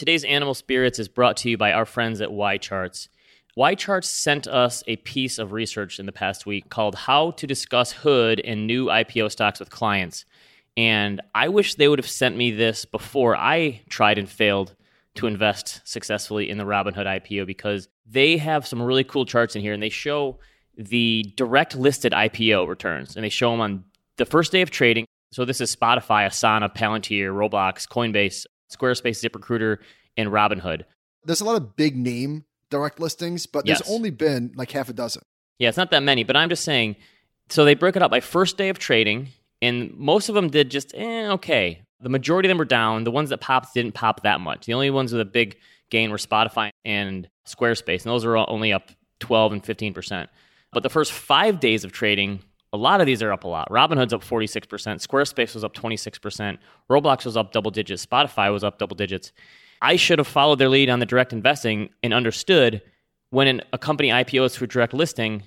Today's 0.00 0.24
Animal 0.24 0.54
Spirits 0.54 0.98
is 0.98 1.08
brought 1.08 1.36
to 1.36 1.50
you 1.50 1.58
by 1.58 1.74
our 1.74 1.84
friends 1.84 2.22
at 2.22 2.30
YCharts. 2.30 3.08
YCharts 3.58 4.06
sent 4.06 4.48
us 4.48 4.82
a 4.86 4.96
piece 4.96 5.38
of 5.38 5.52
research 5.52 6.00
in 6.00 6.06
the 6.06 6.10
past 6.10 6.46
week 6.46 6.70
called 6.70 6.94
How 6.94 7.32
to 7.32 7.46
Discuss 7.46 7.92
Hood 7.92 8.40
and 8.40 8.66
New 8.66 8.86
IPO 8.86 9.30
Stocks 9.30 9.60
with 9.60 9.68
Clients. 9.68 10.24
And 10.74 11.20
I 11.34 11.48
wish 11.48 11.74
they 11.74 11.86
would 11.86 11.98
have 11.98 12.08
sent 12.08 12.34
me 12.34 12.50
this 12.50 12.86
before 12.86 13.36
I 13.36 13.82
tried 13.90 14.16
and 14.16 14.26
failed 14.26 14.74
to 15.16 15.26
invest 15.26 15.82
successfully 15.84 16.48
in 16.48 16.56
the 16.56 16.64
Robinhood 16.64 17.04
IPO 17.04 17.44
because 17.44 17.86
they 18.06 18.38
have 18.38 18.66
some 18.66 18.80
really 18.80 19.04
cool 19.04 19.26
charts 19.26 19.54
in 19.54 19.60
here 19.60 19.74
and 19.74 19.82
they 19.82 19.90
show 19.90 20.38
the 20.78 21.30
direct 21.36 21.76
listed 21.76 22.14
IPO 22.14 22.66
returns 22.66 23.16
and 23.16 23.22
they 23.22 23.28
show 23.28 23.50
them 23.50 23.60
on 23.60 23.84
the 24.16 24.24
first 24.24 24.50
day 24.50 24.62
of 24.62 24.70
trading. 24.70 25.04
So 25.30 25.44
this 25.44 25.60
is 25.60 25.76
Spotify, 25.76 26.26
Asana, 26.26 26.74
Palantir, 26.74 27.34
Roblox, 27.34 27.86
Coinbase, 27.86 28.46
Squarespace, 28.74 29.22
ZipRecruiter, 29.22 29.78
and 30.16 30.28
Robinhood. 30.30 30.84
There's 31.24 31.40
a 31.40 31.44
lot 31.44 31.56
of 31.56 31.76
big 31.76 31.96
name 31.96 32.44
direct 32.70 33.00
listings, 33.00 33.46
but 33.46 33.66
there's 33.66 33.80
Yes. 33.80 33.90
only 33.90 34.10
been 34.10 34.52
like 34.54 34.70
half 34.70 34.88
a 34.88 34.92
dozen. 34.92 35.22
Yeah, 35.58 35.68
it's 35.68 35.76
not 35.76 35.90
that 35.90 36.02
many, 36.02 36.24
but 36.24 36.36
I'm 36.36 36.48
just 36.48 36.64
saying. 36.64 36.96
So 37.48 37.64
they 37.64 37.74
broke 37.74 37.96
it 37.96 38.02
up 38.02 38.10
by 38.10 38.20
first 38.20 38.56
day 38.56 38.68
of 38.68 38.78
trading, 38.78 39.28
and 39.60 39.92
most 39.96 40.28
of 40.28 40.34
them 40.34 40.48
did 40.50 40.70
just 40.70 40.94
eh, 40.94 41.28
okay. 41.32 41.82
The 42.00 42.08
majority 42.08 42.46
of 42.48 42.50
them 42.50 42.58
were 42.58 42.64
down. 42.64 43.04
The 43.04 43.10
ones 43.10 43.28
that 43.30 43.40
popped 43.40 43.74
didn't 43.74 43.92
pop 43.92 44.22
that 44.22 44.40
much. 44.40 44.64
The 44.66 44.72
only 44.74 44.88
ones 44.90 45.12
with 45.12 45.20
a 45.20 45.24
big 45.26 45.56
gain 45.90 46.10
were 46.10 46.16
Spotify 46.16 46.70
and 46.84 47.28
Squarespace, 47.46 48.04
and 48.04 48.12
those 48.12 48.24
were 48.24 48.36
only 48.38 48.72
up 48.72 48.90
12 49.18 49.52
and 49.52 49.64
15 49.64 49.92
percent. 49.92 50.30
But 50.72 50.82
the 50.84 50.88
first 50.88 51.12
five 51.12 51.58
days 51.60 51.84
of 51.84 51.90
trading, 51.92 52.40
a 52.72 52.76
lot 52.76 53.00
of 53.00 53.06
these 53.06 53.22
are 53.22 53.32
up 53.32 53.44
a 53.44 53.48
lot. 53.48 53.68
Robinhood's 53.70 54.12
up 54.12 54.22
46 54.22 54.66
percent. 54.66 55.00
Squarespace 55.00 55.54
was 55.54 55.64
up 55.64 55.74
26 55.74 56.18
percent. 56.18 56.58
Roblox 56.90 57.24
was 57.24 57.36
up 57.36 57.52
double 57.52 57.70
digits. 57.70 58.04
Spotify 58.04 58.52
was 58.52 58.64
up 58.64 58.78
double 58.78 58.94
digits. 58.96 59.32
I 59.82 59.96
should 59.96 60.18
have 60.18 60.28
followed 60.28 60.58
their 60.58 60.68
lead 60.68 60.90
on 60.90 60.98
the 60.98 61.06
direct 61.06 61.32
investing 61.32 61.90
and 62.02 62.12
understood 62.12 62.82
when 63.30 63.48
an, 63.48 63.62
a 63.72 63.78
company 63.78 64.10
IPOs 64.10 64.52
through 64.52 64.66
direct 64.66 64.92
listing, 64.92 65.44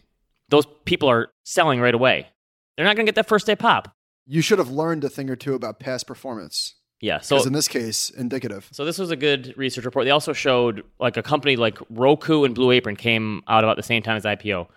those 0.50 0.66
people 0.86 1.10
are 1.10 1.30
selling 1.44 1.80
right 1.80 1.94
away. 1.94 2.28
They're 2.76 2.86
not 2.86 2.96
going 2.96 3.06
to 3.06 3.10
get 3.12 3.16
that 3.16 3.28
first 3.28 3.46
day 3.46 3.56
pop. 3.56 3.94
You 4.26 4.42
should 4.42 4.58
have 4.58 4.70
learned 4.70 5.04
a 5.04 5.10
thing 5.10 5.30
or 5.30 5.36
two 5.36 5.54
about 5.54 5.80
past 5.80 6.08
performance. 6.08 6.76
Yeah. 7.02 7.20
So 7.20 7.44
in 7.44 7.52
this 7.52 7.68
case, 7.68 8.10
indicative. 8.10 8.70
so 8.72 8.86
this 8.86 8.98
was 8.98 9.12
a 9.12 9.18
good 9.18 9.54
research 9.58 9.84
report. 9.84 10.06
They 10.06 10.12
also 10.12 10.32
showed 10.32 10.84
like 11.00 11.18
a 11.18 11.22
company 11.22 11.58
like 11.58 11.78
Roku 11.90 12.46
and 12.46 12.56
Blue 12.56 12.72
Apron 12.72 12.96
came 12.96 13.44
out 13.50 13.66
about 13.66 13.76
the 13.76 13.84
same 13.84 14.02
time 14.02 14.16
as 14.16 14.24
IPO. 14.24 14.68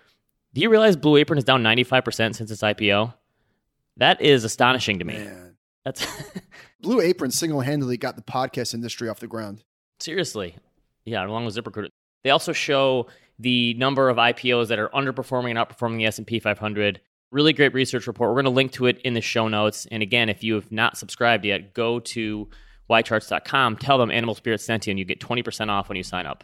Do 0.57 0.63
you 0.63 0.71
realize 0.71 0.95
Blue 0.95 1.17
Apron 1.17 1.37
is 1.37 1.43
down 1.43 1.61
95% 1.61 2.33
since 2.33 2.49
its 2.49 2.63
IPO? 2.63 3.13
That 3.97 4.19
is 4.23 4.43
astonishing 4.43 4.97
to 4.97 5.05
me. 5.05 5.13
Man. 5.13 5.55
That's 5.85 6.07
Blue 6.81 6.99
Apron 6.99 7.29
single 7.29 7.61
handedly 7.61 7.95
got 7.95 8.15
the 8.15 8.23
podcast 8.23 8.73
industry 8.73 9.07
off 9.07 9.19
the 9.19 9.27
ground. 9.27 9.63
seriously. 9.99 10.55
Yeah, 11.05 11.23
along 11.23 11.45
with 11.45 11.55
ZipRecruiter. 11.55 11.89
They 12.23 12.31
also 12.31 12.53
show 12.53 13.05
the 13.37 13.75
number 13.75 14.09
of 14.09 14.17
IPOs 14.17 14.69
that 14.69 14.79
are 14.79 14.89
underperforming 14.89 15.51
and 15.51 15.59
outperforming 15.59 15.97
the 15.97 16.07
S&P 16.07 16.39
500. 16.39 17.01
Really 17.29 17.53
great 17.53 17.75
research 17.75 18.07
report. 18.07 18.31
We're 18.31 18.41
going 18.41 18.45
to 18.45 18.49
link 18.49 18.71
to 18.71 18.87
it 18.87 18.99
in 19.01 19.13
the 19.13 19.21
show 19.21 19.47
notes. 19.47 19.85
And 19.91 20.01
again, 20.01 20.27
if 20.27 20.43
you 20.43 20.55
have 20.55 20.71
not 20.71 20.97
subscribed 20.97 21.45
yet, 21.45 21.75
go 21.75 21.99
to 21.99 22.49
ycharts.com, 22.89 23.77
tell 23.77 23.99
them 23.99 24.09
Animal 24.09 24.33
Spirits 24.33 24.65
sent 24.65 24.87
you, 24.87 24.91
and 24.91 24.97
you 24.97 25.05
get 25.05 25.19
20% 25.19 25.69
off 25.69 25.87
when 25.87 25.97
you 25.97 26.03
sign 26.03 26.25
up. 26.25 26.43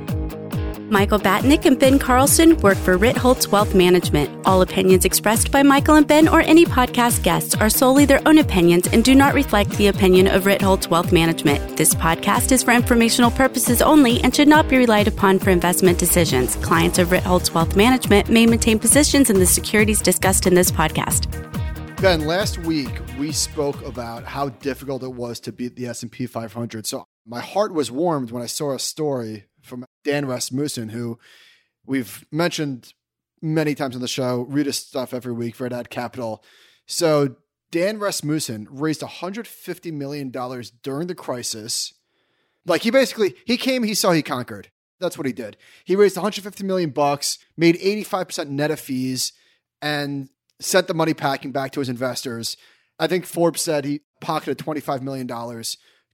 Michael 0.91 1.19
Batnick 1.19 1.63
and 1.63 1.79
Ben 1.79 1.97
Carlson 1.97 2.57
work 2.57 2.77
for 2.77 2.97
Ritholtz 2.97 3.47
Wealth 3.47 3.73
Management. 3.73 4.45
All 4.45 4.61
opinions 4.61 5.05
expressed 5.05 5.49
by 5.49 5.63
Michael 5.63 5.95
and 5.95 6.05
Ben 6.05 6.27
or 6.27 6.41
any 6.41 6.65
podcast 6.65 7.23
guests 7.23 7.55
are 7.55 7.69
solely 7.69 8.03
their 8.03 8.21
own 8.27 8.39
opinions 8.39 8.87
and 8.87 9.01
do 9.01 9.15
not 9.15 9.33
reflect 9.33 9.71
the 9.71 9.87
opinion 9.87 10.27
of 10.27 10.43
Ritholtz 10.43 10.89
Wealth 10.89 11.13
Management. 11.13 11.77
This 11.77 11.95
podcast 11.95 12.51
is 12.51 12.61
for 12.61 12.71
informational 12.71 13.31
purposes 13.31 13.81
only 13.81 14.21
and 14.21 14.35
should 14.35 14.49
not 14.49 14.67
be 14.67 14.77
relied 14.77 15.07
upon 15.07 15.39
for 15.39 15.49
investment 15.49 15.97
decisions. 15.97 16.57
Clients 16.57 16.99
of 16.99 17.07
Ritholtz 17.07 17.53
Wealth 17.53 17.77
Management 17.77 18.27
may 18.27 18.45
maintain 18.45 18.77
positions 18.77 19.29
in 19.29 19.39
the 19.39 19.45
securities 19.45 20.01
discussed 20.01 20.45
in 20.45 20.55
this 20.55 20.71
podcast. 20.71 21.31
Ben, 22.01 22.25
last 22.25 22.57
week 22.57 22.91
we 23.17 23.31
spoke 23.31 23.81
about 23.85 24.25
how 24.25 24.49
difficult 24.49 25.03
it 25.03 25.13
was 25.13 25.39
to 25.39 25.53
beat 25.53 25.77
the 25.77 25.87
S&P 25.87 26.25
500. 26.25 26.85
So 26.85 27.05
my 27.25 27.39
heart 27.39 27.73
was 27.73 27.89
warmed 27.89 28.31
when 28.31 28.43
I 28.43 28.47
saw 28.47 28.73
a 28.73 28.79
story 28.79 29.45
from 29.71 29.85
Dan 30.03 30.25
Rasmussen, 30.25 30.89
who 30.89 31.17
we've 31.85 32.25
mentioned 32.29 32.93
many 33.41 33.73
times 33.73 33.95
on 33.95 34.01
the 34.01 34.07
show, 34.07 34.41
read 34.49 34.65
his 34.65 34.75
stuff 34.75 35.13
every 35.13 35.31
week 35.31 35.55
Verdad 35.55 35.89
Capital. 35.89 36.43
So 36.85 37.37
Dan 37.71 37.99
Rasmussen 37.99 38.67
raised 38.69 38.99
$150 39.01 39.93
million 39.93 40.29
during 40.83 41.07
the 41.07 41.15
crisis. 41.15 41.93
Like 42.65 42.81
he 42.81 42.91
basically, 42.91 43.35
he 43.45 43.55
came, 43.55 43.83
he 43.83 43.93
saw, 43.93 44.11
he 44.11 44.21
conquered. 44.21 44.69
That's 44.99 45.17
what 45.17 45.25
he 45.25 45.33
did. 45.33 45.55
He 45.85 45.95
raised 45.95 46.17
150 46.17 46.63
million 46.65 46.89
bucks, 46.89 47.39
made 47.55 47.79
85% 47.79 48.49
net 48.49 48.71
of 48.71 48.79
fees, 48.79 49.31
and 49.81 50.29
sent 50.59 50.87
the 50.87 50.93
money 50.93 51.13
packing 51.13 51.53
back 51.53 51.71
to 51.71 51.79
his 51.79 51.89
investors. 51.89 52.57
I 52.99 53.07
think 53.07 53.25
Forbes 53.25 53.61
said 53.61 53.85
he 53.85 54.01
pocketed 54.19 54.59
$25 54.59 55.01
million. 55.01 55.27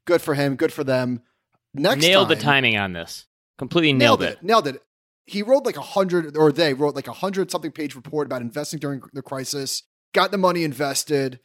Good 0.05 0.21
for 0.21 0.35
him. 0.35 0.55
Good 0.55 0.71
for 0.71 0.85
them. 0.85 1.21
Next 1.73 2.01
nailed 2.01 2.29
the 2.29 2.35
timing 2.35 2.77
on 2.77 2.93
this. 2.93 3.26
Completely 3.57 3.93
nailed, 3.93 4.21
it. 4.21 4.41
Nailed 4.43 4.67
it. 4.67 4.81
He 5.25 5.41
wrote 5.41 5.65
like 5.65 5.77
a 5.77 5.81
hundred, 5.81 6.37
or 6.37 6.51
they 6.51 6.73
wrote 6.73 6.95
like 6.95 7.07
a 7.07 7.13
hundred 7.13 7.51
something 7.51 7.71
page 7.71 7.95
report 7.95 8.27
about 8.27 8.41
investing 8.41 8.79
during 8.79 9.01
the 9.13 9.21
crisis. 9.21 9.83
Got 10.13 10.31
the 10.31 10.37
money 10.37 10.63
invested. 10.63 11.39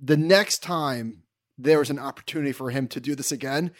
The 0.00 0.16
next 0.16 0.62
time 0.62 1.22
there 1.58 1.82
is 1.82 1.90
an 1.90 1.98
opportunity 1.98 2.52
for 2.52 2.70
him 2.70 2.86
to 2.88 3.00
do 3.00 3.14
this 3.14 3.32
again, 3.32 3.72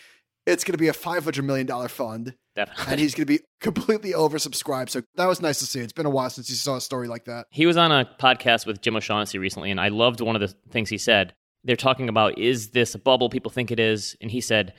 it's 0.46 0.64
going 0.64 0.72
to 0.72 0.78
be 0.78 0.88
a 0.88 0.92
five 0.92 1.24
hundred 1.24 1.44
million 1.44 1.66
dollar 1.66 1.88
fund, 1.88 2.34
Definitely. 2.54 2.84
and 2.92 3.00
he's 3.00 3.14
going 3.14 3.26
to 3.26 3.32
be 3.38 3.40
completely 3.60 4.12
oversubscribed. 4.12 4.90
So 4.90 5.02
that 5.16 5.26
was 5.26 5.40
nice 5.40 5.58
to 5.58 5.66
see. 5.66 5.80
It's 5.80 5.92
been 5.92 6.06
a 6.06 6.10
while 6.10 6.30
since 6.30 6.48
you 6.48 6.56
saw 6.56 6.76
a 6.76 6.80
story 6.80 7.08
like 7.08 7.24
that. 7.24 7.46
He 7.50 7.66
was 7.66 7.76
on 7.76 7.92
a 7.92 8.08
podcast 8.20 8.66
with 8.66 8.80
Jim 8.80 8.96
O'Shaughnessy 8.96 9.38
recently, 9.38 9.70
and 9.70 9.80
I 9.80 9.88
loved 9.88 10.20
one 10.20 10.36
of 10.36 10.40
the 10.40 10.54
things 10.70 10.88
he 10.88 10.98
said. 10.98 11.34
They're 11.64 11.76
talking 11.76 12.08
about 12.08 12.38
is 12.38 12.70
this 12.70 12.94
a 12.94 12.98
bubble 12.98 13.28
people 13.28 13.50
think 13.50 13.70
it 13.70 13.80
is? 13.80 14.16
And 14.20 14.30
he 14.30 14.40
said, 14.40 14.74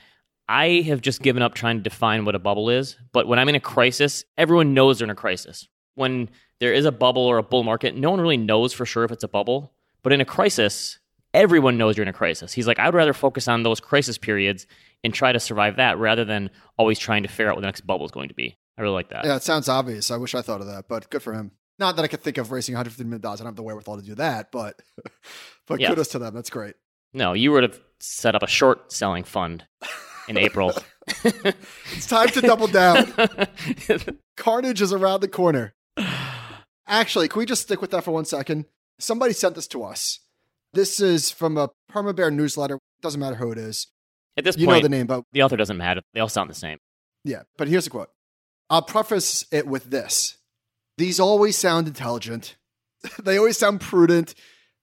I 0.48 0.80
have 0.82 1.00
just 1.00 1.22
given 1.22 1.42
up 1.42 1.54
trying 1.54 1.76
to 1.78 1.82
define 1.82 2.24
what 2.24 2.34
a 2.34 2.38
bubble 2.38 2.70
is. 2.70 2.96
But 3.12 3.26
when 3.28 3.38
I'm 3.38 3.48
in 3.48 3.54
a 3.54 3.60
crisis, 3.60 4.24
everyone 4.36 4.74
knows 4.74 4.98
they're 4.98 5.06
in 5.06 5.10
a 5.10 5.14
crisis. 5.14 5.68
When 5.94 6.30
there 6.60 6.72
is 6.72 6.84
a 6.84 6.92
bubble 6.92 7.22
or 7.26 7.38
a 7.38 7.42
bull 7.42 7.64
market, 7.64 7.94
no 7.96 8.10
one 8.10 8.20
really 8.20 8.36
knows 8.36 8.72
for 8.72 8.86
sure 8.86 9.04
if 9.04 9.10
it's 9.10 9.24
a 9.24 9.28
bubble. 9.28 9.72
But 10.02 10.12
in 10.12 10.20
a 10.20 10.24
crisis, 10.24 10.98
everyone 11.34 11.76
knows 11.76 11.96
you're 11.96 12.02
in 12.04 12.08
a 12.08 12.12
crisis. 12.14 12.52
He's 12.52 12.66
like, 12.66 12.78
I'd 12.78 12.94
rather 12.94 13.12
focus 13.12 13.46
on 13.48 13.62
those 13.62 13.80
crisis 13.80 14.16
periods 14.16 14.66
and 15.04 15.12
try 15.12 15.32
to 15.32 15.40
survive 15.40 15.76
that 15.76 15.98
rather 15.98 16.24
than 16.24 16.50
always 16.78 16.98
trying 16.98 17.22
to 17.24 17.28
figure 17.28 17.50
out 17.50 17.56
what 17.56 17.60
the 17.60 17.66
next 17.66 17.82
bubble 17.86 18.06
is 18.06 18.10
going 18.12 18.28
to 18.28 18.34
be. 18.34 18.56
I 18.78 18.82
really 18.82 18.94
like 18.94 19.10
that. 19.10 19.24
Yeah, 19.24 19.36
it 19.36 19.42
sounds 19.42 19.68
obvious. 19.68 20.10
I 20.10 20.16
wish 20.16 20.34
I 20.34 20.42
thought 20.42 20.60
of 20.60 20.66
that, 20.68 20.88
but 20.88 21.10
good 21.10 21.22
for 21.22 21.34
him. 21.34 21.50
Not 21.80 21.96
that 21.96 22.02
I 22.04 22.08
could 22.08 22.22
think 22.22 22.38
of 22.38 22.50
raising 22.52 22.74
one 22.74 22.78
hundred 22.78 22.90
fifty 22.90 23.04
million 23.04 23.20
dollars. 23.20 23.40
I 23.40 23.44
don't 23.44 23.50
have 23.52 23.56
the 23.56 23.62
wherewithal 23.62 23.96
to 23.98 24.02
do 24.02 24.14
that, 24.16 24.50
but 24.50 24.80
but 25.66 25.78
Yeah. 25.80 25.90
kudos 25.90 26.08
to 26.08 26.18
them. 26.18 26.34
That's 26.34 26.50
great. 26.50 26.74
No, 27.12 27.32
you 27.34 27.52
would 27.52 27.62
have 27.64 27.80
set 28.00 28.34
up 28.34 28.42
a 28.42 28.46
short 28.48 28.92
selling 28.92 29.24
fund 29.24 29.64
in 30.28 30.36
April. 30.36 30.72
It's 31.96 32.06
time 32.06 32.28
to 32.28 32.40
double 32.42 32.66
down. 32.66 33.12
Carnage 34.36 34.82
is 34.82 34.92
around 34.92 35.20
the 35.20 35.28
corner. 35.28 35.74
Actually, 36.86 37.28
can 37.28 37.38
we 37.38 37.46
just 37.46 37.62
stick 37.62 37.80
with 37.80 37.90
that 37.92 38.04
for 38.04 38.10
one 38.12 38.24
second? 38.26 38.66
Somebody 38.98 39.32
sent 39.32 39.54
this 39.54 39.66
to 39.68 39.82
us. 39.84 40.20
This 40.74 41.00
is 41.00 41.30
from 41.30 41.56
a 41.56 41.70
Permabear 41.90 42.32
newsletter. 42.32 42.78
Doesn't 43.00 43.20
matter 43.20 43.36
who 43.36 43.50
it 43.52 43.58
is. 43.58 43.86
At 44.36 44.44
this 44.44 44.56
You 44.58 44.66
point, 44.66 44.78
know 44.78 44.82
the 44.82 44.88
name, 44.96 45.06
but 45.06 45.24
the 45.32 45.42
author 45.42 45.56
doesn't 45.56 45.76
matter. 45.76 46.02
They 46.14 46.20
all 46.20 46.28
sound 46.28 46.50
the 46.50 46.54
same. 46.54 46.78
yeah. 47.24 47.42
But 47.56 47.68
here's 47.68 47.86
a 47.86 47.90
quote. 47.90 48.10
I'll 48.70 48.82
preface 48.82 49.46
it 49.50 49.66
with 49.66 49.84
this. 49.90 50.36
These 50.98 51.18
always 51.20 51.56
sound 51.56 51.86
intelligent. 51.88 52.56
they 53.22 53.38
always 53.38 53.56
sound 53.56 53.80
prudent. 53.80 54.34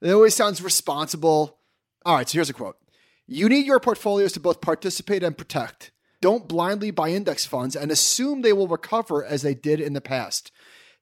They 0.02 0.12
always 0.12 0.34
sound 0.36 0.60
responsible. 0.62 1.60
All 2.06 2.16
right, 2.16 2.28
so 2.28 2.34
here's 2.38 2.50
a 2.50 2.54
quote. 2.54 2.78
You 3.28 3.50
need 3.50 3.66
your 3.66 3.80
portfolios 3.80 4.34
to 4.34 4.40
both 4.40 4.62
participate 4.62 5.24
and 5.24 5.36
protect. 5.36 5.92
Don't 6.22 6.48
blindly 6.48 6.92
buy 6.92 7.10
index 7.10 7.46
funds 7.46 7.76
and 7.76 7.92
assume 7.92 8.42
they 8.42 8.54
will 8.54 8.68
recover 8.68 9.26
as 9.26 9.42
they 9.42 9.56
did 9.56 9.80
in 9.80 9.94
the 9.94 10.02
past. 10.02 10.52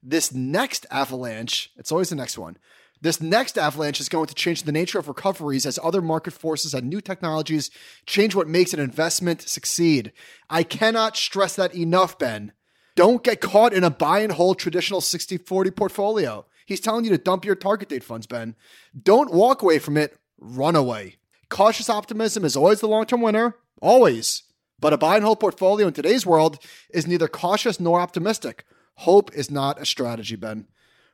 This 0.01 0.33
next 0.33 0.85
avalanche, 0.89 1.71
it's 1.75 1.91
always 1.91 2.09
the 2.09 2.15
next 2.15 2.37
one. 2.37 2.57
This 3.01 3.19
next 3.19 3.57
avalanche 3.57 3.99
is 3.99 4.07
going 4.07 4.27
to 4.27 4.33
change 4.33 4.63
the 4.63 4.71
nature 4.71 4.99
of 4.99 5.09
recoveries 5.09 5.65
as 5.65 5.77
other 5.83 6.01
market 6.01 6.31
forces 6.31 6.73
and 6.73 6.87
new 6.87 7.01
technologies 7.01 7.69
change 8.05 8.35
what 8.35 8.47
makes 8.47 8.73
an 8.73 8.79
investment 8.79 9.41
succeed. 9.41 10.13
I 10.49 10.63
cannot 10.63 11.17
stress 11.17 11.57
that 11.57 11.75
enough, 11.75 12.17
Ben. 12.17 12.53
Don't 12.95 13.23
get 13.23 13.41
caught 13.41 13.73
in 13.73 13.83
a 13.83 13.89
buy 13.89 14.19
and 14.19 14.31
hold 14.31 14.59
traditional 14.59 15.01
60 15.01 15.37
40 15.39 15.71
portfolio. 15.71 16.45
He's 16.65 16.79
telling 16.79 17.03
you 17.03 17.11
to 17.11 17.17
dump 17.17 17.43
your 17.43 17.55
target 17.55 17.89
date 17.89 18.05
funds, 18.05 18.27
Ben. 18.27 18.55
Don't 18.97 19.33
walk 19.33 19.61
away 19.61 19.79
from 19.79 19.97
it, 19.97 20.17
run 20.39 20.77
away. 20.77 21.17
Cautious 21.49 21.89
optimism 21.89 22.45
is 22.45 22.55
always 22.55 22.79
the 22.79 22.87
long 22.87 23.05
term 23.05 23.21
winner, 23.21 23.55
always. 23.81 24.43
But 24.79 24.93
a 24.93 24.97
buy 24.97 25.15
and 25.15 25.23
hold 25.23 25.39
portfolio 25.39 25.87
in 25.87 25.93
today's 25.93 26.25
world 26.25 26.59
is 26.93 27.07
neither 27.07 27.27
cautious 27.27 27.79
nor 27.79 28.01
optimistic. 28.01 28.65
Hope 28.95 29.33
is 29.33 29.49
not 29.49 29.81
a 29.81 29.85
strategy, 29.85 30.35
Ben. 30.35 30.67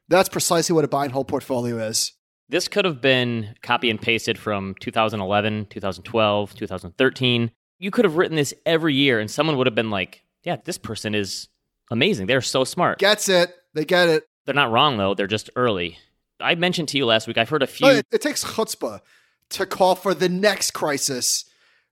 That's 0.08 0.30
precisely 0.30 0.74
what 0.74 0.86
a 0.86 0.88
buy 0.88 1.06
and 1.06 1.14
hold 1.14 1.28
portfolio 1.28 1.78
is. 1.78 2.14
This 2.50 2.68
could 2.68 2.84
have 2.86 3.00
been 3.00 3.54
copy 3.62 3.92
and 3.92 4.02
pasted 4.02 4.40
from 4.40 4.76
2011, 4.80 5.68
2012, 5.70 6.56
2013. 6.56 7.52
You 7.78 7.92
could 7.92 8.06
have 8.06 8.18
written 8.18 8.36
this 8.36 8.54
every 8.66 8.96
year 8.96 9.20
and 9.20 9.30
someone 9.30 9.56
would 9.58 9.68
have 9.68 9.76
been 9.76 9.92
like, 9.92 10.24
yeah, 10.44 10.58
this 10.66 10.80
person 10.80 11.14
is 11.14 11.48
amazing. 11.92 12.26
They're 12.26 12.42
so 12.42 12.64
smart. 12.64 12.98
Gets 12.98 13.30
it. 13.30 13.54
They 13.76 13.86
get 13.86 14.10
it. 14.10 14.26
They're 14.46 14.56
not 14.56 14.72
wrong, 14.72 14.98
though. 14.98 15.14
They're 15.14 15.28
just 15.28 15.52
early. 15.56 16.00
I 16.40 16.56
mentioned 16.56 16.88
to 16.90 16.98
you 16.98 17.06
last 17.06 17.28
week, 17.28 17.38
I've 17.38 17.50
heard 17.50 17.62
a 17.62 17.68
few. 17.68 17.88
It, 17.88 18.08
it 18.12 18.22
takes 18.22 18.44
chutzpah 18.44 19.02
to 19.52 19.66
call 19.66 19.96
for 19.96 20.14
the 20.14 20.30
next 20.30 20.72
crisis 20.72 21.46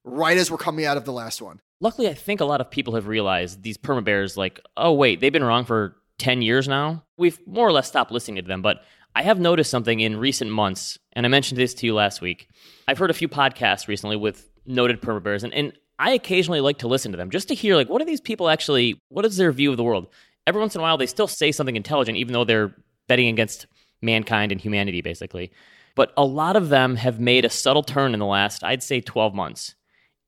right 0.04 0.38
as 0.38 0.50
we're 0.50 0.58
coming 0.58 0.86
out 0.86 0.98
of 0.98 1.06
the 1.06 1.14
last 1.14 1.42
one. 1.42 1.60
Luckily, 1.80 2.10
I 2.10 2.14
think 2.14 2.42
a 2.42 2.46
lot 2.46 2.62
of 2.62 2.72
people 2.72 2.96
have 2.96 3.08
realized 3.08 3.62
these 3.62 3.78
perma 3.78 4.04
bears, 4.04 4.38
like, 4.38 4.60
oh, 4.76 4.94
wait, 4.94 5.22
they've 5.22 5.34
been 5.34 5.44
wrong 5.44 5.66
for 5.66 5.96
10 6.18 6.42
years 6.42 6.68
now. 6.68 7.04
We've 7.18 7.40
more 7.46 7.68
or 7.68 7.72
less 7.72 7.88
stopped 7.88 8.12
listening 8.12 8.44
to 8.44 8.48
them. 8.48 8.62
But 8.62 8.82
I 9.16 9.22
have 9.24 9.40
noticed 9.40 9.70
something 9.70 10.00
in 10.00 10.18
recent 10.18 10.52
months, 10.52 10.98
and 11.14 11.26
I 11.26 11.30
mentioned 11.30 11.60
this 11.60 11.74
to 11.76 11.86
you 11.86 11.94
last 11.94 12.22
week. 12.22 12.50
I've 12.88 12.98
heard 12.98 13.12
a 13.12 13.16
few 13.16 13.28
podcasts 13.28 13.88
recently 13.88 14.16
with 14.16 14.50
noted 14.66 15.02
perma 15.02 15.22
bears, 15.22 15.44
and, 15.44 15.54
and 15.54 15.74
I 16.00 16.12
occasionally 16.12 16.62
like 16.62 16.80
to 16.80 16.88
listen 16.88 17.12
to 17.12 17.18
them 17.18 17.30
just 17.30 17.48
to 17.50 17.56
hear, 17.56 17.76
like, 17.76 17.90
what 17.90 18.02
are 18.02 18.06
these 18.06 18.22
people 18.22 18.50
actually, 18.50 19.02
what 19.10 19.26
is 19.26 19.38
their 19.38 19.52
view 19.52 19.72
of 19.72 19.78
the 19.78 19.84
world? 19.84 20.08
Every 20.46 20.62
once 20.62 20.76
in 20.76 20.80
a 20.80 20.84
while, 20.84 20.98
they 20.98 21.08
still 21.08 21.28
say 21.28 21.52
something 21.52 21.76
intelligent, 21.76 22.18
even 22.18 22.34
though 22.34 22.44
they're 22.44 22.76
betting 23.08 23.28
against 23.28 23.68
mankind 24.02 24.52
and 24.52 24.62
humanity, 24.62 25.02
basically. 25.02 25.52
But 25.98 26.14
a 26.16 26.24
lot 26.24 26.56
of 26.56 26.70
them 26.70 26.96
have 26.96 27.20
made 27.20 27.44
a 27.44 27.50
subtle 27.50 27.82
turn 27.82 28.14
in 28.14 28.20
the 28.20 28.26
last, 28.26 28.64
I'd 28.64 28.84
say, 28.84 29.02
12 29.02 29.34
months. 29.34 29.74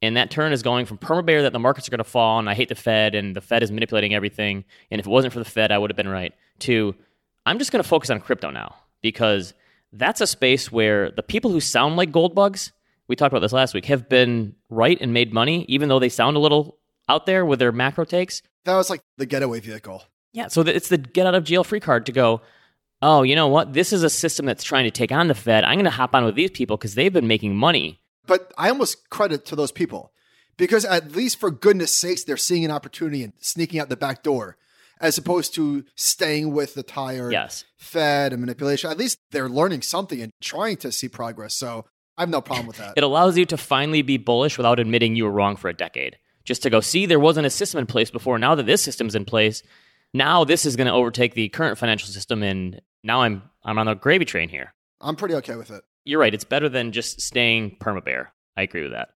And 0.01 0.17
that 0.17 0.31
turn 0.31 0.51
is 0.51 0.63
going 0.63 0.87
from 0.87 0.97
perma 0.97 1.23
bear 1.23 1.43
that 1.43 1.53
the 1.53 1.59
markets 1.59 1.87
are 1.87 1.91
going 1.91 1.99
to 1.99 2.03
fall 2.03 2.39
and 2.39 2.49
I 2.49 2.55
hate 2.55 2.69
the 2.69 2.75
Fed 2.75 3.13
and 3.13 3.35
the 3.35 3.41
Fed 3.41 3.61
is 3.61 3.71
manipulating 3.71 4.15
everything. 4.15 4.65
And 4.89 4.99
if 4.99 5.05
it 5.05 5.09
wasn't 5.09 5.31
for 5.31 5.37
the 5.37 5.45
Fed, 5.45 5.71
I 5.71 5.77
would 5.77 5.91
have 5.91 5.95
been 5.95 6.07
right. 6.07 6.33
To 6.61 6.95
I'm 7.45 7.59
just 7.59 7.71
going 7.71 7.83
to 7.83 7.87
focus 7.87 8.09
on 8.09 8.19
crypto 8.19 8.49
now 8.49 8.77
because 9.01 9.53
that's 9.93 10.21
a 10.21 10.27
space 10.27 10.71
where 10.71 11.11
the 11.11 11.21
people 11.21 11.51
who 11.51 11.59
sound 11.59 11.97
like 11.97 12.11
gold 12.11 12.33
bugs, 12.33 12.71
we 13.07 13.15
talked 13.15 13.31
about 13.31 13.41
this 13.41 13.53
last 13.53 13.75
week, 13.75 13.85
have 13.85 14.09
been 14.09 14.55
right 14.69 14.97
and 14.99 15.13
made 15.13 15.31
money, 15.33 15.65
even 15.69 15.87
though 15.87 15.99
they 15.99 16.09
sound 16.09 16.35
a 16.35 16.39
little 16.39 16.79
out 17.07 17.27
there 17.27 17.45
with 17.45 17.59
their 17.59 17.71
macro 17.71 18.05
takes. 18.05 18.41
That 18.65 18.75
was 18.75 18.89
like 18.89 19.01
the 19.17 19.27
getaway 19.27 19.59
vehicle. 19.59 20.03
Yeah. 20.33 20.47
So 20.47 20.61
it's 20.61 20.89
the 20.89 20.97
get 20.97 21.27
out 21.27 21.35
of 21.35 21.43
jail 21.43 21.63
free 21.63 21.79
card 21.79 22.07
to 22.07 22.11
go, 22.11 22.41
oh, 23.01 23.23
you 23.23 23.35
know 23.35 23.47
what? 23.47 23.73
This 23.73 23.93
is 23.93 24.03
a 24.03 24.09
system 24.09 24.45
that's 24.45 24.63
trying 24.63 24.85
to 24.85 24.91
take 24.91 25.11
on 25.11 25.27
the 25.27 25.35
Fed. 25.35 25.63
I'm 25.63 25.75
going 25.75 25.85
to 25.85 25.91
hop 25.91 26.15
on 26.15 26.25
with 26.25 26.35
these 26.35 26.51
people 26.51 26.77
because 26.77 26.95
they've 26.95 27.13
been 27.13 27.27
making 27.27 27.55
money. 27.55 27.99
But 28.25 28.53
I 28.57 28.69
almost 28.69 29.09
credit 29.09 29.45
to 29.47 29.55
those 29.55 29.71
people 29.71 30.11
because 30.57 30.85
at 30.85 31.13
least 31.13 31.39
for 31.39 31.49
goodness 31.49 31.93
sakes, 31.93 32.23
they're 32.23 32.37
seeing 32.37 32.65
an 32.65 32.71
opportunity 32.71 33.23
and 33.23 33.33
sneaking 33.39 33.79
out 33.79 33.89
the 33.89 33.97
back 33.97 34.23
door 34.23 34.57
as 35.01 35.17
opposed 35.17 35.55
to 35.55 35.85
staying 35.95 36.53
with 36.53 36.73
the 36.73 36.83
tired 36.83 37.31
yes. 37.31 37.63
Fed 37.77 38.33
and 38.33 38.41
manipulation. 38.41 38.91
At 38.91 38.97
least 38.97 39.17
they're 39.31 39.49
learning 39.49 39.81
something 39.81 40.21
and 40.21 40.31
trying 40.41 40.77
to 40.77 40.91
see 40.91 41.07
progress. 41.07 41.53
So 41.53 41.85
I 42.17 42.23
have 42.23 42.29
no 42.29 42.41
problem 42.41 42.67
with 42.67 42.77
that. 42.77 42.93
it 42.97 43.03
allows 43.03 43.37
you 43.37 43.45
to 43.45 43.57
finally 43.57 44.01
be 44.01 44.17
bullish 44.17 44.57
without 44.57 44.79
admitting 44.79 45.15
you 45.15 45.23
were 45.23 45.31
wrong 45.31 45.55
for 45.55 45.69
a 45.69 45.73
decade. 45.73 46.17
Just 46.43 46.63
to 46.63 46.69
go, 46.69 46.81
see, 46.81 47.05
there 47.05 47.19
wasn't 47.19 47.47
a 47.47 47.49
system 47.49 47.79
in 47.79 47.85
place 47.85 48.11
before. 48.11 48.37
Now 48.37 48.55
that 48.55 48.65
this 48.65 48.81
system's 48.81 49.15
in 49.15 49.23
place, 49.23 49.63
now 50.13 50.43
this 50.43 50.65
is 50.65 50.75
going 50.75 50.87
to 50.87 50.93
overtake 50.93 51.33
the 51.33 51.49
current 51.49 51.77
financial 51.77 52.09
system 52.09 52.43
and 52.43 52.81
now 53.03 53.21
I'm 53.21 53.43
I'm 53.63 53.77
on 53.77 53.85
the 53.85 53.95
gravy 53.95 54.25
train 54.25 54.49
here. 54.49 54.73
I'm 55.01 55.15
pretty 55.15 55.35
okay 55.35 55.55
with 55.55 55.71
it. 55.71 55.83
You're 56.05 56.19
right. 56.19 56.33
It's 56.33 56.43
better 56.43 56.69
than 56.69 56.91
just 56.91 57.21
staying 57.21 57.77
perma 57.79 58.03
bear. 58.03 58.33
I 58.57 58.63
agree 58.63 58.83
with 58.83 58.91
that. 58.91 59.09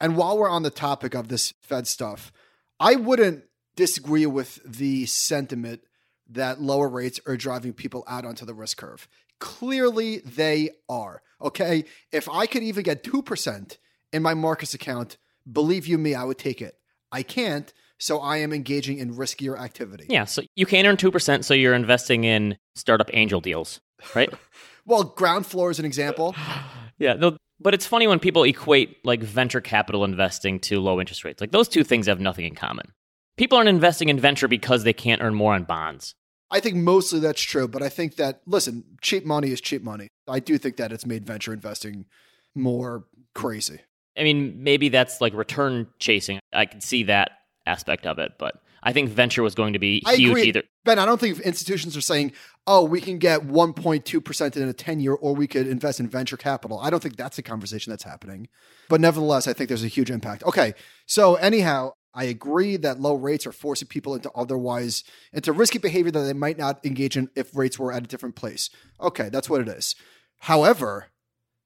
And 0.00 0.16
while 0.16 0.38
we're 0.38 0.48
on 0.48 0.62
the 0.62 0.70
topic 0.70 1.14
of 1.14 1.28
this 1.28 1.52
Fed 1.60 1.86
stuff, 1.86 2.32
I 2.78 2.96
wouldn't 2.96 3.44
disagree 3.76 4.26
with 4.26 4.60
the 4.64 5.06
sentiment 5.06 5.82
that 6.28 6.60
lower 6.60 6.88
rates 6.88 7.20
are 7.26 7.36
driving 7.36 7.72
people 7.72 8.04
out 8.08 8.24
onto 8.24 8.46
the 8.46 8.54
risk 8.54 8.78
curve. 8.78 9.08
Clearly, 9.38 10.18
they 10.18 10.70
are. 10.88 11.22
Okay. 11.40 11.84
If 12.12 12.28
I 12.28 12.46
could 12.46 12.62
even 12.62 12.82
get 12.82 13.04
2% 13.04 13.78
in 14.12 14.22
my 14.22 14.34
Marcus 14.34 14.74
account, 14.74 15.18
believe 15.50 15.86
you 15.86 15.98
me, 15.98 16.14
I 16.14 16.24
would 16.24 16.38
take 16.38 16.62
it. 16.62 16.76
I 17.12 17.22
can't. 17.22 17.72
So 18.00 18.18
I 18.20 18.38
am 18.38 18.52
engaging 18.52 18.98
in 18.98 19.14
riskier 19.14 19.58
activity. 19.58 20.06
Yeah. 20.08 20.24
So 20.24 20.42
you 20.56 20.66
can 20.66 20.86
earn 20.86 20.96
2%. 20.96 21.44
So 21.44 21.54
you're 21.54 21.74
investing 21.74 22.24
in 22.24 22.56
startup 22.74 23.10
angel 23.12 23.40
deals, 23.40 23.80
right? 24.14 24.32
well, 24.86 25.04
ground 25.04 25.46
floor 25.46 25.70
is 25.70 25.78
an 25.78 25.84
example. 25.84 26.34
yeah. 26.98 27.12
No, 27.12 27.36
but 27.60 27.74
it's 27.74 27.86
funny 27.86 28.06
when 28.06 28.18
people 28.18 28.42
equate 28.44 29.04
like 29.04 29.20
venture 29.22 29.60
capital 29.60 30.02
investing 30.02 30.58
to 30.60 30.80
low 30.80 30.98
interest 30.98 31.24
rates. 31.24 31.42
Like 31.42 31.52
those 31.52 31.68
two 31.68 31.84
things 31.84 32.06
have 32.06 32.20
nothing 32.20 32.46
in 32.46 32.54
common. 32.54 32.92
People 33.36 33.58
aren't 33.58 33.68
investing 33.68 34.08
in 34.08 34.18
venture 34.18 34.48
because 34.48 34.82
they 34.82 34.92
can't 34.94 35.22
earn 35.22 35.34
more 35.34 35.54
on 35.54 35.64
bonds. 35.64 36.14
I 36.50 36.58
think 36.60 36.76
mostly 36.76 37.20
that's 37.20 37.42
true, 37.42 37.68
but 37.68 37.82
I 37.82 37.88
think 37.88 38.16
that 38.16 38.40
listen, 38.46 38.84
cheap 39.02 39.24
money 39.24 39.50
is 39.50 39.60
cheap 39.60 39.82
money. 39.82 40.08
I 40.26 40.40
do 40.40 40.58
think 40.58 40.76
that 40.78 40.90
it's 40.90 41.06
made 41.06 41.26
venture 41.26 41.52
investing 41.52 42.06
more 42.54 43.04
crazy. 43.34 43.80
I 44.18 44.24
mean, 44.24 44.62
maybe 44.62 44.88
that's 44.88 45.20
like 45.20 45.34
return 45.34 45.86
chasing. 45.98 46.40
I 46.52 46.66
can 46.66 46.80
see 46.80 47.04
that 47.04 47.32
aspect 47.66 48.06
of 48.06 48.18
it, 48.18 48.32
but 48.38 48.54
I 48.82 48.92
think 48.92 49.10
venture 49.10 49.42
was 49.42 49.54
going 49.54 49.74
to 49.74 49.78
be 49.78 50.02
I 50.06 50.16
huge 50.16 50.30
agree. 50.30 50.42
either. 50.44 50.62
Ben, 50.84 50.98
I 50.98 51.04
don't 51.04 51.20
think 51.20 51.38
institutions 51.40 51.96
are 51.96 52.00
saying, 52.00 52.32
oh, 52.66 52.84
we 52.84 53.00
can 53.00 53.18
get 53.18 53.46
1.2% 53.46 54.56
in 54.56 54.68
a 54.68 54.72
10 54.72 55.00
year 55.00 55.14
or 55.14 55.34
we 55.34 55.46
could 55.46 55.66
invest 55.66 56.00
in 56.00 56.08
venture 56.08 56.36
capital. 56.36 56.78
I 56.78 56.90
don't 56.90 57.02
think 57.02 57.16
that's 57.16 57.38
a 57.38 57.42
conversation 57.42 57.90
that's 57.90 58.04
happening. 58.04 58.48
But 58.88 59.00
nevertheless, 59.00 59.46
I 59.46 59.52
think 59.52 59.68
there's 59.68 59.84
a 59.84 59.88
huge 59.88 60.10
impact. 60.10 60.42
Okay. 60.44 60.74
So, 61.06 61.34
anyhow, 61.34 61.92
I 62.14 62.24
agree 62.24 62.76
that 62.78 63.00
low 63.00 63.14
rates 63.14 63.46
are 63.46 63.52
forcing 63.52 63.88
people 63.88 64.14
into 64.14 64.30
otherwise 64.32 65.04
into 65.32 65.52
risky 65.52 65.78
behavior 65.78 66.10
that 66.10 66.20
they 66.20 66.32
might 66.32 66.58
not 66.58 66.84
engage 66.84 67.16
in 67.16 67.28
if 67.36 67.54
rates 67.54 67.78
were 67.78 67.92
at 67.92 68.04
a 68.04 68.08
different 68.08 68.34
place. 68.34 68.70
Okay, 69.00 69.28
that's 69.28 69.48
what 69.48 69.60
it 69.60 69.68
is. 69.68 69.94
However, 70.40 71.06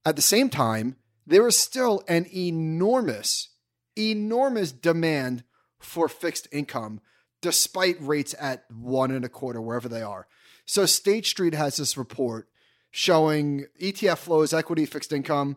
at 0.05 0.17
the 0.17 0.23
same 0.23 0.51
time, 0.51 0.97
there 1.27 1.47
is 1.47 1.59
still 1.59 2.03
an 2.09 2.27
enormous, 2.35 3.51
enormous 3.97 4.73
demand 4.73 5.45
for 5.85 6.09
fixed 6.09 6.49
income, 6.51 7.01
despite 7.41 7.97
rates 8.01 8.35
at 8.41 8.65
one 8.71 9.11
and 9.11 9.25
a 9.25 9.29
quarter, 9.29 9.61
wherever 9.61 9.89
they 9.89 10.03
are. 10.03 10.27
So 10.67 10.87
State 10.87 11.27
Street 11.27 11.55
has 11.55 11.77
this 11.77 11.97
report 11.97 12.49
showing 12.91 13.67
ETF 13.81 14.19
flows, 14.19 14.55
equity, 14.55 14.87
fixed 14.87 15.13
income, 15.13 15.57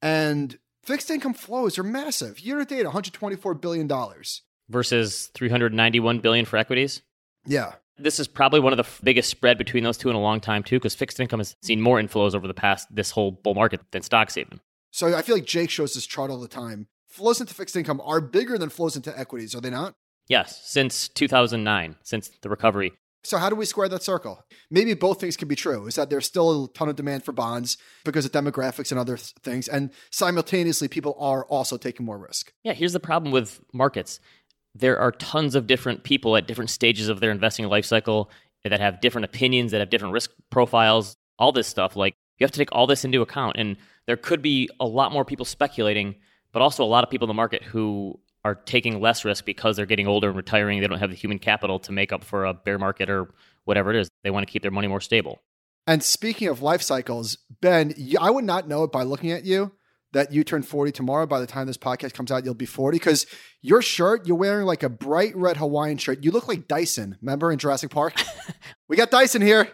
and 0.00 0.58
fixed 0.82 1.10
income 1.10 1.34
flows 1.34 1.78
are 1.78 1.82
massive. 1.82 2.38
Year 2.40 2.58
to 2.58 2.64
date, 2.64 2.86
$124 2.86 3.60
billion. 3.60 3.90
Versus 4.68 5.30
391 5.34 6.20
billion 6.20 6.44
for 6.44 6.56
equities? 6.56 7.02
Yeah. 7.46 7.72
This 7.96 8.18
is 8.18 8.26
probably 8.26 8.60
one 8.60 8.72
of 8.72 8.76
the 8.76 9.04
biggest 9.04 9.30
spread 9.30 9.56
between 9.56 9.84
those 9.84 9.96
two 9.96 10.10
in 10.10 10.16
a 10.16 10.20
long 10.20 10.40
time 10.40 10.62
too, 10.62 10.76
because 10.76 10.94
fixed 10.94 11.20
income 11.20 11.40
has 11.40 11.56
seen 11.62 11.80
more 11.80 12.00
inflows 12.00 12.34
over 12.34 12.46
the 12.46 12.54
past 12.54 12.88
this 12.94 13.10
whole 13.10 13.30
bull 13.32 13.54
market 13.54 13.80
than 13.92 14.02
stocks 14.02 14.36
even. 14.36 14.60
So 14.90 15.16
I 15.16 15.22
feel 15.22 15.36
like 15.36 15.44
Jake 15.44 15.70
shows 15.70 15.94
this 15.94 16.06
chart 16.06 16.30
all 16.30 16.40
the 16.40 16.48
time 16.48 16.88
flows 17.14 17.40
into 17.40 17.54
fixed 17.54 17.76
income 17.76 18.00
are 18.04 18.20
bigger 18.20 18.58
than 18.58 18.68
flows 18.68 18.96
into 18.96 19.16
equities, 19.16 19.54
are 19.54 19.60
they 19.60 19.70
not? 19.70 19.94
Yes, 20.28 20.60
since 20.64 21.08
2009, 21.08 21.96
since 22.02 22.30
the 22.42 22.48
recovery. 22.48 22.92
So, 23.22 23.38
how 23.38 23.48
do 23.48 23.56
we 23.56 23.64
square 23.64 23.88
that 23.88 24.02
circle? 24.02 24.44
Maybe 24.70 24.92
both 24.94 25.20
things 25.20 25.36
can 25.36 25.48
be 25.48 25.54
true 25.54 25.86
is 25.86 25.94
that 25.94 26.10
there's 26.10 26.26
still 26.26 26.64
a 26.64 26.68
ton 26.72 26.88
of 26.88 26.96
demand 26.96 27.24
for 27.24 27.32
bonds 27.32 27.78
because 28.04 28.26
of 28.26 28.32
demographics 28.32 28.90
and 28.90 28.98
other 28.98 29.16
things. 29.16 29.66
And 29.68 29.90
simultaneously, 30.10 30.88
people 30.88 31.16
are 31.18 31.44
also 31.46 31.78
taking 31.78 32.04
more 32.04 32.18
risk. 32.18 32.52
Yeah, 32.64 32.74
here's 32.74 32.92
the 32.92 33.00
problem 33.00 33.32
with 33.32 33.60
markets 33.72 34.20
there 34.74 34.98
are 34.98 35.12
tons 35.12 35.54
of 35.54 35.68
different 35.68 36.02
people 36.02 36.36
at 36.36 36.48
different 36.48 36.68
stages 36.68 37.08
of 37.08 37.20
their 37.20 37.30
investing 37.30 37.66
life 37.68 37.84
cycle 37.84 38.28
that 38.64 38.80
have 38.80 39.00
different 39.00 39.24
opinions, 39.24 39.70
that 39.70 39.78
have 39.78 39.88
different 39.88 40.12
risk 40.12 40.32
profiles, 40.50 41.16
all 41.38 41.52
this 41.52 41.68
stuff. 41.68 41.94
Like, 41.94 42.14
you 42.38 42.44
have 42.44 42.50
to 42.50 42.58
take 42.58 42.72
all 42.72 42.88
this 42.88 43.04
into 43.04 43.22
account. 43.22 43.56
And 43.56 43.76
there 44.06 44.16
could 44.16 44.42
be 44.42 44.68
a 44.80 44.86
lot 44.86 45.12
more 45.12 45.24
people 45.24 45.44
speculating 45.44 46.16
but 46.54 46.62
also 46.62 46.84
a 46.84 46.86
lot 46.86 47.04
of 47.04 47.10
people 47.10 47.26
in 47.26 47.28
the 47.28 47.34
market 47.34 47.62
who 47.64 48.18
are 48.44 48.54
taking 48.54 49.00
less 49.00 49.24
risk 49.24 49.44
because 49.44 49.76
they're 49.76 49.86
getting 49.86 50.06
older 50.06 50.28
and 50.28 50.36
retiring. 50.36 50.80
They 50.80 50.86
don't 50.86 51.00
have 51.00 51.10
the 51.10 51.16
human 51.16 51.40
capital 51.40 51.80
to 51.80 51.92
make 51.92 52.12
up 52.12 52.22
for 52.22 52.44
a 52.44 52.54
bear 52.54 52.78
market 52.78 53.10
or 53.10 53.34
whatever 53.64 53.90
it 53.90 53.96
is. 53.96 54.08
They 54.22 54.30
want 54.30 54.46
to 54.46 54.52
keep 54.52 54.62
their 54.62 54.70
money 54.70 54.86
more 54.86 55.00
stable. 55.00 55.42
And 55.86 56.02
speaking 56.02 56.48
of 56.48 56.62
life 56.62 56.80
cycles, 56.80 57.36
Ben, 57.60 57.92
I 58.20 58.30
would 58.30 58.44
not 58.44 58.68
know 58.68 58.84
it 58.84 58.92
by 58.92 59.02
looking 59.02 59.32
at 59.32 59.44
you 59.44 59.72
that 60.12 60.32
you 60.32 60.44
turn 60.44 60.62
40 60.62 60.92
tomorrow. 60.92 61.26
By 61.26 61.40
the 61.40 61.46
time 61.46 61.66
this 61.66 61.76
podcast 61.76 62.14
comes 62.14 62.30
out, 62.30 62.44
you'll 62.44 62.54
be 62.54 62.66
40 62.66 62.98
because 62.98 63.26
your 63.60 63.82
shirt, 63.82 64.26
you're 64.28 64.36
wearing 64.36 64.64
like 64.64 64.84
a 64.84 64.88
bright 64.88 65.34
red 65.34 65.56
Hawaiian 65.56 65.98
shirt. 65.98 66.22
You 66.22 66.30
look 66.30 66.46
like 66.46 66.68
Dyson. 66.68 67.18
Remember 67.20 67.50
in 67.50 67.58
Jurassic 67.58 67.90
Park? 67.90 68.14
we 68.88 68.96
got 68.96 69.10
Dyson 69.10 69.42
here. 69.42 69.68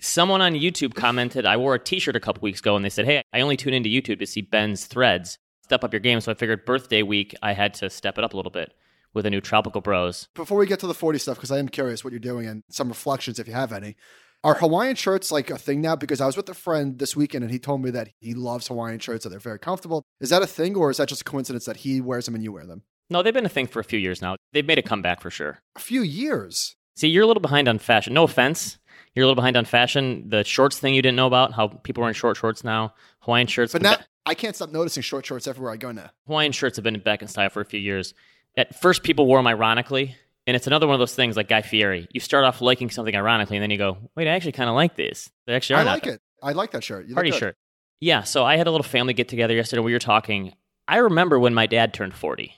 Someone 0.00 0.42
on 0.42 0.54
YouTube 0.54 0.94
commented, 0.94 1.46
I 1.46 1.56
wore 1.58 1.76
a 1.76 1.78
t 1.78 2.00
shirt 2.00 2.16
a 2.16 2.20
couple 2.20 2.42
weeks 2.42 2.58
ago 2.58 2.74
and 2.74 2.84
they 2.84 2.90
said, 2.90 3.04
Hey, 3.04 3.22
I 3.32 3.40
only 3.40 3.56
tune 3.56 3.72
into 3.72 3.88
YouTube 3.88 4.18
to 4.18 4.26
see 4.26 4.40
Ben's 4.40 4.86
threads 4.86 5.38
step 5.72 5.84
up 5.84 5.92
your 5.94 6.00
game. 6.00 6.20
So 6.20 6.30
I 6.30 6.34
figured 6.34 6.66
birthday 6.66 7.02
week, 7.02 7.34
I 7.42 7.54
had 7.54 7.72
to 7.74 7.88
step 7.88 8.18
it 8.18 8.24
up 8.24 8.34
a 8.34 8.36
little 8.36 8.50
bit 8.50 8.74
with 9.14 9.24
a 9.24 9.30
new 9.30 9.40
Tropical 9.40 9.80
Bros. 9.80 10.28
Before 10.34 10.58
we 10.58 10.66
get 10.66 10.80
to 10.80 10.86
the 10.86 10.92
40 10.92 11.18
stuff, 11.18 11.38
because 11.38 11.50
I 11.50 11.58
am 11.58 11.68
curious 11.68 12.04
what 12.04 12.12
you're 12.12 12.20
doing 12.20 12.46
and 12.46 12.62
some 12.68 12.88
reflections 12.88 13.38
if 13.38 13.48
you 13.48 13.54
have 13.54 13.72
any. 13.72 13.96
Are 14.44 14.54
Hawaiian 14.54 14.96
shirts 14.96 15.32
like 15.32 15.48
a 15.48 15.56
thing 15.56 15.80
now? 15.80 15.96
Because 15.96 16.20
I 16.20 16.26
was 16.26 16.36
with 16.36 16.46
a 16.50 16.54
friend 16.54 16.98
this 16.98 17.16
weekend 17.16 17.42
and 17.42 17.50
he 17.50 17.58
told 17.58 17.80
me 17.80 17.90
that 17.92 18.10
he 18.20 18.34
loves 18.34 18.68
Hawaiian 18.68 18.98
shirts, 18.98 19.24
that 19.24 19.30
they're 19.30 19.38
very 19.38 19.58
comfortable. 19.58 20.02
Is 20.20 20.28
that 20.28 20.42
a 20.42 20.46
thing 20.46 20.76
or 20.76 20.90
is 20.90 20.98
that 20.98 21.08
just 21.08 21.22
a 21.22 21.24
coincidence 21.24 21.64
that 21.64 21.78
he 21.78 22.02
wears 22.02 22.26
them 22.26 22.34
and 22.34 22.44
you 22.44 22.52
wear 22.52 22.66
them? 22.66 22.82
No, 23.08 23.22
they've 23.22 23.32
been 23.32 23.46
a 23.46 23.50
thing 23.50 23.66
for 23.66 23.80
a 23.80 23.84
few 23.84 23.98
years 23.98 24.20
now. 24.20 24.36
They've 24.52 24.66
made 24.66 24.78
a 24.78 24.82
comeback 24.82 25.22
for 25.22 25.30
sure. 25.30 25.60
A 25.74 25.80
few 25.80 26.02
years? 26.02 26.76
See, 26.96 27.08
you're 27.08 27.24
a 27.24 27.26
little 27.26 27.40
behind 27.40 27.66
on 27.66 27.78
fashion. 27.78 28.12
No 28.12 28.24
offense. 28.24 28.78
You're 29.14 29.24
a 29.24 29.26
little 29.26 29.36
behind 29.36 29.56
on 29.56 29.64
fashion. 29.64 30.28
The 30.28 30.44
shorts 30.44 30.78
thing 30.78 30.94
you 30.94 31.00
didn't 31.00 31.16
know 31.16 31.26
about, 31.26 31.52
how 31.54 31.68
people 31.68 32.02
are 32.02 32.04
wearing 32.04 32.14
short 32.14 32.36
shorts 32.36 32.62
now. 32.62 32.94
Hawaiian 33.20 33.46
shirts. 33.46 33.72
But 33.72 33.82
now 33.82 33.96
I 34.24 34.34
can't 34.34 34.54
stop 34.54 34.70
noticing 34.70 35.02
short 35.02 35.26
shorts 35.26 35.46
everywhere 35.46 35.72
I 35.72 35.76
go 35.76 35.92
now. 35.92 36.10
Hawaiian 36.26 36.52
shirts 36.52 36.76
have 36.76 36.84
been 36.84 36.98
back 37.00 37.22
in 37.22 37.28
style 37.28 37.50
for 37.50 37.60
a 37.60 37.64
few 37.64 37.80
years. 37.80 38.14
At 38.56 38.80
first, 38.80 39.02
people 39.02 39.26
wore 39.26 39.38
them 39.38 39.46
ironically. 39.46 40.16
And 40.46 40.56
it's 40.56 40.66
another 40.66 40.88
one 40.88 40.94
of 40.94 40.98
those 40.98 41.14
things 41.14 41.36
like 41.36 41.48
Guy 41.48 41.62
Fieri. 41.62 42.08
You 42.10 42.18
start 42.18 42.44
off 42.44 42.60
liking 42.60 42.90
something 42.90 43.14
ironically, 43.14 43.56
and 43.56 43.62
then 43.62 43.70
you 43.70 43.78
go, 43.78 43.98
wait, 44.16 44.26
I 44.26 44.32
actually 44.32 44.52
kind 44.52 44.68
of 44.68 44.74
like 44.74 44.96
this. 44.96 45.30
They 45.46 45.54
actually 45.54 45.76
are 45.76 45.82
I 45.82 45.84
like 45.84 46.06
it. 46.06 46.20
I 46.42 46.50
like 46.52 46.72
that 46.72 46.82
shirt. 46.82 47.06
You 47.06 47.14
Party 47.14 47.30
shirt. 47.30 47.56
Yeah, 48.00 48.24
so 48.24 48.44
I 48.44 48.56
had 48.56 48.66
a 48.66 48.72
little 48.72 48.82
family 48.84 49.14
get 49.14 49.28
together 49.28 49.54
yesterday. 49.54 49.82
We 49.82 49.92
were 49.92 50.00
talking. 50.00 50.54
I 50.88 50.96
remember 50.96 51.38
when 51.38 51.54
my 51.54 51.66
dad 51.66 51.94
turned 51.94 52.14
40 52.14 52.52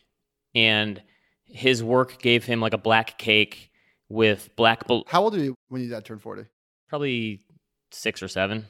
and 0.54 1.02
his 1.44 1.84
work 1.84 2.22
gave 2.22 2.44
him 2.46 2.62
like 2.62 2.72
a 2.72 2.78
black 2.78 3.18
cake 3.18 3.70
with 4.08 4.48
black, 4.56 4.84
How 5.08 5.22
old 5.22 5.34
are 5.34 5.38
you 5.38 5.54
when 5.68 5.82
your 5.82 5.90
dad 5.90 6.06
turned 6.06 6.22
40? 6.22 6.44
probably 6.88 7.40
six 7.90 8.22
or 8.22 8.28
seven. 8.28 8.66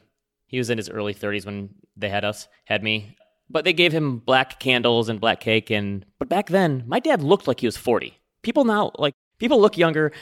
He 0.47 0.59
was 0.59 0.71
in 0.71 0.79
his 0.79 0.91
early 0.91 1.15
30s 1.15 1.47
when 1.47 1.71
they 1.97 2.09
had 2.09 2.25
us, 2.25 2.49
had 2.65 2.83
me. 2.83 3.17
But 3.51 3.65
they 3.65 3.73
gave 3.73 3.93
him 3.93 4.19
black 4.19 4.61
candles 4.61 5.09
and 5.09 5.21
black 5.21 5.41
cake. 5.41 5.71
And 5.71 6.05
but 6.19 6.29
back 6.29 6.49
then, 6.49 6.85
my 6.87 7.01
dad 7.01 7.23
looked 7.23 7.47
like 7.47 7.61
he 7.61 7.67
was 7.67 7.77
40. 7.77 8.15
People 8.43 8.65
now, 8.65 8.93
like, 8.99 9.15
people 9.39 9.61
look 9.61 9.77
younger. 9.77 10.13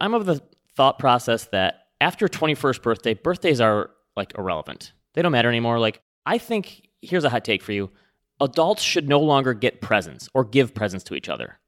I'm 0.00 0.14
of 0.14 0.26
the 0.26 0.40
thought 0.76 0.98
process 0.98 1.44
that 1.46 1.86
after 2.00 2.28
21st 2.28 2.82
birthday, 2.82 3.14
birthdays 3.14 3.60
are 3.60 3.90
like 4.16 4.36
irrelevant. 4.36 4.92
They 5.14 5.22
don't 5.22 5.32
matter 5.32 5.48
anymore. 5.48 5.78
Like, 5.78 6.00
I 6.26 6.38
think 6.38 6.88
here's 7.00 7.24
a 7.24 7.30
hot 7.30 7.44
take 7.44 7.62
for 7.62 7.72
you 7.72 7.90
adults 8.40 8.82
should 8.82 9.08
no 9.08 9.20
longer 9.20 9.54
get 9.54 9.80
presents 9.80 10.28
or 10.34 10.44
give 10.44 10.74
presents 10.74 11.04
to 11.04 11.14
each 11.14 11.28
other. 11.28 11.58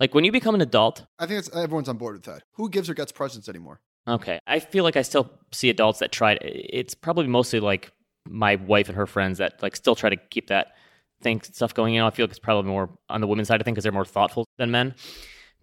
Like, 0.00 0.14
when 0.14 0.24
you 0.24 0.32
become 0.32 0.56
an 0.56 0.60
adult, 0.60 1.06
I 1.18 1.26
think 1.26 1.38
it's, 1.38 1.54
everyone's 1.54 1.88
on 1.88 1.96
board 1.96 2.16
with 2.16 2.24
that. 2.24 2.42
Who 2.54 2.68
gives 2.68 2.90
or 2.90 2.94
gets 2.94 3.12
presents 3.12 3.48
anymore? 3.48 3.80
Okay. 4.06 4.38
I 4.46 4.60
feel 4.60 4.84
like 4.84 4.96
I 4.96 5.02
still 5.02 5.30
see 5.52 5.70
adults 5.70 6.00
that 6.00 6.12
try 6.12 6.32
it's 6.42 6.94
probably 6.94 7.26
mostly 7.26 7.60
like 7.60 7.90
my 8.28 8.56
wife 8.56 8.88
and 8.88 8.96
her 8.96 9.06
friends 9.06 9.38
that 9.38 9.62
like 9.62 9.76
still 9.76 9.94
try 9.94 10.10
to 10.10 10.16
keep 10.16 10.48
that 10.48 10.74
thing 11.22 11.40
stuff 11.42 11.74
going. 11.74 11.94
You 11.94 12.00
know, 12.00 12.06
I 12.06 12.10
feel 12.10 12.24
like 12.24 12.30
it's 12.30 12.38
probably 12.38 12.70
more 12.70 12.90
on 13.08 13.20
the 13.20 13.26
women's 13.26 13.48
side 13.48 13.60
of 13.60 13.64
things 13.64 13.74
because 13.74 13.84
they're 13.84 13.92
more 13.92 14.04
thoughtful 14.04 14.46
than 14.58 14.70
men. 14.70 14.94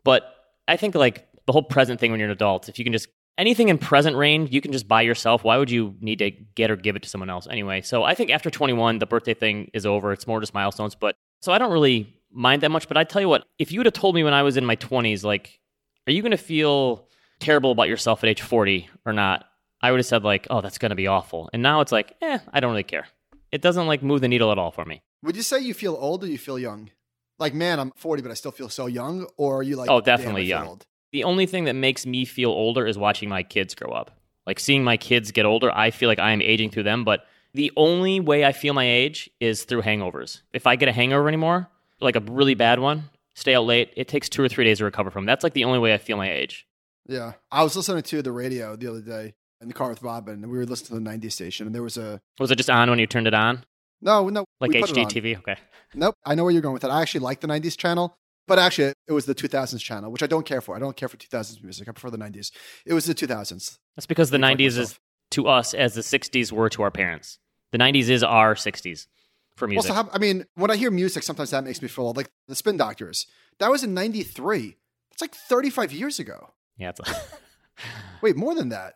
But 0.03 0.23
I 0.67 0.77
think 0.77 0.95
like 0.95 1.27
the 1.45 1.53
whole 1.53 1.63
present 1.63 1.99
thing 1.99 2.11
when 2.11 2.19
you're 2.19 2.29
an 2.29 2.33
adult, 2.33 2.69
if 2.69 2.79
you 2.79 2.85
can 2.85 2.93
just 2.93 3.07
anything 3.37 3.69
in 3.69 3.77
present 3.77 4.15
range, 4.15 4.51
you 4.51 4.61
can 4.61 4.71
just 4.71 4.87
buy 4.87 5.01
yourself. 5.01 5.43
Why 5.43 5.57
would 5.57 5.71
you 5.71 5.95
need 6.01 6.19
to 6.19 6.31
get 6.31 6.71
or 6.71 6.75
give 6.75 6.95
it 6.95 7.03
to 7.03 7.09
someone 7.09 7.29
else 7.29 7.47
anyway? 7.49 7.81
So 7.81 8.03
I 8.03 8.15
think 8.15 8.29
after 8.29 8.49
21, 8.49 8.99
the 8.99 9.05
birthday 9.05 9.33
thing 9.33 9.69
is 9.73 9.85
over. 9.85 10.11
It's 10.11 10.27
more 10.27 10.39
just 10.39 10.53
milestones. 10.53 10.95
But 10.95 11.15
so 11.41 11.51
I 11.51 11.57
don't 11.57 11.71
really 11.71 12.15
mind 12.31 12.63
that 12.63 12.69
much. 12.69 12.87
But 12.87 12.97
I 12.97 13.03
tell 13.03 13.21
you 13.21 13.29
what, 13.29 13.45
if 13.59 13.71
you 13.71 13.79
would 13.79 13.87
have 13.87 13.93
told 13.93 14.15
me 14.15 14.23
when 14.23 14.33
I 14.33 14.43
was 14.43 14.57
in 14.57 14.65
my 14.65 14.75
20s, 14.75 15.23
like, 15.23 15.59
are 16.07 16.11
you 16.11 16.21
going 16.21 16.31
to 16.31 16.37
feel 16.37 17.07
terrible 17.41 17.71
about 17.71 17.89
yourself 17.89 18.23
at 18.23 18.29
age 18.29 18.41
40 18.41 18.89
or 19.05 19.13
not? 19.13 19.45
I 19.81 19.91
would 19.91 19.99
have 19.99 20.05
said 20.05 20.23
like, 20.23 20.47
oh, 20.49 20.61
that's 20.61 20.77
going 20.77 20.91
to 20.91 20.95
be 20.95 21.07
awful. 21.07 21.49
And 21.53 21.61
now 21.61 21.81
it's 21.81 21.91
like, 21.91 22.15
eh, 22.21 22.39
I 22.53 22.59
don't 22.59 22.71
really 22.71 22.83
care. 22.83 23.07
It 23.51 23.61
doesn't 23.61 23.87
like 23.87 24.01
move 24.03 24.21
the 24.21 24.27
needle 24.27 24.51
at 24.51 24.57
all 24.57 24.71
for 24.71 24.85
me. 24.85 25.01
Would 25.23 25.35
you 25.35 25.41
say 25.41 25.59
you 25.59 25.73
feel 25.73 25.97
old 25.99 26.23
or 26.23 26.27
you 26.27 26.37
feel 26.37 26.57
young? 26.59 26.91
Like, 27.39 27.53
man, 27.53 27.79
I'm 27.79 27.91
40, 27.95 28.21
but 28.21 28.31
I 28.31 28.35
still 28.35 28.51
feel 28.51 28.69
so 28.69 28.85
young? 28.85 29.27
Or 29.37 29.57
are 29.57 29.63
you 29.63 29.75
like, 29.75 29.89
Oh, 29.89 29.99
definitely 30.01 30.43
young. 30.43 30.67
old"? 30.67 30.85
The 31.11 31.23
only 31.23 31.45
thing 31.47 31.65
that 31.65 31.73
makes 31.73 32.05
me 32.05 32.23
feel 32.25 32.51
older 32.51 32.85
is 32.87 32.97
watching 32.97 33.27
my 33.27 33.43
kids 33.43 33.75
grow 33.75 33.91
up. 33.91 34.11
Like 34.45 34.59
seeing 34.59 34.83
my 34.83 34.97
kids 34.97 35.31
get 35.31 35.45
older, 35.45 35.71
I 35.75 35.91
feel 35.91 36.07
like 36.07 36.19
I 36.19 36.31
am 36.31 36.41
aging 36.41 36.69
through 36.69 36.83
them. 36.83 37.03
But 37.03 37.25
the 37.53 37.71
only 37.75 38.19
way 38.19 38.45
I 38.45 38.51
feel 38.53 38.73
my 38.73 38.85
age 38.87 39.29
is 39.39 39.63
through 39.65 39.81
hangovers. 39.81 40.41
If 40.53 40.65
I 40.67 40.75
get 40.75 40.87
a 40.89 40.93
hangover 40.93 41.27
anymore, 41.27 41.67
like 41.99 42.15
a 42.15 42.21
really 42.21 42.53
bad 42.55 42.79
one, 42.79 43.09
stay 43.33 43.55
out 43.55 43.65
late, 43.65 43.91
it 43.97 44.07
takes 44.07 44.29
two 44.29 44.41
or 44.43 44.47
three 44.49 44.63
days 44.63 44.77
to 44.77 44.85
recover 44.85 45.11
from. 45.11 45.25
That's 45.25 45.43
like 45.43 45.53
the 45.53 45.65
only 45.65 45.79
way 45.79 45.93
I 45.93 45.97
feel 45.97 46.17
my 46.17 46.31
age. 46.31 46.65
Yeah. 47.07 47.33
I 47.51 47.63
was 47.63 47.75
listening 47.75 48.03
to 48.03 48.21
the 48.21 48.31
radio 48.31 48.75
the 48.75 48.87
other 48.87 49.01
day 49.01 49.33
in 49.61 49.67
the 49.67 49.73
car 49.73 49.89
with 49.89 50.01
Robin, 50.01 50.43
and 50.43 50.51
we 50.51 50.57
were 50.57 50.65
listening 50.65 51.03
to 51.03 51.03
the 51.03 51.17
90s 51.17 51.33
station, 51.33 51.65
and 51.67 51.75
there 51.75 51.83
was 51.83 51.97
a. 51.97 52.21
Was 52.39 52.51
it 52.51 52.55
just 52.55 52.69
on 52.69 52.89
when 52.89 52.99
you 52.99 53.07
turned 53.07 53.27
it 53.27 53.33
on? 53.33 53.63
No, 54.01 54.29
no. 54.29 54.45
Like 54.59 54.71
we 54.71 54.81
put 54.81 54.89
it 54.89 54.97
on. 54.97 55.05
HGTV? 55.05 55.37
Okay. 55.39 55.57
Nope. 55.93 56.15
I 56.25 56.35
know 56.35 56.43
where 56.43 56.51
you're 56.51 56.61
going 56.61 56.73
with 56.73 56.81
that. 56.81 56.91
I 56.91 57.01
actually 57.01 57.21
like 57.21 57.41
the 57.41 57.47
90s 57.47 57.77
channel, 57.77 58.17
but 58.47 58.57
actually, 58.59 58.93
it 59.07 59.13
was 59.13 59.25
the 59.25 59.35
2000s 59.35 59.79
channel, 59.79 60.11
which 60.11 60.23
I 60.23 60.27
don't 60.27 60.45
care 60.45 60.61
for. 60.61 60.75
I 60.75 60.79
don't 60.79 60.95
care 60.95 61.07
for 61.07 61.17
2000s 61.17 61.61
music. 61.63 61.87
I 61.87 61.91
prefer 61.91 62.09
the 62.09 62.17
90s. 62.17 62.51
It 62.85 62.93
was 62.93 63.05
the 63.05 63.13
2000s. 63.13 63.77
That's 63.95 64.05
because 64.07 64.31
the 64.31 64.37
90s 64.37 64.57
correct 64.57 64.61
is 64.61 64.99
to 65.31 65.47
us 65.47 65.73
as 65.73 65.93
the 65.93 66.01
60s 66.01 66.51
were 66.51 66.69
to 66.69 66.81
our 66.81 66.91
parents. 66.91 67.37
The 67.71 67.77
90s 67.77 68.09
is 68.09 68.23
our 68.23 68.55
60s 68.55 69.07
for 69.55 69.67
music. 69.67 69.91
Also, 69.91 70.09
I 70.11 70.17
mean, 70.17 70.45
when 70.55 70.71
I 70.71 70.75
hear 70.75 70.91
music, 70.91 71.23
sometimes 71.23 71.51
that 71.51 71.63
makes 71.63 71.81
me 71.81 71.87
feel 71.87 72.05
old. 72.05 72.17
Like 72.17 72.29
the 72.47 72.55
Spin 72.55 72.77
Doctors. 72.77 73.27
That 73.59 73.69
was 73.69 73.83
in 73.83 73.93
93. 73.93 74.77
It's 75.11 75.21
like 75.21 75.35
35 75.35 75.93
years 75.93 76.19
ago. 76.19 76.53
Yeah, 76.77 76.91
it's 76.97 77.01
Wait, 78.21 78.35
more 78.35 78.55
than 78.55 78.69
that. 78.69 78.95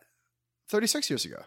36 0.68 1.10
years 1.10 1.24
ago. 1.24 1.42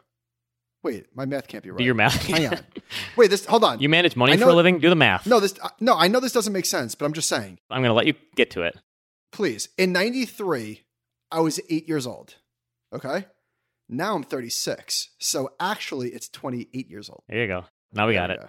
Wait, 0.82 1.08
my 1.14 1.26
math 1.26 1.48
can't 1.48 1.64
be 1.64 1.72
right. 1.72 1.78
do 1.78 1.84
your 1.84 1.94
math. 1.94 2.26
Hang 2.26 2.48
on. 2.48 2.60
Wait, 3.18 3.30
this, 3.30 3.46
hold 3.46 3.64
on. 3.66 3.80
you 3.80 3.90
manage 3.90 4.16
money 4.16 4.34
I 4.34 4.38
for 4.38 4.50
a 4.50 4.54
living? 4.54 4.80
Do 4.80 4.90
the 4.90 4.96
math. 4.96 5.28
no, 5.28 5.40
this, 5.42 5.56
uh, 5.62 5.70
no, 5.82 5.96
I 5.96 6.08
know 6.08 6.22
this 6.22 6.32
doesn't 6.32 6.54
make 6.54 6.66
sense, 6.66 6.96
but 6.96 7.06
I'm 7.06 7.14
just 7.14 7.28
saying. 7.28 7.60
I'm 7.70 7.82
going 7.82 7.90
to 7.90 7.94
let 7.94 8.08
you 8.08 8.14
get 8.36 8.52
to 8.52 8.62
it. 8.62 8.78
Please. 9.32 9.68
In 9.78 9.92
93, 9.92 10.84
I 11.32 11.42
was 11.42 11.60
eight 11.70 11.88
years 11.88 12.08
old. 12.08 12.36
Okay. 12.94 13.26
Now 13.90 14.16
I'm 14.16 14.24
36. 14.24 15.10
So 15.20 15.52
actually, 15.60 16.10
it's 16.10 16.30
28 16.30 16.90
years 16.90 17.10
old. 17.10 17.24
There 17.28 17.42
you 17.42 17.48
go. 17.48 17.66
Now 17.92 18.08
we 18.08 18.14
got 18.14 18.32
it. 18.32 18.40
go. 18.40 18.48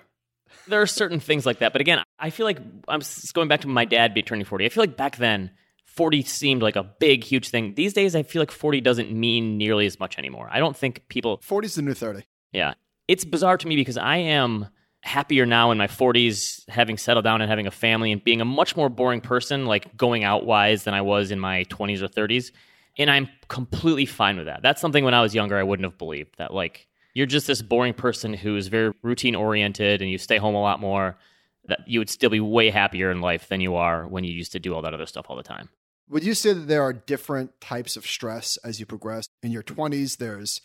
There 0.68 0.82
are 0.82 0.86
certain 0.86 1.20
things 1.20 1.46
like 1.46 1.58
that. 1.58 1.72
But 1.72 1.80
again, 1.80 2.02
I 2.18 2.30
feel 2.30 2.46
like 2.46 2.58
I'm 2.88 3.00
going 3.32 3.48
back 3.48 3.62
to 3.62 3.68
my 3.68 3.84
dad 3.84 4.14
be 4.14 4.22
turning 4.22 4.44
40. 4.44 4.66
I 4.66 4.68
feel 4.68 4.82
like 4.82 4.96
back 4.96 5.16
then, 5.16 5.50
40 5.94 6.22
seemed 6.22 6.62
like 6.62 6.76
a 6.76 6.82
big, 6.82 7.24
huge 7.24 7.48
thing. 7.48 7.74
These 7.74 7.92
days, 7.92 8.14
I 8.14 8.22
feel 8.22 8.40
like 8.40 8.50
40 8.50 8.80
doesn't 8.80 9.12
mean 9.12 9.58
nearly 9.58 9.86
as 9.86 9.98
much 9.98 10.18
anymore. 10.18 10.48
I 10.50 10.58
don't 10.58 10.76
think 10.76 11.08
people 11.08 11.40
40 11.42 11.66
is 11.66 11.74
the 11.74 11.82
new 11.82 11.94
30. 11.94 12.24
Yeah. 12.52 12.74
It's 13.08 13.24
bizarre 13.24 13.56
to 13.56 13.66
me 13.66 13.76
because 13.76 13.96
I 13.96 14.16
am 14.16 14.68
happier 15.02 15.46
now 15.46 15.70
in 15.70 15.78
my 15.78 15.86
40s, 15.86 16.68
having 16.68 16.96
settled 16.96 17.24
down 17.24 17.40
and 17.40 17.50
having 17.50 17.66
a 17.66 17.70
family 17.70 18.12
and 18.12 18.22
being 18.22 18.40
a 18.40 18.44
much 18.44 18.76
more 18.76 18.88
boring 18.88 19.20
person, 19.20 19.66
like 19.66 19.96
going 19.96 20.24
out 20.24 20.46
wise, 20.46 20.84
than 20.84 20.94
I 20.94 21.00
was 21.00 21.30
in 21.30 21.40
my 21.40 21.64
20s 21.64 22.02
or 22.02 22.08
30s. 22.08 22.52
And 22.98 23.10
I'm 23.10 23.28
completely 23.48 24.06
fine 24.06 24.36
with 24.36 24.46
that. 24.46 24.62
That's 24.62 24.80
something 24.80 25.04
when 25.04 25.14
I 25.14 25.22
was 25.22 25.34
younger, 25.34 25.56
I 25.56 25.62
wouldn't 25.62 25.84
have 25.84 25.98
believed 25.98 26.36
that, 26.38 26.52
like, 26.52 26.86
you're 27.14 27.26
just 27.26 27.46
this 27.46 27.62
boring 27.62 27.94
person 27.94 28.34
who's 28.34 28.68
very 28.68 28.92
routine 29.02 29.34
oriented 29.34 30.02
and 30.02 30.10
you 30.10 30.18
stay 30.18 30.36
home 30.36 30.54
a 30.54 30.60
lot 30.60 30.80
more, 30.80 31.16
that 31.66 31.80
you 31.86 31.98
would 31.98 32.10
still 32.10 32.30
be 32.30 32.40
way 32.40 32.70
happier 32.70 33.10
in 33.10 33.20
life 33.20 33.48
than 33.48 33.60
you 33.60 33.74
are 33.74 34.06
when 34.06 34.24
you 34.24 34.32
used 34.32 34.52
to 34.52 34.60
do 34.60 34.74
all 34.74 34.82
that 34.82 34.94
other 34.94 35.06
stuff 35.06 35.26
all 35.28 35.36
the 35.36 35.42
time. 35.42 35.68
Would 36.10 36.24
you 36.24 36.34
say 36.34 36.52
that 36.52 36.66
there 36.66 36.82
are 36.82 36.92
different 36.92 37.60
types 37.60 37.96
of 37.96 38.04
stress 38.04 38.56
as 38.64 38.80
you 38.80 38.86
progress? 38.86 39.28
In 39.44 39.52
your 39.52 39.62
20s, 39.62 40.16
there's 40.16 40.60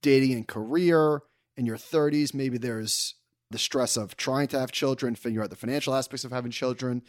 dating 0.00 0.32
and 0.32 0.46
career. 0.46 1.22
In 1.56 1.66
your 1.66 1.76
30s, 1.76 2.32
maybe 2.32 2.56
there's 2.56 3.16
the 3.50 3.58
stress 3.58 3.96
of 3.96 4.16
trying 4.16 4.46
to 4.48 4.60
have 4.60 4.70
children, 4.70 5.16
figure 5.16 5.42
out 5.42 5.50
the 5.50 5.56
financial 5.56 5.92
aspects 5.92 6.24
of 6.24 6.30
having 6.30 6.52
children. 6.52 7.02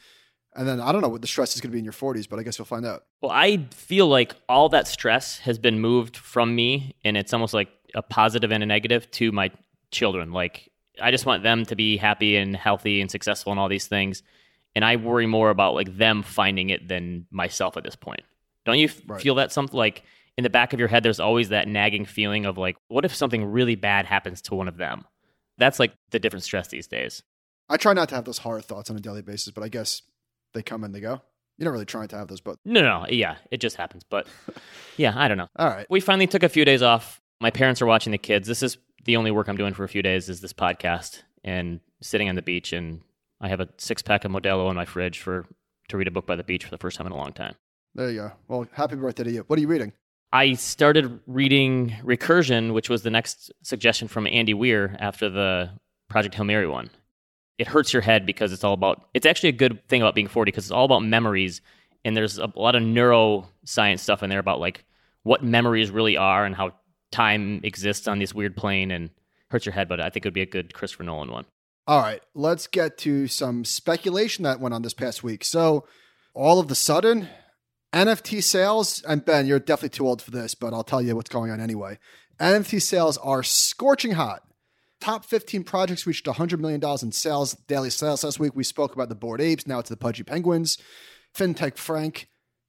And 0.56 0.68
then 0.68 0.82
I 0.82 0.92
don't 0.92 1.02
know 1.02 1.08
what 1.08 1.22
the 1.22 1.28
stress 1.28 1.54
is 1.54 1.62
going 1.62 1.70
to 1.70 1.74
be 1.74 1.78
in 1.78 1.86
your 1.86 1.94
40s, 1.94 2.28
but 2.28 2.40
I 2.40 2.44
guess 2.44 2.58
you'll 2.58 2.66
find 2.66 2.86
out. 2.86 3.04
Well, 3.22 3.32
I 3.32 3.68
feel 3.72 4.08
like 4.08 4.34
all 4.50 4.70
that 4.70 4.88
stress 4.88 5.38
has 5.40 5.60
been 5.60 5.80
moved 5.80 6.18
from 6.18 6.56
me, 6.56 6.96
and 7.04 7.16
it's 7.16 7.32
almost 7.32 7.54
like 7.54 7.70
a 7.94 8.02
positive 8.02 8.52
and 8.52 8.64
a 8.64 8.66
negative 8.66 9.10
to 9.12 9.32
my 9.32 9.52
children. 9.92 10.32
Like, 10.32 10.72
I 11.00 11.12
just 11.12 11.28
want 11.28 11.44
them 11.44 11.64
to 11.66 11.76
be 11.76 11.98
happy 11.98 12.38
and 12.38 12.56
healthy 12.56 13.02
and 13.02 13.12
successful 13.12 13.52
and 13.52 13.60
all 13.60 13.70
these 13.70 13.86
things. 13.86 14.24
And 14.78 14.86
I 14.86 14.96
worry 14.98 15.26
more 15.26 15.50
about 15.50 15.74
like 15.74 15.98
them 15.98 16.22
finding 16.22 16.70
it 16.70 16.88
than 16.88 17.26
myself 17.32 17.78
at 17.78 17.84
this 17.84 17.96
point. 17.96 18.22
Don't 18.64 18.78
you 18.78 18.86
f- 18.90 19.02
Right. 19.08 19.20
feel 19.20 19.34
that 19.36 19.52
something 19.52 19.76
like 19.76 20.04
in 20.38 20.44
the 20.44 20.52
back 20.52 20.72
of 20.72 20.78
your 20.80 20.88
head, 20.88 21.02
there's 21.02 21.20
always 21.20 21.50
that 21.50 21.68
nagging 21.68 22.06
feeling 22.06 22.46
of 22.46 22.60
like, 22.60 22.76
what 22.90 23.04
if 23.04 23.16
something 23.16 23.44
really 23.44 23.74
bad 23.76 24.06
happens 24.06 24.40
to 24.44 24.54
one 24.56 24.68
of 24.68 24.78
them? 24.78 25.04
That's 25.58 25.80
like 25.80 25.94
the 26.12 26.20
different 26.20 26.44
stress 26.44 26.68
these 26.68 26.86
days. 26.86 27.24
I 27.70 27.78
try 27.78 27.94
not 27.94 28.10
to 28.10 28.16
have 28.16 28.26
those 28.26 28.38
horror 28.38 28.62
thoughts 28.62 28.92
on 28.92 28.96
a 28.96 29.00
daily 29.00 29.24
basis, 29.24 29.52
but 29.52 29.64
I 29.64 29.70
guess 29.70 30.04
they 30.54 30.62
come 30.62 30.84
and 30.84 30.94
they 30.94 31.00
go. 31.02 31.22
You're 31.58 31.66
not 31.66 31.72
really 31.72 31.86
trying 31.86 32.10
to 32.10 32.18
have 32.18 32.28
those, 32.28 32.40
but 32.42 32.60
No, 32.64 32.82
no, 32.82 33.00
no. 33.02 33.06
Yeah, 33.10 33.38
it 33.50 33.58
just 33.60 33.78
happens. 33.78 34.04
But 34.04 34.28
yeah, 34.98 35.14
I 35.16 35.28
don't 35.28 35.38
know. 35.40 35.48
all 35.56 35.68
right. 35.70 35.88
we 35.90 36.00
finally 36.00 36.28
took 36.28 36.44
a 36.44 36.50
few 36.50 36.66
days 36.66 36.84
off. 36.84 37.20
My 37.42 37.50
parents 37.50 37.82
are 37.82 37.88
watching 37.88 38.12
the 38.12 38.18
kids. 38.20 38.48
This 38.48 38.62
is 38.62 38.78
the 39.06 39.18
only 39.18 39.32
work 39.32 39.48
I'm 39.50 39.58
doing 39.58 39.74
for 39.74 39.84
a 39.84 39.90
few 39.90 40.04
days 40.04 40.30
is 40.30 40.42
this 40.42 40.54
podcast 40.54 41.24
and 41.44 41.80
sitting 42.02 42.30
on 42.30 42.36
the 42.36 42.42
beach. 42.44 42.74
And 42.74 43.02
I 43.40 43.50
have 43.50 43.60
a 43.60 43.70
six 43.78 44.02
pack 44.02 44.26
of 44.26 44.32
Modelo 44.32 44.70
in 44.70 44.76
my 44.76 44.86
fridge 44.86 45.20
for 45.20 45.46
to 45.90 45.98
read 45.98 46.08
a 46.08 46.12
book 46.12 46.26
by 46.26 46.36
the 46.36 46.44
beach 46.44 46.66
for 46.66 46.72
the 46.72 46.78
first 46.78 46.98
time 46.98 47.08
in 47.08 47.14
a 47.14 47.18
long 47.18 47.34
time. 47.34 47.56
There 47.96 48.10
you 48.10 48.22
go. 48.22 48.32
Well, 48.48 48.68
happy 48.74 48.96
birthday 48.96 49.24
to 49.24 49.32
you. 49.32 49.44
What 49.48 49.58
are 49.58 49.62
you 49.62 49.68
reading? 49.68 49.94
I 50.34 50.54
started 50.54 51.20
reading 51.26 51.96
Recursion, 52.04 52.74
which 52.74 52.90
was 52.90 53.04
the 53.04 53.10
next 53.10 53.52
suggestion 53.64 54.08
from 54.08 54.28
Andy 54.28 54.54
Weir 54.54 54.96
after 55.00 55.30
the 55.30 55.70
Project 56.10 56.36
Hail 56.36 56.44
Mary 56.44 56.68
one. 56.68 56.90
It 57.58 57.68
hurts 57.68 57.94
your 57.94 58.02
head 58.02 58.26
because 58.26 58.52
it's 58.52 58.64
all 58.64 58.74
about, 58.74 59.08
it's 59.14 59.26
actually 59.26 59.50
a 59.50 59.54
good 59.54 59.88
thing 59.88 60.02
about 60.02 60.16
being 60.16 60.28
40 60.28 60.52
because 60.52 60.66
it's 60.66 60.72
all 60.72 60.86
about 60.86 61.00
memories. 61.00 61.62
And 62.04 62.16
there's 62.16 62.38
a 62.38 62.52
lot 62.56 62.76
of 62.76 62.84
neuroscience 62.84 64.00
stuff 64.00 64.22
in 64.22 64.30
there 64.30 64.40
about 64.40 64.60
like 64.60 64.84
what 65.24 65.44
memories 65.44 65.90
really 65.90 66.18
are 66.18 66.46
and 66.46 66.56
how 66.56 66.74
time 67.12 67.62
exists 67.64 68.08
on 68.08 68.20
this 68.20 68.34
weird 68.34 68.56
plane 68.56 68.92
and 68.92 69.10
hurts 69.50 69.66
your 69.66 69.74
head. 69.74 69.88
But 69.88 70.02
I 70.02 70.10
think 70.10 70.26
it 70.26 70.28
would 70.28 70.34
be 70.34 70.42
a 70.42 70.46
good 70.46 70.74
Christopher 70.74 71.04
Nolan 71.04 71.32
one. 71.32 71.46
All 71.88 72.02
right, 72.02 72.22
let's 72.36 72.68
get 72.68 72.98
to 73.00 73.28
some 73.28 73.64
speculation 73.64 74.44
that 74.44 74.60
went 74.60 74.74
on 74.74 74.82
this 74.82 74.94
past 74.94 75.24
week. 75.24 75.46
So, 75.46 75.88
all 76.34 76.60
of 76.60 76.68
the 76.68 76.76
sudden, 76.76 77.30
NFT 77.94 78.44
sales, 78.44 79.02
and 79.08 79.24
Ben, 79.24 79.48
you're 79.48 79.60
definitely 79.60 79.96
too 79.96 80.06
old 80.06 80.22
for 80.22 80.32
this, 80.32 80.54
but 80.54 80.74
I'll 80.74 80.84
tell 80.84 81.02
you 81.02 81.16
what's 81.16 81.30
going 81.30 81.50
on 81.50 81.62
anyway. 81.62 81.98
NFT 82.42 82.82
sales 82.82 83.18
are 83.20 83.42
scorching 83.42 84.12
hot. 84.12 84.44
Top 85.00 85.24
15 85.24 85.64
projects 85.64 86.06
reached 86.06 86.26
$100 86.26 86.60
million 86.60 86.82
in 87.02 87.14
sales, 87.14 87.54
daily 87.54 87.90
sales 87.90 88.22
last 88.22 88.38
week. 88.38 88.54
We 88.54 88.66
spoke 88.66 88.94
about 88.94 89.08
the 89.08 89.16
Bored 89.16 89.40
Apes. 89.40 89.66
Now 89.66 89.80
it's 89.80 89.90
the 89.90 89.96
Pudgy 89.96 90.24
Penguins. 90.24 90.78
FinTech 91.34 91.78
Frank 91.78 92.28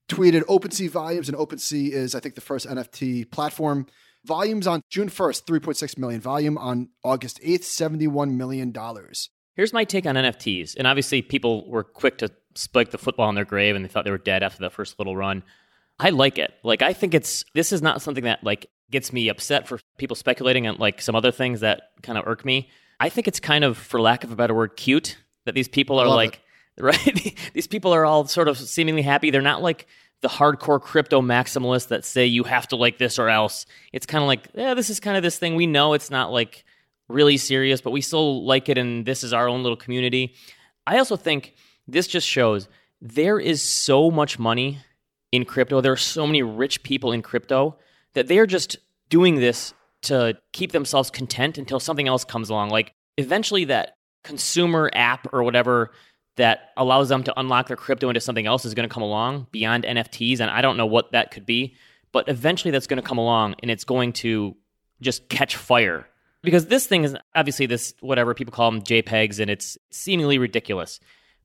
tweeted 0.08 0.42
OpenSea 0.44 0.90
volumes, 0.90 1.28
and 1.28 1.36
OpenSea 1.36 1.90
is, 1.90 2.14
I 2.14 2.20
think, 2.20 2.36
the 2.36 2.40
first 2.40 2.68
NFT 2.68 3.28
platform. 3.32 3.86
Volumes 4.28 4.66
on 4.66 4.82
June 4.90 5.08
1st, 5.08 5.44
3.6 5.44 5.98
million. 5.98 6.20
Volume 6.20 6.58
on 6.58 6.90
August 7.02 7.40
8th, 7.42 7.62
$71 7.62 8.32
million. 8.32 8.74
Here's 9.54 9.72
my 9.72 9.84
take 9.84 10.04
on 10.04 10.16
NFTs. 10.16 10.76
And 10.76 10.86
obviously, 10.86 11.22
people 11.22 11.68
were 11.68 11.82
quick 11.82 12.18
to 12.18 12.30
spike 12.54 12.90
the 12.90 12.98
football 12.98 13.30
in 13.30 13.34
their 13.34 13.46
grave 13.46 13.74
and 13.74 13.82
they 13.82 13.88
thought 13.88 14.04
they 14.04 14.10
were 14.10 14.18
dead 14.18 14.42
after 14.42 14.60
the 14.60 14.68
first 14.68 14.98
little 14.98 15.16
run. 15.16 15.42
I 15.98 16.10
like 16.10 16.38
it. 16.38 16.52
Like, 16.62 16.82
I 16.82 16.92
think 16.92 17.14
it's, 17.14 17.44
this 17.54 17.72
is 17.72 17.80
not 17.80 18.02
something 18.02 18.24
that, 18.24 18.44
like, 18.44 18.66
gets 18.90 19.12
me 19.12 19.30
upset 19.30 19.66
for 19.66 19.80
people 19.96 20.14
speculating 20.14 20.66
on, 20.68 20.76
like, 20.76 21.00
some 21.00 21.16
other 21.16 21.32
things 21.32 21.60
that 21.60 21.84
kind 22.02 22.18
of 22.18 22.26
irk 22.26 22.44
me. 22.44 22.70
I 23.00 23.08
think 23.08 23.26
it's 23.28 23.40
kind 23.40 23.64
of, 23.64 23.78
for 23.78 24.00
lack 24.00 24.24
of 24.24 24.30
a 24.30 24.36
better 24.36 24.54
word, 24.54 24.76
cute 24.76 25.16
that 25.46 25.54
these 25.54 25.68
people 25.68 25.98
are 25.98 26.06
Love 26.06 26.16
like, 26.16 26.40
right? 26.78 27.50
these 27.54 27.66
people 27.66 27.92
are 27.94 28.04
all 28.04 28.26
sort 28.26 28.46
of 28.46 28.58
seemingly 28.58 29.02
happy. 29.02 29.30
They're 29.30 29.40
not 29.40 29.62
like 29.62 29.86
the 30.20 30.28
hardcore 30.28 30.80
crypto 30.80 31.20
maximalists 31.20 31.88
that 31.88 32.04
say 32.04 32.26
you 32.26 32.44
have 32.44 32.66
to 32.68 32.76
like 32.76 32.98
this 32.98 33.18
or 33.18 33.28
else. 33.28 33.66
It's 33.92 34.06
kind 34.06 34.22
of 34.22 34.28
like, 34.28 34.48
yeah, 34.54 34.74
this 34.74 34.90
is 34.90 35.00
kind 35.00 35.16
of 35.16 35.22
this 35.22 35.38
thing. 35.38 35.54
We 35.54 35.66
know 35.66 35.92
it's 35.92 36.10
not 36.10 36.32
like 36.32 36.64
really 37.08 37.36
serious, 37.36 37.80
but 37.80 37.90
we 37.90 38.00
still 38.00 38.44
like 38.44 38.68
it, 38.68 38.78
and 38.78 39.06
this 39.06 39.22
is 39.22 39.32
our 39.32 39.48
own 39.48 39.62
little 39.62 39.76
community. 39.76 40.34
I 40.86 40.98
also 40.98 41.16
think 41.16 41.54
this 41.86 42.06
just 42.06 42.26
shows 42.26 42.68
there 43.00 43.38
is 43.38 43.62
so 43.62 44.10
much 44.10 44.38
money 44.38 44.78
in 45.30 45.44
crypto. 45.44 45.80
There 45.80 45.92
are 45.92 45.96
so 45.96 46.26
many 46.26 46.42
rich 46.42 46.82
people 46.82 47.12
in 47.12 47.22
crypto 47.22 47.76
that 48.14 48.26
they 48.26 48.38
are 48.38 48.46
just 48.46 48.76
doing 49.08 49.36
this 49.36 49.72
to 50.02 50.38
keep 50.52 50.72
themselves 50.72 51.10
content 51.10 51.58
until 51.58 51.80
something 51.80 52.08
else 52.08 52.24
comes 52.24 52.50
along. 52.50 52.70
Like 52.70 52.92
eventually, 53.16 53.64
that 53.66 53.94
consumer 54.24 54.90
app 54.94 55.26
or 55.32 55.42
whatever 55.42 55.90
that 56.38 56.70
allows 56.76 57.08
them 57.08 57.22
to 57.24 57.38
unlock 57.38 57.66
their 57.66 57.76
crypto 57.76 58.08
into 58.08 58.20
something 58.20 58.46
else 58.46 58.64
is 58.64 58.74
going 58.74 58.88
to 58.88 58.92
come 58.92 59.02
along 59.02 59.48
beyond 59.52 59.84
NFTs. 59.84 60.40
And 60.40 60.50
I 60.50 60.62
don't 60.62 60.76
know 60.76 60.86
what 60.86 61.12
that 61.12 61.30
could 61.30 61.44
be, 61.44 61.74
but 62.12 62.28
eventually 62.28 62.70
that's 62.70 62.86
going 62.86 63.00
to 63.00 63.06
come 63.06 63.18
along 63.18 63.56
and 63.60 63.70
it's 63.70 63.84
going 63.84 64.12
to 64.14 64.56
just 65.00 65.28
catch 65.28 65.56
fire. 65.56 66.06
Because 66.42 66.66
this 66.66 66.86
thing 66.86 67.04
is 67.04 67.16
obviously 67.34 67.66
this, 67.66 67.92
whatever 68.00 68.32
people 68.32 68.52
call 68.52 68.70
them 68.70 68.82
JPEGs, 68.82 69.40
and 69.40 69.50
it's 69.50 69.76
seemingly 69.90 70.38
ridiculous. 70.38 71.00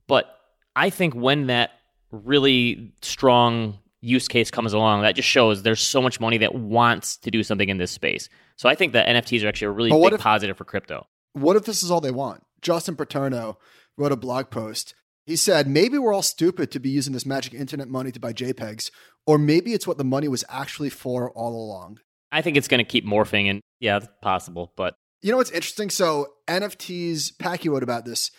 But 0.07 0.27
I 0.75 0.91
think 0.91 1.15
when 1.15 1.47
that 1.47 1.71
really 2.11 2.93
strong 3.01 3.79
use 4.01 4.27
case 4.27 4.51
comes 4.51 4.73
along, 4.73 5.01
that 5.01 5.15
just 5.15 5.27
shows 5.27 5.63
there's 5.63 5.81
so 5.81 6.01
much 6.01 6.19
money 6.19 6.37
that 6.37 6.53
wants 6.53 7.17
to 7.17 7.31
do 7.31 7.41
something 7.41 7.69
in 7.69 7.77
this 7.77 7.91
space. 7.91 8.29
So 8.55 8.69
I 8.69 8.75
think 8.75 8.93
that 8.93 9.07
NFTs 9.07 9.43
are 9.43 9.47
actually 9.47 9.67
a 9.67 9.71
really 9.71 9.91
big 9.91 10.13
if- 10.13 10.21
positive 10.21 10.57
for 10.57 10.65
crypto. 10.65 11.07
What 11.33 11.55
if 11.55 11.65
this 11.65 11.81
is 11.81 11.89
all 11.89 11.99
they 11.99 12.11
want? 12.11 12.43
Justin 12.61 12.95
Paterno 12.95 13.57
wrote 13.97 14.11
a 14.11 14.17
blog 14.17 14.49
post. 14.49 14.95
He 15.25 15.35
said, 15.35 15.67
maybe 15.67 15.97
we're 15.97 16.13
all 16.13 16.21
stupid 16.21 16.69
to 16.71 16.79
be 16.79 16.89
using 16.89 17.13
this 17.13 17.25
magic 17.25 17.53
internet 17.53 17.87
money 17.87 18.11
to 18.11 18.19
buy 18.19 18.33
JPEGs, 18.33 18.91
or 19.25 19.37
maybe 19.37 19.73
it's 19.73 19.87
what 19.87 19.97
the 19.97 20.03
money 20.03 20.27
was 20.27 20.43
actually 20.49 20.89
for 20.89 21.31
all 21.31 21.55
along. 21.55 21.99
I 22.31 22.41
think 22.41 22.57
it's 22.57 22.67
going 22.67 22.79
to 22.79 22.83
keep 22.83 23.05
morphing, 23.05 23.49
and 23.49 23.61
yeah, 23.79 23.97
it's 23.97 24.07
possible. 24.21 24.73
But 24.75 24.95
You 25.21 25.31
know 25.31 25.37
what's 25.37 25.51
interesting? 25.51 25.89
So 25.89 26.33
NFTs, 26.47 27.37
Packy 27.39 27.69
wrote 27.69 27.83
about 27.83 28.05
this. 28.05 28.31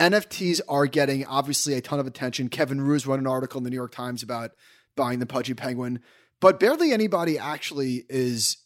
NFTs 0.00 0.60
are 0.68 0.86
getting 0.86 1.26
obviously 1.26 1.74
a 1.74 1.80
ton 1.80 2.00
of 2.00 2.06
attention. 2.06 2.48
Kevin 2.48 2.80
Roose 2.80 3.06
wrote 3.06 3.20
an 3.20 3.26
article 3.26 3.58
in 3.58 3.64
the 3.64 3.70
New 3.70 3.76
York 3.76 3.92
Times 3.92 4.22
about 4.22 4.52
buying 4.96 5.18
the 5.18 5.26
Pudgy 5.26 5.54
Penguin, 5.54 6.00
but 6.40 6.58
barely 6.58 6.92
anybody 6.92 7.38
actually 7.38 8.04
is 8.08 8.56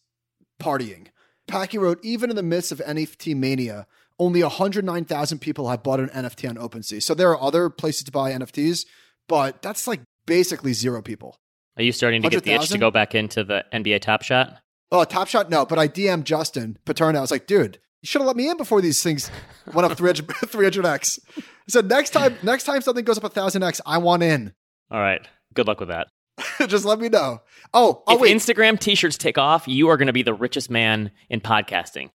partying. 0.61 1.09
Packy 1.47 1.79
wrote, 1.79 1.99
even 2.03 2.31
in 2.31 2.37
the 2.37 2.43
midst 2.43 2.73
of 2.73 2.79
NFT 2.79 3.37
mania, 3.37 3.87
only 4.19 4.43
109,000 4.43 5.39
people 5.39 5.69
have 5.69 5.83
bought 5.83 6.01
an 6.01 6.09
NFT 6.09 6.49
on 6.49 6.57
OpenSea. 6.57 7.03
So 7.03 7.15
there 7.15 7.31
are 7.31 7.41
other 7.41 7.69
places 7.69 8.05
to 8.05 8.13
buy 8.13 8.33
NFTs, 8.33 8.87
but 9.29 9.63
that's 9.63 9.87
like 9.87 10.01
basically 10.27 10.73
zero 10.73 11.03
people. 11.03 11.37
are 11.77 11.83
you 11.83 11.93
starting 11.93 12.23
to 12.23 12.29
get 12.29 12.45
the 12.45 12.53
itch 12.53 12.69
to 12.71 12.79
go 12.79 12.91
back 12.91 13.15
into 13.15 13.45
the 13.45 13.65
NBA 13.73 14.01
Top 14.01 14.23
Shot? 14.23 14.59
Oh, 14.91 15.05
Top 15.05 15.29
Shot, 15.29 15.51
no. 15.51 15.67
But 15.67 15.79
I 15.79 15.89
DM'd 15.89 16.25
Justin 16.25 16.79
Paterno. 16.85 17.19
I 17.19 17.21
was 17.21 17.31
like, 17.31 17.47
dude, 17.47 17.79
you 18.03 18.07
should 18.07 18.21
have 18.21 18.27
let 18.27 18.37
me 18.37 18.49
in 18.49 18.57
before 18.57 18.81
these 18.81 19.03
things 19.03 19.31
went 19.75 19.91
up 19.91 19.97
300, 19.97 20.27
300x. 20.27 21.19
I 21.37 21.43
said, 21.69 21.89
next 21.89 22.11
time, 22.11 22.37
next 22.43 22.65
time 22.65 22.81
something 22.81 23.05
goes 23.05 23.19
up 23.19 23.25
1,000x, 23.25 23.81
I 23.85 23.99
want 23.99 24.23
in. 24.23 24.53
All 24.91 25.01
right. 25.01 25.27
Good 25.55 25.67
luck 25.67 25.81
with 25.81 25.89
that. 25.89 26.09
Just 26.69 26.85
let 26.85 27.01
me 27.01 27.09
know. 27.09 27.41
Oh, 27.75 28.03
oh 28.07 28.15
if 28.15 28.21
wait. 28.21 28.37
Instagram 28.37 28.79
t-shirts 28.79 29.19
take 29.19 29.39
off, 29.39 29.67
you 29.67 29.89
are 29.89 29.97
going 29.97 30.07
to 30.07 30.13
be 30.13 30.23
the 30.23 30.35
richest 30.35 30.71
man 30.71 31.11
in 31.29 31.41
podcasting. 31.41 32.11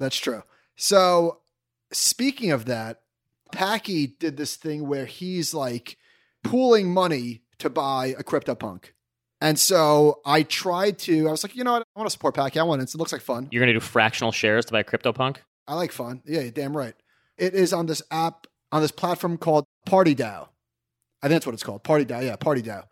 That's 0.00 0.16
true. 0.16 0.42
So, 0.76 1.40
speaking 1.92 2.50
of 2.50 2.66
that, 2.66 3.00
Packy 3.52 4.06
did 4.06 4.36
this 4.36 4.56
thing 4.56 4.86
where 4.86 5.06
he's 5.06 5.54
like 5.54 5.96
pooling 6.42 6.92
money 6.92 7.42
to 7.58 7.70
buy 7.70 8.14
a 8.18 8.22
CryptoPunk. 8.22 8.86
And 9.40 9.58
so 9.58 10.20
I 10.24 10.42
tried 10.42 10.98
to, 11.00 11.28
I 11.28 11.30
was 11.30 11.42
like, 11.42 11.54
you 11.54 11.64
know 11.64 11.72
what? 11.72 11.82
I 11.94 11.98
want 11.98 12.08
to 12.08 12.12
support 12.12 12.34
Packy. 12.34 12.58
I 12.58 12.62
want 12.62 12.82
it. 12.82 12.92
It 12.92 12.98
looks 12.98 13.12
like 13.12 13.20
fun. 13.20 13.48
You're 13.50 13.60
going 13.60 13.72
to 13.72 13.78
do 13.78 13.84
fractional 13.84 14.32
shares 14.32 14.64
to 14.66 14.72
buy 14.72 14.82
CryptoPunk? 14.82 15.38
I 15.68 15.74
like 15.74 15.92
fun. 15.92 16.22
Yeah, 16.24 16.40
you're 16.40 16.50
damn 16.50 16.76
right. 16.76 16.94
It 17.36 17.54
is 17.54 17.72
on 17.72 17.86
this 17.86 18.02
app, 18.10 18.46
on 18.72 18.82
this 18.82 18.90
platform 18.90 19.36
called 19.36 19.66
PartyDAO. 19.86 20.48
I 21.22 21.28
think 21.28 21.36
that's 21.36 21.46
what 21.46 21.54
it's 21.54 21.62
called. 21.62 21.84
PartyDAO. 21.84 22.24
Yeah, 22.24 22.36
PartyDAO. 22.36 22.84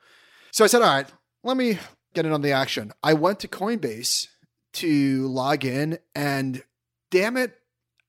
So 0.50 0.64
I 0.64 0.66
said, 0.66 0.82
all 0.82 0.94
right, 0.94 1.06
let 1.42 1.56
me 1.56 1.78
get 2.14 2.26
in 2.26 2.32
on 2.32 2.42
the 2.42 2.52
action. 2.52 2.92
I 3.02 3.14
went 3.14 3.40
to 3.40 3.48
Coinbase 3.48 4.28
to 4.74 5.28
log 5.28 5.64
in, 5.64 5.98
and 6.14 6.62
damn 7.10 7.36
it, 7.36 7.56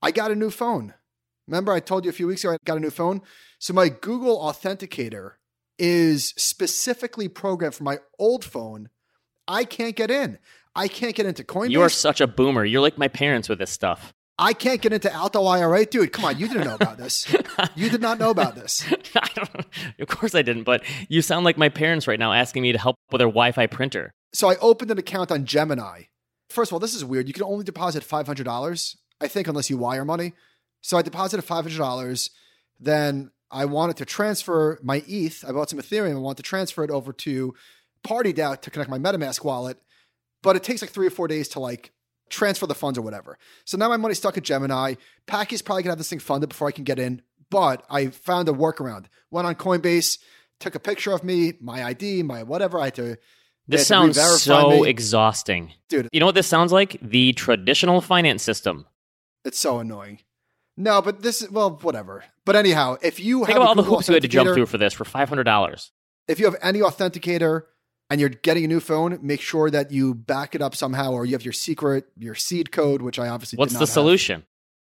I 0.05 0.11
got 0.11 0.29
a 0.29 0.35
new 0.35 0.51
phone. 0.51 0.93
Remember, 1.47 1.71
I 1.71 1.79
told 1.79 2.05
you 2.05 2.11
a 2.11 2.13
few 2.13 2.27
weeks 2.27 2.43
ago 2.43 2.53
I 2.53 2.57
got 2.63 2.77
a 2.77 2.79
new 2.79 2.91
phone? 2.91 3.23
So 3.57 3.73
my 3.73 3.89
Google 3.89 4.37
Authenticator 4.37 5.31
is 5.79 6.31
specifically 6.37 7.27
programmed 7.27 7.73
for 7.73 7.85
my 7.85 7.97
old 8.19 8.45
phone. 8.45 8.89
I 9.47 9.63
can't 9.63 9.95
get 9.95 10.11
in. 10.11 10.37
I 10.75 10.89
can't 10.89 11.15
get 11.15 11.25
into 11.25 11.43
Coinbase. 11.43 11.71
You 11.71 11.81
are 11.81 11.89
such 11.89 12.21
a 12.21 12.27
boomer. 12.27 12.63
You're 12.63 12.83
like 12.83 12.99
my 12.99 13.07
parents 13.07 13.49
with 13.49 13.57
this 13.57 13.71
stuff. 13.71 14.13
I 14.37 14.53
can't 14.53 14.79
get 14.79 14.93
into 14.93 15.11
Alto 15.11 15.43
IRA. 15.47 15.87
Dude, 15.87 16.13
come 16.13 16.25
on. 16.25 16.37
You 16.37 16.49
didn't 16.49 16.65
know 16.65 16.75
about 16.75 16.99
this. 16.99 17.33
You 17.75 17.89
did 17.89 18.01
not 18.01 18.19
know 18.19 18.29
about 18.29 18.53
this. 18.53 18.85
Of 19.99 20.07
course 20.07 20.35
I 20.35 20.43
didn't, 20.43 20.65
but 20.65 20.83
you 21.09 21.23
sound 21.23 21.45
like 21.45 21.57
my 21.57 21.69
parents 21.69 22.07
right 22.07 22.19
now 22.19 22.31
asking 22.31 22.61
me 22.61 22.73
to 22.73 22.77
help 22.77 22.95
with 23.11 23.19
their 23.19 23.27
Wi-Fi 23.27 23.65
printer. 23.67 24.11
So 24.33 24.51
I 24.51 24.57
opened 24.57 24.91
an 24.91 24.99
account 24.99 25.31
on 25.31 25.45
Gemini. 25.45 26.03
First 26.49 26.69
of 26.69 26.73
all, 26.73 26.79
this 26.79 26.93
is 26.93 27.03
weird. 27.03 27.27
You 27.27 27.33
can 27.33 27.43
only 27.43 27.63
deposit 27.63 28.03
$500, 28.03 28.95
I 29.21 29.27
think, 29.27 29.47
unless 29.47 29.69
you 29.69 29.77
wire 29.77 30.05
money. 30.05 30.33
So 30.81 30.97
I 30.97 31.01
deposited 31.01 31.45
$500. 31.45 32.29
Then 32.79 33.31
I 33.51 33.65
wanted 33.65 33.97
to 33.97 34.05
transfer 34.05 34.79
my 34.83 35.03
ETH. 35.07 35.43
I 35.47 35.51
bought 35.51 35.69
some 35.69 35.79
Ethereum. 35.79 36.15
I 36.15 36.19
wanted 36.19 36.37
to 36.37 36.43
transfer 36.43 36.83
it 36.83 36.91
over 36.91 37.13
to 37.13 37.53
PartyDAO 38.05 38.61
to 38.61 38.69
connect 38.69 38.89
my 38.89 38.99
MetaMask 38.99 39.43
wallet. 39.43 39.77
But 40.43 40.55
it 40.55 40.63
takes 40.63 40.81
like 40.81 40.91
three 40.91 41.07
or 41.07 41.11
four 41.11 41.27
days 41.27 41.47
to 41.49 41.59
like 41.59 41.91
transfer 42.29 42.67
the 42.67 42.75
funds 42.75 42.97
or 42.97 43.01
whatever. 43.01 43.37
So 43.65 43.77
now 43.77 43.89
my 43.89 43.97
money's 43.97 44.17
stuck 44.17 44.37
at 44.37 44.43
Gemini. 44.43 44.95
Packy's 45.25 45.61
probably 45.61 45.83
gonna 45.83 45.91
have 45.91 45.97
this 45.97 46.09
thing 46.09 46.19
funded 46.19 46.49
before 46.49 46.67
I 46.67 46.71
can 46.71 46.83
get 46.83 46.99
in. 46.99 47.21
But 47.49 47.83
I 47.89 48.07
found 48.07 48.49
a 48.49 48.51
workaround. 48.51 49.05
Went 49.31 49.47
on 49.47 49.55
Coinbase, 49.55 50.17
took 50.59 50.75
a 50.75 50.79
picture 50.79 51.11
of 51.11 51.23
me, 51.23 51.53
my 51.61 51.83
ID, 51.83 52.23
my 52.23 52.43
whatever. 52.43 52.79
I 52.79 52.85
had 52.85 52.95
to. 52.95 53.17
This 53.67 53.87
sounds 53.87 54.19
so 54.41 54.69
me. 54.69 54.87
exhausting. 54.87 55.73
Dude. 55.89 56.09
You 56.11 56.19
know 56.19 56.27
what 56.27 56.35
this 56.35 56.47
sounds 56.47 56.71
like? 56.71 56.99
The 57.01 57.33
traditional 57.33 58.01
finance 58.01 58.43
system. 58.43 58.85
It's 59.45 59.59
so 59.59 59.79
annoying. 59.79 60.19
No, 60.75 61.01
but 61.01 61.21
this 61.21 61.41
is 61.41 61.49
well, 61.49 61.79
whatever. 61.81 62.25
But 62.43 62.57
anyhow, 62.57 62.97
if 63.01 63.19
you 63.19 63.45
Think 63.45 63.49
have 63.49 63.57
about 63.57 63.67
all 63.69 63.75
the 63.75 63.83
hoops 63.83 64.07
you 64.09 64.13
had 64.15 64.23
to 64.23 64.27
jump 64.27 64.53
through 64.53 64.65
for 64.65 64.77
this 64.77 64.93
for 64.93 65.05
$500. 65.05 65.89
if 66.27 66.39
you 66.39 66.45
have 66.45 66.57
any 66.61 66.79
authenticator 66.79 67.61
and 68.09 68.19
you're 68.19 68.29
getting 68.29 68.65
a 68.65 68.67
new 68.67 68.79
phone, 68.81 69.17
make 69.21 69.39
sure 69.39 69.69
that 69.69 69.91
you 69.91 70.13
back 70.13 70.53
it 70.53 70.61
up 70.61 70.75
somehow, 70.75 71.11
or 71.13 71.25
you 71.25 71.31
have 71.33 71.45
your 71.45 71.53
secret, 71.53 72.05
your 72.17 72.35
seed 72.35 72.71
code, 72.71 73.01
which 73.01 73.17
I 73.19 73.29
obviously 73.29 73.57
What's 73.57 73.71
did 73.71 73.77
the 73.77 73.85
have. 73.85 73.89
solution? 73.89 74.45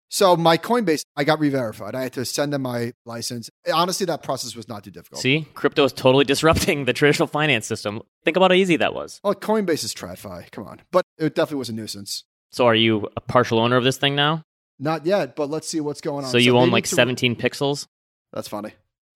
So 0.09 0.35
my 0.37 0.57
Coinbase, 0.57 1.03
I 1.17 1.23
got 1.23 1.39
re-verified. 1.39 1.95
I 1.95 2.03
had 2.03 2.13
to 2.13 2.25
send 2.25 2.53
them 2.53 2.61
my 2.61 2.93
license. 3.05 3.49
Honestly, 3.71 4.05
that 4.05 4.21
process 4.23 4.55
was 4.55 4.67
not 4.69 4.83
too 4.83 4.91
difficult. 4.91 5.21
See, 5.21 5.47
crypto 5.55 5.83
is 5.83 5.93
totally 5.93 6.25
disrupting 6.33 6.85
the 6.85 6.93
traditional 6.93 7.27
finance 7.27 7.65
system. 7.65 8.01
Think 8.23 8.37
about 8.37 8.51
how 8.51 8.55
easy 8.55 8.77
that 8.77 8.93
was. 8.93 9.19
Well, 9.23 9.35
Coinbase 9.35 9.83
is 9.83 9.93
TradFi. 9.93 10.51
Come 10.51 10.65
on, 10.65 10.81
but 10.91 11.05
it 11.17 11.35
definitely 11.35 11.57
was 11.59 11.69
a 11.69 11.73
nuisance. 11.73 12.23
So, 12.55 12.65
are 12.67 12.73
you 12.75 13.09
a 13.17 13.19
partial 13.19 13.59
owner 13.59 13.75
of 13.75 13.83
this 13.83 13.97
thing 13.97 14.15
now? 14.15 14.45
Not 14.79 15.05
yet, 15.05 15.35
but 15.35 15.49
let's 15.49 15.67
see 15.67 15.81
what's 15.81 15.99
going 15.99 16.23
on. 16.23 16.31
So 16.31 16.37
you 16.37 16.57
own 16.57 16.71
like 16.71 16.85
need 16.85 16.89
to- 16.91 16.95
17 16.95 17.35
pixels, 17.35 17.85
That's 18.31 18.47
funny. 18.47 18.71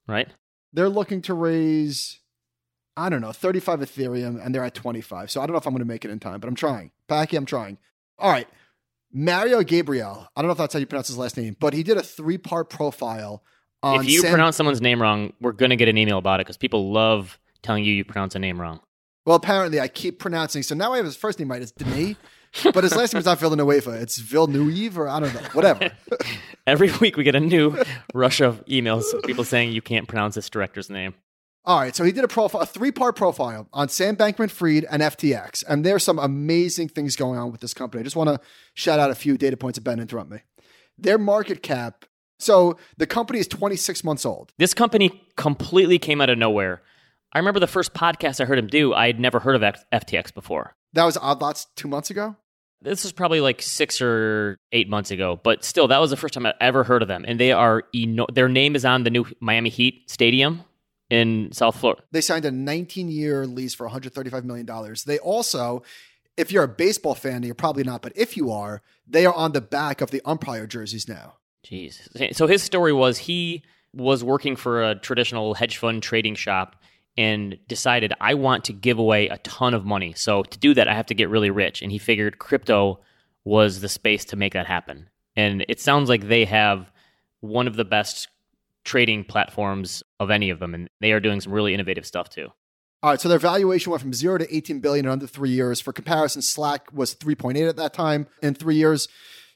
right? 0.09 0.27
They're 0.73 0.89
looking 0.89 1.21
to 1.21 1.33
raise, 1.33 2.19
I 2.97 3.07
don't 3.07 3.21
know, 3.21 3.31
35 3.31 3.79
Ethereum, 3.79 4.45
and 4.45 4.53
they're 4.53 4.65
at 4.65 4.73
25. 4.73 5.31
So 5.31 5.39
I 5.39 5.45
don't 5.45 5.53
know 5.53 5.57
if 5.57 5.65
I'm 5.65 5.71
going 5.71 5.79
to 5.79 5.85
make 5.87 6.03
it 6.03 6.11
in 6.11 6.19
time, 6.19 6.41
but 6.41 6.49
I'm 6.49 6.55
trying. 6.55 6.91
Packy, 7.07 7.37
I'm 7.37 7.45
trying. 7.45 7.77
All 8.17 8.29
right. 8.29 8.47
Mario 9.13 9.63
Gabriel. 9.63 10.27
I 10.35 10.41
don't 10.41 10.49
know 10.49 10.51
if 10.51 10.57
that's 10.57 10.73
how 10.73 10.79
you 10.79 10.85
pronounce 10.85 11.07
his 11.07 11.17
last 11.17 11.37
name, 11.37 11.55
but 11.61 11.73
he 11.73 11.81
did 11.81 11.95
a 11.95 12.03
three 12.03 12.37
part 12.37 12.69
profile 12.69 13.41
on 13.81 14.01
if 14.01 14.09
you 14.09 14.19
Sam- 14.19 14.31
pronounce 14.31 14.57
someone's 14.57 14.81
name 14.81 15.01
wrong, 15.01 15.31
we're 15.39 15.53
going 15.53 15.69
to 15.69 15.77
get 15.77 15.87
an 15.87 15.97
email 15.97 16.17
about 16.17 16.41
it 16.41 16.45
because 16.45 16.57
people 16.57 16.91
love 16.91 17.39
telling 17.63 17.85
you 17.85 17.93
you 17.93 18.03
pronounce 18.03 18.35
a 18.35 18.39
name 18.39 18.59
wrong. 18.59 18.81
Well, 19.25 19.37
apparently 19.37 19.79
I 19.79 19.87
keep 19.87 20.19
pronouncing. 20.19 20.61
So 20.63 20.75
now 20.75 20.91
I 20.91 20.97
have 20.97 21.05
his 21.05 21.15
first 21.15 21.39
name 21.39 21.49
right. 21.49 21.61
It's 21.61 21.71
Denis, 21.71 22.17
but 22.63 22.83
his 22.83 22.95
last 22.95 23.13
name 23.13 23.19
is 23.19 23.25
not 23.25 23.39
Villanueva. 23.39 23.91
It's 23.91 24.17
Villeneuve 24.17 24.97
or 24.97 25.07
I 25.07 25.19
don't 25.19 25.33
know. 25.33 25.47
Whatever. 25.53 25.91
Every 26.67 26.91
week 26.99 27.17
we 27.17 27.23
get 27.23 27.35
a 27.35 27.39
new 27.39 27.81
rush 28.13 28.41
of 28.41 28.63
emails, 28.65 29.13
of 29.13 29.23
people 29.23 29.43
saying 29.43 29.71
you 29.71 29.81
can't 29.81 30.07
pronounce 30.07 30.35
this 30.35 30.49
director's 30.49 30.89
name. 30.89 31.13
All 31.65 31.79
right, 31.79 31.95
so 31.95 32.03
he 32.03 32.11
did 32.11 32.23
a 32.23 32.27
profile, 32.27 32.61
a 32.61 32.65
three-part 32.65 33.15
profile 33.15 33.67
on 33.73 33.89
Sam 33.89 34.15
Bankman-Fried 34.15 34.85
and 34.89 35.01
FTX, 35.01 35.63
and 35.67 35.85
there's 35.85 36.03
some 36.03 36.17
amazing 36.17 36.87
things 36.87 37.15
going 37.15 37.37
on 37.37 37.51
with 37.51 37.61
this 37.61 37.73
company. 37.73 37.99
I 37.99 38.03
just 38.03 38.15
want 38.15 38.29
to 38.29 38.39
shout 38.73 38.97
out 38.97 39.11
a 39.11 39.15
few 39.15 39.37
data 39.37 39.57
points. 39.57 39.77
Ben, 39.77 39.99
interrupt 39.99 40.31
me. 40.31 40.39
Their 40.97 41.17
market 41.17 41.61
cap. 41.61 42.05
So 42.39 42.77
the 42.97 43.05
company 43.05 43.39
is 43.39 43.47
26 43.47 44.03
months 44.03 44.25
old. 44.25 44.53
This 44.57 44.73
company 44.73 45.21
completely 45.35 45.99
came 45.99 46.21
out 46.21 46.29
of 46.29 46.37
nowhere. 46.37 46.81
I 47.33 47.39
remember 47.39 47.59
the 47.59 47.67
first 47.67 47.93
podcast 47.93 48.41
I 48.41 48.45
heard 48.45 48.57
him 48.57 48.67
do. 48.67 48.93
I 48.93 49.07
had 49.07 49.19
never 49.19 49.39
heard 49.39 49.55
of 49.55 49.63
F- 49.63 49.85
FTX 49.93 50.33
before. 50.33 50.75
That 50.93 51.05
was 51.05 51.17
Odd 51.17 51.41
Lots 51.41 51.67
two 51.75 51.87
months 51.87 52.09
ago. 52.09 52.35
This 52.81 53.03
was 53.03 53.11
probably 53.11 53.41
like 53.41 53.61
six 53.61 54.01
or 54.01 54.57
eight 54.71 54.89
months 54.89 55.11
ago, 55.11 55.39
but 55.43 55.63
still, 55.65 55.87
that 55.89 55.99
was 55.99 56.09
the 56.11 56.17
first 56.17 56.33
time 56.33 56.45
I 56.45 56.53
ever 56.61 56.83
heard 56.83 57.01
of 57.01 57.07
them. 57.07 57.25
And 57.27 57.39
they 57.39 57.51
are 57.51 57.83
eno- 57.93 58.27
their 58.33 58.47
name 58.47 58.75
is 58.75 58.85
on 58.85 59.03
the 59.03 59.09
new 59.09 59.25
Miami 59.41 59.69
Heat 59.69 60.09
stadium 60.09 60.63
in 61.09 61.51
South 61.51 61.77
Florida. 61.77 62.01
They 62.11 62.21
signed 62.21 62.45
a 62.45 62.51
19-year 62.51 63.45
lease 63.47 63.73
for 63.75 63.85
135 63.85 64.45
million 64.45 64.65
dollars. 64.65 65.03
They 65.03 65.19
also, 65.19 65.83
if 66.37 66.51
you're 66.53 66.63
a 66.63 66.69
baseball 66.69 67.15
fan, 67.15 67.43
you're 67.43 67.53
probably 67.53 67.83
not, 67.83 68.01
but 68.01 68.13
if 68.15 68.37
you 68.37 68.49
are, 68.51 68.81
they 69.05 69.25
are 69.25 69.33
on 69.33 69.51
the 69.51 69.61
back 69.61 69.99
of 69.99 70.11
the 70.11 70.21
umpire 70.23 70.65
jerseys 70.65 71.07
now. 71.07 71.33
Jeez. 71.67 72.33
So 72.33 72.47
his 72.47 72.63
story 72.63 72.93
was 72.93 73.17
he 73.17 73.63
was 73.93 74.23
working 74.23 74.55
for 74.55 74.83
a 74.83 74.95
traditional 74.95 75.53
hedge 75.53 75.77
fund 75.77 76.01
trading 76.01 76.35
shop 76.35 76.81
and 77.17 77.57
decided 77.67 78.13
I 78.21 78.33
want 78.35 78.65
to 78.65 78.73
give 78.73 78.99
away 78.99 79.27
a 79.27 79.37
ton 79.39 79.73
of 79.73 79.85
money. 79.85 80.13
So 80.15 80.43
to 80.43 80.57
do 80.57 80.73
that, 80.73 80.87
I 80.87 80.93
have 80.93 81.07
to 81.07 81.13
get 81.13 81.29
really 81.29 81.49
rich. 81.49 81.81
And 81.81 81.91
he 81.91 81.97
figured 81.97 82.39
crypto 82.39 82.99
was 83.43 83.81
the 83.81 83.89
space 83.89 84.25
to 84.25 84.35
make 84.35 84.53
that 84.53 84.67
happen. 84.67 85.09
And 85.35 85.65
it 85.67 85.79
sounds 85.79 86.09
like 86.09 86.27
they 86.27 86.45
have 86.45 86.91
one 87.41 87.67
of 87.67 87.75
the 87.75 87.85
best 87.85 88.27
trading 88.83 89.23
platforms 89.23 90.03
of 90.19 90.29
any 90.31 90.49
of 90.49 90.59
them, 90.59 90.73
and 90.73 90.89
they 90.99 91.11
are 91.11 91.19
doing 91.19 91.41
some 91.41 91.53
really 91.53 91.73
innovative 91.73 92.05
stuff 92.05 92.29
too. 92.29 92.47
All 93.01 93.11
right, 93.11 93.21
so 93.21 93.29
their 93.29 93.39
valuation 93.39 93.91
went 93.91 94.01
from 94.01 94.13
zero 94.13 94.37
to 94.37 94.55
18 94.55 94.81
billion 94.81 95.05
in 95.05 95.11
under 95.11 95.27
three 95.27 95.51
years. 95.51 95.79
For 95.79 95.93
comparison, 95.93 96.41
Slack 96.41 96.91
was 96.91 97.15
3.8 97.15 97.69
at 97.69 97.77
that 97.77 97.93
time 97.93 98.27
in 98.41 98.55
three 98.55 98.75
years. 98.75 99.07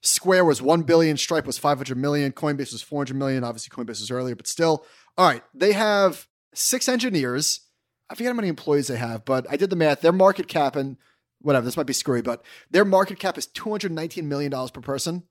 Square 0.01 0.45
was 0.45 0.61
1 0.61 0.83
billion, 0.83 1.17
Stripe 1.17 1.45
was 1.45 1.57
500 1.57 1.97
million, 1.97 2.31
Coinbase 2.31 2.71
was 2.71 2.81
400 2.81 3.15
million. 3.15 3.43
Obviously, 3.43 3.69
Coinbase 3.75 3.99
was 3.99 4.11
earlier, 4.11 4.35
but 4.35 4.47
still. 4.47 4.85
All 5.17 5.27
right, 5.27 5.43
they 5.53 5.73
have 5.73 6.27
six 6.53 6.87
engineers. 6.87 7.61
I 8.09 8.15
forget 8.15 8.31
how 8.31 8.35
many 8.35 8.49
employees 8.49 8.87
they 8.87 8.97
have, 8.97 9.25
but 9.25 9.45
I 9.49 9.55
did 9.55 9.69
the 9.69 9.75
math. 9.75 10.01
Their 10.01 10.11
market 10.11 10.47
cap 10.47 10.75
and 10.75 10.97
whatever, 11.41 11.65
this 11.65 11.77
might 11.77 11.85
be 11.85 11.93
screwy, 11.93 12.21
but 12.21 12.43
their 12.71 12.85
market 12.85 13.19
cap 13.19 13.37
is 13.37 13.47
$219 13.47 14.23
million 14.23 14.51
per 14.51 14.81
person. 14.81 15.23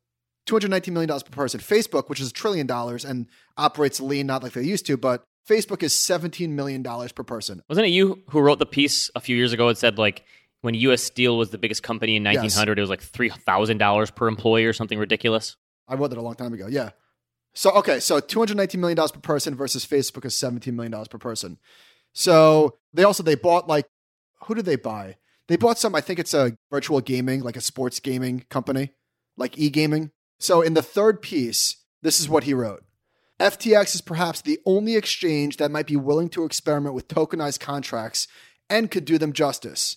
$219 0.47 0.93
million 0.93 1.09
per 1.09 1.31
person. 1.31 1.61
Facebook, 1.61 2.09
which 2.09 2.21
is 2.21 2.31
a 2.31 2.33
trillion 2.33 2.67
dollars 2.67 3.05
and 3.05 3.29
operates 3.57 4.01
lean, 4.01 4.27
not 4.27 4.43
like 4.43 4.53
they 4.53 4.63
used 4.63 4.87
to, 4.87 4.97
but 4.97 5.23
Facebook 5.49 5.83
is 5.83 5.93
$17 5.95 6.51
million 6.51 6.83
per 6.83 7.23
person. 7.23 7.63
Wasn't 7.69 7.87
it 7.87 7.91
you 7.91 8.23
who 8.31 8.41
wrote 8.41 8.59
the 8.59 8.67
piece 8.67 9.11
a 9.15 9.21
few 9.21 9.37
years 9.37 9.53
ago? 9.53 9.69
It 9.69 9.79
said 9.79 9.99
like 9.99 10.25
when 10.63 10.75
U.S. 10.75 11.03
Steel 11.03 11.37
was 11.37 11.51
the 11.51 11.59
biggest 11.59 11.83
company 11.83 12.17
in 12.17 12.25
1900, 12.25 12.73
yes. 12.73 12.79
it 12.79 12.81
was 12.81 12.91
like 12.91 13.03
$3,000 13.03 14.15
per 14.15 14.29
employee 14.29 14.65
or 14.65 14.73
something 14.73 14.99
ridiculous. 14.99 15.57
I 15.89 15.95
wrote 15.95 16.09
that 16.09 16.19
a 16.19 16.23
long 16.23 16.37
time 16.37 16.53
ago. 16.53 16.67
Yeah. 16.69 16.91
So, 17.55 17.71
okay. 17.73 18.01
So 18.01 18.21
$219 18.21 18.77
million 18.79 18.97
per 18.97 19.21
person 19.21 19.55
versus 19.55 19.87
Facebook 19.87 20.25
is 20.25 20.35
$17 20.35 20.73
million 20.73 20.93
per 21.11 21.19
person. 21.19 21.59
So 22.13 22.79
they 22.93 23.05
also, 23.05 23.23
they 23.23 23.35
bought 23.35 23.69
like, 23.69 23.87
who 24.45 24.55
did 24.55 24.65
they 24.65 24.77
buy? 24.77 25.17
They 25.49 25.57
bought 25.57 25.79
some, 25.79 25.95
I 25.95 26.01
think 26.01 26.19
it's 26.19 26.35
a 26.35 26.57
virtual 26.71 27.01
gaming, 27.01 27.43
like 27.43 27.57
a 27.57 27.61
sports 27.61 28.01
gaming 28.01 28.45
company, 28.49 28.93
like 29.37 29.59
e 29.59 29.71
gaming. 29.71 30.11
So 30.39 30.63
in 30.63 30.75
the 30.75 30.83
third 30.83 31.21
piece, 31.21 31.77
this 32.03 32.21
is 32.21 32.29
what 32.29 32.45
he 32.45 32.55
wrote. 32.55 32.85
FTX 33.41 33.95
is 33.95 34.01
perhaps 34.01 34.41
the 34.41 34.61
only 34.65 34.95
exchange 34.95 35.57
that 35.57 35.71
might 35.71 35.87
be 35.87 35.97
willing 35.97 36.29
to 36.31 36.45
experiment 36.45 36.95
with 36.95 37.09
tokenized 37.09 37.61
contracts 37.61 38.29
and 38.71 38.91
could 38.91 39.05
do 39.05 39.19
them 39.19 39.33
justice. 39.33 39.97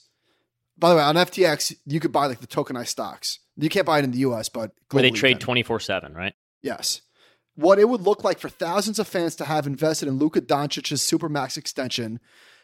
By 0.77 0.89
the 0.89 0.95
way, 0.97 1.03
on 1.03 1.15
FTX, 1.15 1.75
you 1.85 1.99
could 1.99 2.11
buy 2.11 2.25
like 2.27 2.41
the 2.41 2.47
tokenized 2.47 2.87
stocks. 2.87 3.39
You 3.55 3.69
can't 3.69 3.85
buy 3.85 3.99
it 3.99 4.03
in 4.03 4.11
the 4.11 4.19
US, 4.19 4.49
but 4.49 4.71
where 4.91 5.03
they 5.03 5.11
trade 5.11 5.39
24 5.39 5.79
7, 5.79 6.13
right? 6.13 6.33
Yes. 6.61 7.01
What 7.55 7.79
it 7.79 7.87
would 7.87 8.01
look 8.01 8.23
like 8.23 8.39
for 8.39 8.49
thousands 8.49 8.99
of 8.99 9.07
fans 9.07 9.35
to 9.37 9.45
have 9.45 9.65
invested 9.65 10.07
in 10.07 10.17
Luka 10.17 10.41
Doncic's 10.41 11.01
Supermax 11.01 11.57
extension, 11.57 12.19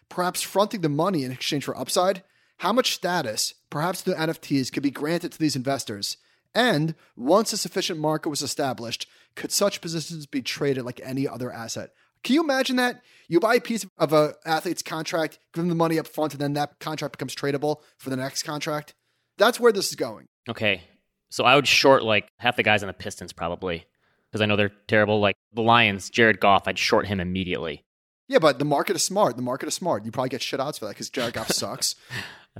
perhaps 0.09 0.41
fronting 0.41 0.81
the 0.81 0.89
money 0.89 1.23
in 1.23 1.31
exchange 1.31 1.63
for 1.63 1.77
upside, 1.77 2.23
how 2.57 2.73
much 2.73 2.93
status, 2.93 3.53
perhaps 3.69 4.01
the 4.01 4.13
NFTs, 4.13 4.71
could 4.71 4.83
be 4.83 4.91
granted 4.91 5.31
to 5.31 5.39
these 5.39 5.55
investors 5.55 6.17
and 6.53 6.95
once 7.15 7.53
a 7.53 7.57
sufficient 7.57 7.99
market 7.99 8.29
was 8.29 8.41
established, 8.41 9.07
could 9.35 9.51
such 9.51 9.81
positions 9.81 10.25
be 10.25 10.41
traded 10.41 10.83
like 10.83 10.99
any 11.03 11.27
other 11.27 11.51
asset? 11.51 11.91
Can 12.23 12.35
you 12.35 12.43
imagine 12.43 12.75
that? 12.75 13.01
You 13.27 13.39
buy 13.39 13.55
a 13.55 13.61
piece 13.61 13.85
of 13.97 14.13
an 14.13 14.33
athlete's 14.45 14.83
contract, 14.83 15.39
give 15.53 15.63
them 15.63 15.69
the 15.69 15.75
money 15.75 15.97
up 15.97 16.07
front, 16.07 16.33
and 16.33 16.41
then 16.41 16.53
that 16.53 16.79
contract 16.79 17.13
becomes 17.13 17.35
tradable 17.35 17.77
for 17.97 18.09
the 18.09 18.17
next 18.17 18.43
contract? 18.43 18.93
That's 19.37 19.59
where 19.59 19.71
this 19.71 19.89
is 19.89 19.95
going. 19.95 20.27
Okay. 20.47 20.83
So 21.29 21.45
I 21.45 21.55
would 21.55 21.67
short 21.67 22.03
like 22.03 22.27
half 22.37 22.57
the 22.57 22.63
guys 22.63 22.83
on 22.83 22.87
the 22.87 22.93
Pistons 22.93 23.33
probably 23.33 23.85
because 24.31 24.41
I 24.41 24.45
know 24.45 24.55
they're 24.55 24.71
terrible. 24.87 25.19
Like 25.19 25.35
the 25.53 25.61
Lions, 25.61 26.09
Jared 26.09 26.39
Goff, 26.39 26.67
I'd 26.67 26.79
short 26.79 27.07
him 27.07 27.19
immediately. 27.19 27.83
Yeah, 28.27 28.39
but 28.39 28.59
the 28.59 28.65
market 28.65 28.95
is 28.95 29.03
smart. 29.03 29.35
The 29.35 29.41
market 29.41 29.67
is 29.67 29.73
smart. 29.73 30.05
You 30.05 30.11
probably 30.11 30.29
get 30.29 30.41
shit 30.41 30.59
outs 30.59 30.77
for 30.77 30.85
that 30.85 30.91
because 30.91 31.09
Jared 31.09 31.33
Goff 31.33 31.49
sucks. 31.51 31.95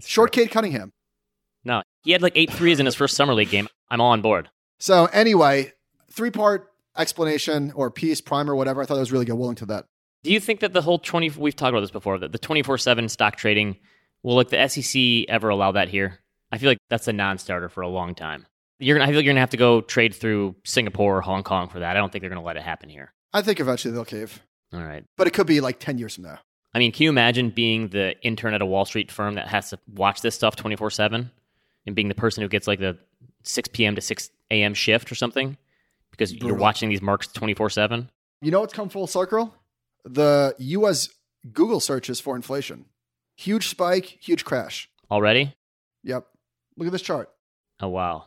short 0.05 0.33
true. 0.33 0.43
Cade 0.43 0.51
Cunningham. 0.51 0.91
No, 1.63 1.83
he 2.03 2.11
had 2.11 2.21
like 2.21 2.33
eight 2.35 2.51
threes 2.51 2.79
in 2.79 2.85
his 2.85 2.95
first 2.95 3.15
summer 3.15 3.33
league 3.33 3.49
game. 3.49 3.67
I'm 3.89 4.01
all 4.01 4.11
on 4.11 4.21
board. 4.21 4.49
So 4.79 5.05
anyway, 5.05 5.73
three 6.11 6.31
part 6.31 6.67
explanation 6.97 7.71
or 7.75 7.89
piece, 7.91 8.19
primer, 8.19 8.55
whatever. 8.55 8.81
I 8.81 8.85
thought 8.85 8.95
that 8.95 9.01
was 9.01 9.11
really 9.11 9.25
good. 9.25 9.35
Willing 9.35 9.55
to 9.55 9.65
that. 9.67 9.85
Do 10.23 10.31
you 10.31 10.39
think 10.39 10.59
that 10.59 10.73
the 10.73 10.81
whole 10.81 10.99
20, 10.99 11.31
we've 11.31 11.55
talked 11.55 11.69
about 11.69 11.81
this 11.81 11.91
before, 11.91 12.17
that 12.19 12.31
the 12.31 12.37
24 12.37 12.77
7 12.77 13.09
stock 13.09 13.37
trading, 13.37 13.77
will 14.23 14.35
like 14.35 14.49
the 14.49 14.67
SEC 14.67 15.25
ever 15.29 15.49
allow 15.49 15.71
that 15.71 15.89
here? 15.89 16.19
I 16.51 16.57
feel 16.57 16.69
like 16.69 16.79
that's 16.89 17.07
a 17.07 17.13
non 17.13 17.37
starter 17.37 17.69
for 17.69 17.81
a 17.81 17.87
long 17.87 18.13
time. 18.13 18.45
You're 18.81 18.97
gonna, 18.97 19.05
I 19.05 19.07
feel 19.07 19.17
like 19.17 19.25
you're 19.25 19.31
going 19.31 19.35
to 19.35 19.41
have 19.41 19.49
to 19.51 19.57
go 19.57 19.81
trade 19.81 20.13
through 20.13 20.55
Singapore 20.63 21.17
or 21.17 21.21
Hong 21.21 21.43
Kong 21.43 21.69
for 21.69 21.79
that. 21.79 21.95
I 21.95 21.99
don't 21.99 22.11
think 22.11 22.21
they're 22.21 22.29
going 22.29 22.41
to 22.41 22.45
let 22.45 22.57
it 22.57 22.63
happen 22.63 22.89
here. 22.89 23.13
I 23.33 23.41
think 23.41 23.59
eventually 23.59 23.93
they'll 23.93 24.05
cave. 24.05 24.41
All 24.73 24.83
right. 24.83 25.03
But 25.17 25.27
it 25.27 25.31
could 25.31 25.47
be 25.47 25.61
like 25.61 25.79
10 25.79 25.97
years 25.97 26.15
from 26.15 26.25
now. 26.25 26.39
I 26.73 26.79
mean, 26.79 26.91
can 26.91 27.03
you 27.03 27.09
imagine 27.09 27.49
being 27.49 27.89
the 27.89 28.15
intern 28.21 28.53
at 28.53 28.61
a 28.61 28.65
Wall 28.65 28.85
Street 28.85 29.11
firm 29.11 29.35
that 29.35 29.47
has 29.47 29.69
to 29.69 29.79
watch 29.87 30.21
this 30.21 30.35
stuff 30.35 30.55
24 30.55 30.89
7? 30.89 31.31
and 31.85 31.95
being 31.95 32.07
the 32.07 32.15
person 32.15 32.41
who 32.41 32.47
gets 32.47 32.67
like 32.67 32.79
the 32.79 32.97
6 33.43 33.69
p.m. 33.69 33.95
to 33.95 34.01
6 34.01 34.29
a.m. 34.51 34.73
shift 34.73 35.11
or 35.11 35.15
something 35.15 35.57
because 36.11 36.31
Brutal. 36.31 36.49
you're 36.49 36.57
watching 36.57 36.89
these 36.89 37.01
marks 37.01 37.27
24 37.27 37.69
7. 37.69 38.09
You 38.41 38.51
know 38.51 38.61
what's 38.61 38.73
come 38.73 38.89
full 38.89 39.07
circle? 39.07 39.53
The 40.03 40.55
U.S. 40.57 41.09
Google 41.51 41.79
searches 41.79 42.19
for 42.19 42.35
inflation. 42.35 42.85
Huge 43.35 43.67
spike, 43.67 44.17
huge 44.21 44.45
crash. 44.45 44.89
Already? 45.09 45.55
Yep. 46.03 46.25
Look 46.77 46.87
at 46.87 46.91
this 46.91 47.01
chart. 47.01 47.29
Oh, 47.79 47.89
wow. 47.89 48.25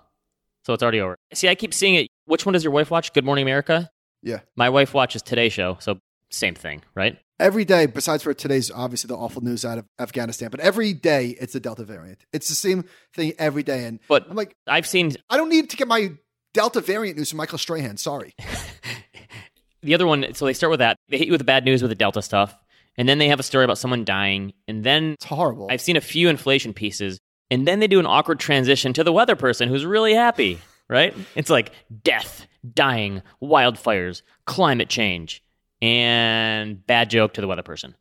So 0.64 0.72
it's 0.72 0.82
already 0.82 1.00
over. 1.00 1.16
See, 1.32 1.48
I 1.48 1.54
keep 1.54 1.74
seeing 1.74 1.94
it. 1.94 2.08
Which 2.26 2.46
one 2.46 2.54
does 2.54 2.64
your 2.64 2.72
wife 2.72 2.90
watch? 2.90 3.12
Good 3.12 3.24
Morning 3.24 3.42
America? 3.42 3.90
Yeah. 4.22 4.40
My 4.56 4.70
wife 4.70 4.94
watches 4.94 5.22
Today 5.22 5.48
Show. 5.48 5.76
So 5.80 5.98
same 6.30 6.54
thing, 6.54 6.82
right? 6.94 7.18
every 7.38 7.64
day, 7.64 7.86
besides 7.86 8.22
for 8.22 8.34
today's 8.34 8.70
obviously 8.70 9.08
the 9.08 9.16
awful 9.16 9.42
news 9.42 9.64
out 9.64 9.78
of 9.78 9.86
Afghanistan, 9.98 10.50
but 10.50 10.60
every 10.60 10.92
day 10.92 11.36
it's 11.40 11.52
the 11.52 11.60
Delta 11.60 11.84
variant. 11.84 12.24
It's 12.32 12.48
the 12.48 12.54
same 12.54 12.84
thing 13.12 13.32
every 13.38 13.62
day. 13.62 13.84
And 13.84 14.00
but 14.08 14.28
I'm 14.28 14.36
like, 14.36 14.54
I've 14.66 14.86
seen. 14.86 15.12
I 15.30 15.36
don't 15.36 15.48
need 15.48 15.70
to 15.70 15.76
get 15.76 15.88
my 15.88 16.12
Delta 16.52 16.80
variant 16.80 17.18
news 17.18 17.30
from 17.30 17.38
Michael 17.38 17.58
Strahan. 17.58 17.96
Sorry. 17.96 18.34
the 19.82 19.94
other 19.94 20.06
one. 20.06 20.34
So 20.34 20.46
they 20.46 20.52
start 20.52 20.70
with 20.70 20.80
that. 20.80 20.96
They 21.08 21.18
hit 21.18 21.26
you 21.26 21.32
with 21.32 21.40
the 21.40 21.44
bad 21.44 21.64
news 21.64 21.82
with 21.82 21.90
the 21.90 21.96
Delta 21.96 22.22
stuff, 22.22 22.54
and 22.96 23.08
then 23.08 23.18
they 23.18 23.28
have 23.28 23.40
a 23.40 23.44
story 23.44 23.64
about 23.64 23.78
someone 23.78 24.04
dying, 24.04 24.52
and 24.68 24.84
then 24.84 25.12
it's 25.12 25.24
horrible. 25.24 25.68
I've 25.70 25.80
seen 25.80 25.96
a 25.96 26.00
few 26.00 26.28
inflation 26.28 26.72
pieces, 26.72 27.18
and 27.50 27.66
then 27.66 27.78
they 27.80 27.86
do 27.86 28.00
an 28.00 28.06
awkward 28.06 28.40
transition 28.40 28.92
to 28.94 29.04
the 29.04 29.12
weather 29.12 29.36
person 29.36 29.68
who's 29.68 29.84
really 29.84 30.14
happy. 30.14 30.58
Right? 30.86 31.14
It's 31.34 31.48
like 31.48 31.72
death, 32.02 32.46
dying, 32.74 33.22
wildfires, 33.42 34.20
climate 34.44 34.90
change 34.90 35.42
and 35.80 36.86
bad 36.86 37.10
joke 37.10 37.34
to 37.34 37.40
the 37.40 37.46
weather 37.46 37.62
person. 37.62 37.94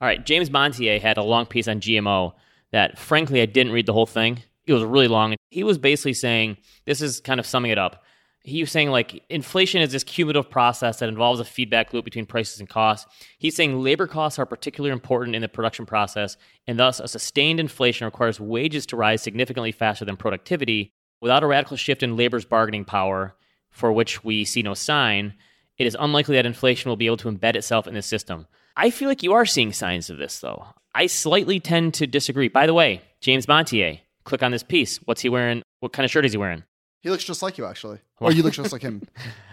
All 0.00 0.06
right, 0.06 0.24
James 0.24 0.50
Montier 0.50 1.00
had 1.00 1.16
a 1.16 1.22
long 1.22 1.46
piece 1.46 1.68
on 1.68 1.80
GMO 1.80 2.34
that, 2.72 2.98
frankly, 2.98 3.40
I 3.40 3.46
didn't 3.46 3.72
read 3.72 3.86
the 3.86 3.92
whole 3.94 4.06
thing. 4.06 4.42
It 4.66 4.72
was 4.72 4.84
really 4.84 5.08
long. 5.08 5.34
He 5.50 5.64
was 5.64 5.78
basically 5.78 6.14
saying 6.14 6.58
this 6.84 7.00
is 7.00 7.20
kind 7.20 7.40
of 7.40 7.46
summing 7.46 7.70
it 7.70 7.78
up. 7.78 8.04
He 8.46 8.60
was 8.62 8.70
saying 8.70 8.90
like 8.90 9.24
inflation 9.28 9.82
is 9.82 9.90
this 9.90 10.04
cumulative 10.04 10.48
process 10.48 11.00
that 11.00 11.08
involves 11.08 11.40
a 11.40 11.44
feedback 11.44 11.92
loop 11.92 12.04
between 12.04 12.26
prices 12.26 12.60
and 12.60 12.68
costs. 12.68 13.10
He's 13.38 13.56
saying 13.56 13.82
labor 13.82 14.06
costs 14.06 14.38
are 14.38 14.46
particularly 14.46 14.92
important 14.92 15.34
in 15.34 15.42
the 15.42 15.48
production 15.48 15.84
process, 15.84 16.36
and 16.64 16.78
thus 16.78 17.00
a 17.00 17.08
sustained 17.08 17.58
inflation 17.58 18.04
requires 18.04 18.38
wages 18.38 18.86
to 18.86 18.96
rise 18.96 19.20
significantly 19.20 19.72
faster 19.72 20.04
than 20.04 20.16
productivity. 20.16 20.92
Without 21.20 21.42
a 21.42 21.46
radical 21.48 21.76
shift 21.76 22.04
in 22.04 22.16
labor's 22.16 22.44
bargaining 22.44 22.84
power, 22.84 23.34
for 23.68 23.90
which 23.90 24.22
we 24.22 24.44
see 24.44 24.62
no 24.62 24.74
sign, 24.74 25.34
it 25.76 25.88
is 25.88 25.96
unlikely 25.98 26.36
that 26.36 26.46
inflation 26.46 26.88
will 26.88 26.96
be 26.96 27.06
able 27.06 27.16
to 27.16 27.28
embed 27.28 27.56
itself 27.56 27.88
in 27.88 27.94
the 27.94 28.02
system. 28.02 28.46
I 28.76 28.90
feel 28.90 29.08
like 29.08 29.24
you 29.24 29.32
are 29.32 29.44
seeing 29.44 29.72
signs 29.72 30.08
of 30.08 30.18
this, 30.18 30.38
though. 30.38 30.66
I 30.94 31.08
slightly 31.08 31.58
tend 31.58 31.94
to 31.94 32.06
disagree. 32.06 32.46
By 32.46 32.66
the 32.66 32.74
way, 32.74 33.02
James 33.20 33.48
Montier, 33.48 33.98
click 34.22 34.44
on 34.44 34.52
this 34.52 34.62
piece. 34.62 34.98
What's 34.98 35.22
he 35.22 35.28
wearing? 35.28 35.62
What 35.80 35.92
kind 35.92 36.04
of 36.04 36.12
shirt 36.12 36.24
is 36.24 36.32
he 36.32 36.38
wearing? 36.38 36.62
He 37.06 37.10
looks 37.10 37.22
just 37.22 37.40
like 37.40 37.56
you, 37.56 37.66
actually. 37.66 38.00
Or 38.18 38.28
oh, 38.28 38.30
you 38.30 38.42
look 38.42 38.54
just 38.54 38.72
like 38.72 38.82
him. 38.82 39.06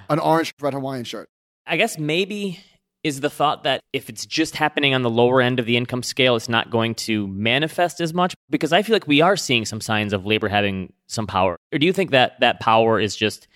An 0.10 0.18
orange 0.18 0.56
red 0.60 0.74
Hawaiian 0.74 1.04
shirt. 1.04 1.30
I 1.68 1.78
guess 1.78 2.00
maybe 2.00 2.60
is 3.04 3.20
the 3.20 3.30
thought 3.30 3.64
that 3.64 3.82
if 3.92 4.10
it's 4.10 4.26
just 4.26 4.56
happening 4.56 4.96
on 4.96 5.04
the 5.04 5.10
lower 5.10 5.40
end 5.40 5.60
of 5.60 5.68
the 5.68 5.78
income 5.78 6.02
scale, 6.02 6.36
it's 6.36 6.50
not 6.50 6.72
going 6.72 6.96
to 6.96 7.28
manifest 7.28 8.02
as 8.02 8.12
much? 8.12 8.34
Because 8.50 8.74
I 8.74 8.82
feel 8.82 8.96
like 8.96 9.06
we 9.06 9.22
are 9.22 9.36
seeing 9.36 9.66
some 9.66 9.82
signs 9.82 10.14
of 10.14 10.26
labor 10.26 10.48
having 10.48 10.94
some 11.06 11.28
power. 11.28 11.58
Or 11.72 11.78
do 11.78 11.86
you 11.86 11.94
think 11.94 12.10
that 12.10 12.40
that 12.40 12.60
power 12.60 13.00
is 13.00 13.16
just 13.16 13.48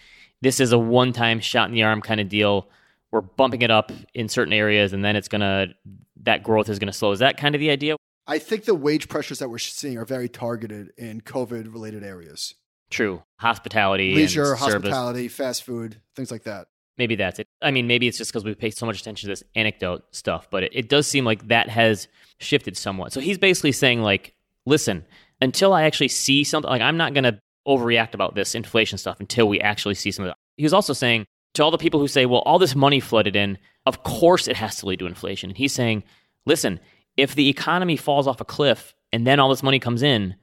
this 0.41 0.60
is 0.60 0.73
a 0.73 0.77
one 0.77 1.12
time 1.12 1.39
shot 1.39 1.69
in 1.69 1.73
the 1.73 1.81
arm 1.81 2.01
kind 2.01 2.19
of 2.19 2.29
deal? 2.29 2.69
We're 3.10 3.21
bumping 3.21 3.63
it 3.63 3.71
up 3.71 3.91
in 4.13 4.29
certain 4.29 4.53
areas 4.53 4.93
and 4.93 5.03
then 5.03 5.15
it's 5.15 5.29
going 5.29 5.41
to, 5.41 5.73
that 6.21 6.43
growth 6.43 6.69
is 6.69 6.77
going 6.77 6.91
to 6.91 6.93
slow. 6.93 7.13
Is 7.13 7.19
that 7.19 7.38
kind 7.38 7.55
of 7.55 7.60
the 7.60 7.71
idea? 7.71 7.95
I 8.27 8.38
think 8.38 8.65
the 8.65 8.75
wage 8.75 9.10
pressures 9.10 9.39
that 9.39 9.49
we're 9.49 9.57
seeing 9.57 9.97
are 9.97 10.05
very 10.05 10.29
targeted 10.29 10.91
in 10.97 11.21
COVID 11.21 11.73
related 11.73 12.03
areas. 12.03 12.53
True. 12.89 13.23
Hospitality, 13.38 14.15
leisure, 14.15 14.56
hospitality, 14.56 15.28
fast 15.28 15.63
food, 15.63 16.02
things 16.15 16.32
like 16.32 16.43
that. 16.43 16.67
Maybe 16.97 17.15
that's 17.15 17.38
it. 17.39 17.47
I 17.62 17.69
mean, 17.71 17.86
maybe 17.86 18.08
it's 18.08 18.17
just 18.17 18.32
because 18.32 18.43
we 18.43 18.56
pay 18.56 18.71
so 18.71 18.86
much 18.86 19.00
attention 19.00 19.28
to 19.28 19.32
this 19.32 19.43
anecdote 19.56 20.04
stuff, 20.12 20.50
but 20.50 20.63
it, 20.63 20.71
it 20.73 20.89
does 20.89 21.06
seem 21.06 21.26
like 21.26 21.47
that 21.50 21.69
has 21.69 22.08
shifted 22.39 22.76
somewhat. 22.76 23.13
So 23.13 23.19
he's 23.19 23.38
basically 23.38 23.71
saying, 23.71 24.02
like, 24.02 24.34
listen, 24.65 25.06
until 25.39 25.73
I 25.73 25.84
actually 25.84 26.08
see 26.08 26.43
something, 26.43 26.69
like, 26.69 26.82
I'm 26.82 26.97
not 26.97 27.13
going 27.13 27.26
to 27.26 27.39
overreact 27.67 28.15
about 28.15 28.34
this 28.34 28.56
inflation 28.56 28.97
stuff 28.97 29.19
until 29.19 29.47
we 29.47 29.60
actually 29.60 29.93
see 29.93 30.12
something. 30.12 30.34
He 30.56 30.63
was 30.63 30.73
also 30.73 30.93
saying 30.93 31.28
to 31.54 31.63
all 31.63 31.71
the 31.71 31.78
people 31.78 32.00
who 32.00 32.08
say, 32.08 32.26
well, 32.26 32.41
all 32.41 32.58
this 32.58 32.76
money 32.76 33.00
flooded 33.00 33.36
in, 33.36 33.58
of 33.86 34.04
course 34.04 34.47
it 34.47 34.56
has 34.56 34.78
to 34.78 34.86
lead 34.88 35.00
to 35.00 35.06
inflation. 35.06 35.52
And 35.52 35.58
he's 35.58 35.73
saying, 35.73 36.04
listen, 36.45 36.80
if 37.15 37.36
the 37.36 37.50
economy 37.50 37.97
falls 37.97 38.28
off 38.28 38.41
a 38.41 38.45
cliff 38.45 38.95
and 39.12 39.28
then 39.28 39.39
all 39.39 39.50
this 39.50 39.63
money 39.63 39.80
comes 39.80 40.02
in, 40.02 40.36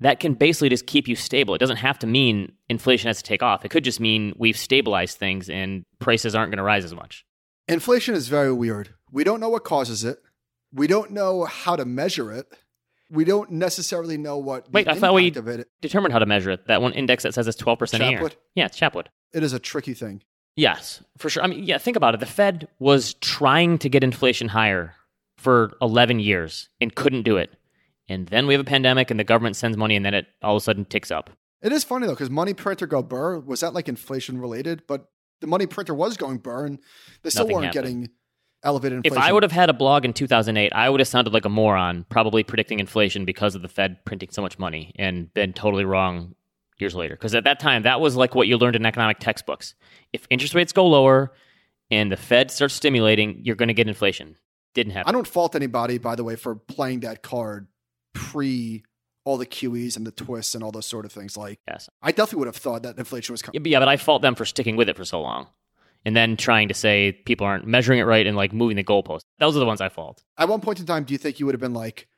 that 0.00 0.20
can 0.20 0.34
basically 0.34 0.68
just 0.68 0.86
keep 0.86 1.06
you 1.08 1.16
stable. 1.16 1.54
It 1.54 1.58
doesn't 1.58 1.76
have 1.76 1.98
to 2.00 2.06
mean 2.06 2.52
inflation 2.68 3.08
has 3.08 3.18
to 3.18 3.22
take 3.22 3.42
off. 3.42 3.64
It 3.64 3.70
could 3.70 3.84
just 3.84 4.00
mean 4.00 4.34
we've 4.36 4.56
stabilized 4.56 5.18
things 5.18 5.48
and 5.50 5.84
prices 5.98 6.34
aren't 6.34 6.50
going 6.50 6.58
to 6.58 6.62
rise 6.64 6.84
as 6.84 6.94
much. 6.94 7.24
Inflation 7.68 8.14
is 8.14 8.28
very 8.28 8.52
weird. 8.52 8.94
We 9.12 9.24
don't 9.24 9.40
know 9.40 9.48
what 9.48 9.64
causes 9.64 10.04
it. 10.04 10.18
We 10.72 10.86
don't 10.86 11.10
know 11.10 11.44
how 11.44 11.76
to 11.76 11.84
measure 11.84 12.32
it. 12.32 12.46
We 13.10 13.24
don't 13.24 13.50
necessarily 13.50 14.16
know 14.16 14.38
what 14.38 14.72
Wait, 14.72 14.88
I 14.88 14.94
thought 14.94 15.14
we 15.14 15.32
of 15.32 15.48
it. 15.48 15.68
determined 15.80 16.12
how 16.12 16.20
to 16.20 16.26
measure 16.26 16.50
it. 16.50 16.66
That 16.66 16.80
one 16.80 16.92
index 16.92 17.24
that 17.24 17.34
says 17.34 17.48
it's 17.48 17.60
12% 17.60 18.00
a 18.00 18.10
year. 18.10 18.30
Yeah, 18.54 18.66
it's 18.66 18.78
Chapwood. 18.78 19.06
It 19.32 19.42
is 19.42 19.52
a 19.52 19.58
tricky 19.58 19.94
thing. 19.94 20.22
Yes, 20.56 21.02
for 21.18 21.28
sure. 21.28 21.42
I 21.42 21.46
mean, 21.46 21.64
yeah, 21.64 21.78
think 21.78 21.96
about 21.96 22.14
it. 22.14 22.20
The 22.20 22.26
Fed 22.26 22.68
was 22.78 23.14
trying 23.14 23.78
to 23.78 23.88
get 23.88 24.04
inflation 24.04 24.48
higher 24.48 24.94
for 25.38 25.72
11 25.80 26.20
years 26.20 26.68
and 26.80 26.94
couldn't 26.94 27.22
do 27.22 27.36
it. 27.36 27.50
And 28.10 28.26
then 28.26 28.48
we 28.48 28.54
have 28.54 28.60
a 28.60 28.64
pandemic 28.64 29.10
and 29.10 29.20
the 29.20 29.24
government 29.24 29.54
sends 29.54 29.76
money 29.76 29.94
and 29.94 30.04
then 30.04 30.14
it 30.14 30.26
all 30.42 30.56
of 30.56 30.60
a 30.60 30.64
sudden 30.64 30.84
ticks 30.84 31.12
up. 31.12 31.30
It 31.62 31.72
is 31.72 31.84
funny 31.84 32.06
though, 32.06 32.14
because 32.14 32.28
money 32.28 32.54
printer 32.54 32.86
go 32.86 33.02
burr. 33.02 33.38
Was 33.38 33.60
that 33.60 33.72
like 33.72 33.88
inflation 33.88 34.38
related? 34.38 34.82
But 34.88 35.06
the 35.40 35.46
money 35.46 35.66
printer 35.66 35.94
was 35.94 36.16
going 36.16 36.38
burr 36.38 36.66
and 36.66 36.78
they 37.22 37.30
still 37.30 37.44
Nothing 37.44 37.56
weren't 37.56 37.66
happened. 37.66 37.84
getting 37.84 38.10
elevated 38.64 38.96
inflation. 38.96 39.16
If 39.16 39.22
I 39.22 39.32
would 39.32 39.44
have 39.44 39.52
had 39.52 39.70
a 39.70 39.72
blog 39.72 40.04
in 40.04 40.12
2008, 40.12 40.72
I 40.74 40.90
would 40.90 41.00
have 41.00 41.08
sounded 41.08 41.32
like 41.32 41.44
a 41.44 41.48
moron, 41.48 42.04
probably 42.08 42.42
predicting 42.42 42.80
inflation 42.80 43.24
because 43.24 43.54
of 43.54 43.62
the 43.62 43.68
Fed 43.68 44.04
printing 44.04 44.30
so 44.30 44.42
much 44.42 44.58
money 44.58 44.92
and 44.98 45.32
been 45.32 45.52
totally 45.52 45.84
wrong 45.84 46.34
years 46.78 46.96
later. 46.96 47.14
Because 47.14 47.34
at 47.36 47.44
that 47.44 47.60
time, 47.60 47.82
that 47.82 48.00
was 48.00 48.16
like 48.16 48.34
what 48.34 48.48
you 48.48 48.58
learned 48.58 48.74
in 48.74 48.84
economic 48.84 49.20
textbooks. 49.20 49.74
If 50.12 50.26
interest 50.30 50.54
rates 50.54 50.72
go 50.72 50.86
lower 50.86 51.32
and 51.92 52.10
the 52.10 52.16
Fed 52.16 52.50
starts 52.50 52.74
stimulating, 52.74 53.40
you're 53.44 53.56
going 53.56 53.68
to 53.68 53.74
get 53.74 53.86
inflation. 53.86 54.36
Didn't 54.74 54.92
happen. 54.94 55.08
I 55.08 55.12
don't 55.12 55.26
fault 55.26 55.54
anybody, 55.54 55.98
by 55.98 56.16
the 56.16 56.24
way, 56.24 56.36
for 56.36 56.54
playing 56.56 57.00
that 57.00 57.22
card 57.22 57.66
pre 58.12 58.82
all 59.24 59.36
the 59.36 59.46
QEs 59.46 59.96
and 59.96 60.06
the 60.06 60.10
twists 60.10 60.54
and 60.54 60.64
all 60.64 60.72
those 60.72 60.86
sort 60.86 61.04
of 61.04 61.12
things. 61.12 61.36
Like, 61.36 61.60
Yes. 61.68 61.88
I 62.02 62.10
definitely 62.10 62.40
would 62.40 62.48
have 62.48 62.56
thought 62.56 62.82
that 62.82 62.98
inflation 62.98 63.32
was 63.32 63.42
coming. 63.42 63.64
Yeah, 63.64 63.78
but, 63.78 63.88
I 63.88 63.96
fault 63.96 64.22
them 64.22 64.34
for 64.34 64.44
sticking 64.44 64.76
with 64.76 64.88
it 64.88 64.96
for 64.96 65.04
so 65.04 65.20
long. 65.20 65.46
And 66.06 66.16
then 66.16 66.38
trying 66.38 66.68
to 66.68 66.74
say 66.74 67.12
people 67.12 67.46
aren't 67.46 67.66
measuring 67.66 67.98
it 67.98 68.04
right 68.04 68.26
and 68.26 68.34
like 68.34 68.54
moving 68.54 68.76
the 68.76 68.84
goalpost. 68.84 69.20
Those 69.38 69.54
are 69.56 69.60
the 69.60 69.66
ones 69.66 69.82
I 69.82 69.90
fault. 69.90 70.22
At 70.38 70.48
one 70.48 70.62
point 70.62 70.80
in 70.80 70.86
time, 70.86 71.04
do 71.04 71.12
you 71.12 71.18
think 71.18 71.38
you 71.38 71.44
would 71.46 71.54
have 71.54 71.60
been 71.60 71.74
like, 71.74 72.08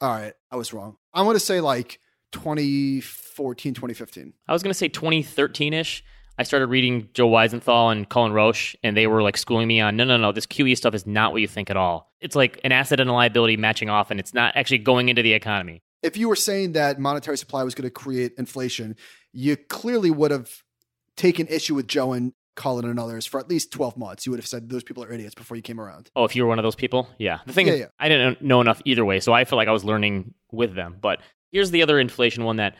all 0.00 0.10
right, 0.10 0.32
I 0.50 0.56
was 0.56 0.72
wrong? 0.72 0.96
I 1.14 1.22
want 1.22 1.36
to 1.36 1.40
say 1.40 1.60
like 1.60 2.00
2014, 2.32 3.74
2015. 3.74 4.32
I 4.48 4.52
was 4.52 4.62
going 4.62 4.70
to 4.70 4.74
say 4.74 4.88
2013 4.88 5.72
ish. 5.72 6.04
I 6.38 6.44
started 6.44 6.68
reading 6.68 7.08
Joe 7.14 7.28
Weisenthal 7.28 7.90
and 7.90 8.08
Cullen 8.08 8.32
Roche, 8.32 8.76
and 8.84 8.96
they 8.96 9.06
were 9.06 9.22
like 9.22 9.36
schooling 9.36 9.66
me 9.66 9.80
on 9.80 9.96
no, 9.96 10.04
no, 10.04 10.16
no, 10.16 10.30
this 10.30 10.46
QE 10.46 10.76
stuff 10.76 10.94
is 10.94 11.06
not 11.06 11.32
what 11.32 11.40
you 11.40 11.48
think 11.48 11.68
at 11.68 11.76
all. 11.76 12.12
It's 12.20 12.36
like 12.36 12.60
an 12.64 12.70
asset 12.70 13.00
and 13.00 13.10
a 13.10 13.12
liability 13.12 13.56
matching 13.56 13.90
off, 13.90 14.10
and 14.10 14.20
it's 14.20 14.32
not 14.32 14.56
actually 14.56 14.78
going 14.78 15.08
into 15.08 15.22
the 15.22 15.32
economy. 15.32 15.82
If 16.02 16.16
you 16.16 16.28
were 16.28 16.36
saying 16.36 16.72
that 16.72 17.00
monetary 17.00 17.36
supply 17.36 17.64
was 17.64 17.74
going 17.74 17.88
to 17.88 17.90
create 17.90 18.32
inflation, 18.38 18.94
you 19.32 19.56
clearly 19.56 20.12
would 20.12 20.30
have 20.30 20.62
taken 21.16 21.48
issue 21.48 21.74
with 21.74 21.88
Joe 21.88 22.12
and 22.12 22.32
Cullen 22.54 22.84
and 22.84 22.98
others 23.00 23.26
for 23.26 23.40
at 23.40 23.48
least 23.48 23.72
12 23.72 23.96
months. 23.96 24.24
You 24.24 24.32
would 24.32 24.38
have 24.40 24.46
said 24.46 24.68
those 24.68 24.84
people 24.84 25.02
are 25.04 25.12
idiots 25.12 25.34
before 25.34 25.56
you 25.56 25.62
came 25.62 25.80
around. 25.80 26.10
Oh, 26.14 26.24
if 26.24 26.36
you 26.36 26.42
were 26.42 26.48
one 26.48 26.58
of 26.58 26.62
those 26.62 26.74
people? 26.76 27.08
Yeah. 27.18 27.38
The 27.46 27.52
thing 27.52 27.66
Yeah, 27.66 27.72
is, 27.72 27.80
yeah. 27.80 27.86
I 27.98 28.08
didn't 28.08 28.42
know 28.42 28.60
enough 28.60 28.80
either 28.84 29.04
way, 29.04 29.18
so 29.20 29.32
I 29.32 29.44
feel 29.44 29.56
like 29.56 29.68
I 29.68 29.72
was 29.72 29.84
learning 29.84 30.34
with 30.52 30.74
them. 30.74 30.96
But 31.00 31.20
here's 31.50 31.70
the 31.72 31.82
other 31.82 31.98
inflation 31.98 32.44
one 32.44 32.56
that 32.56 32.76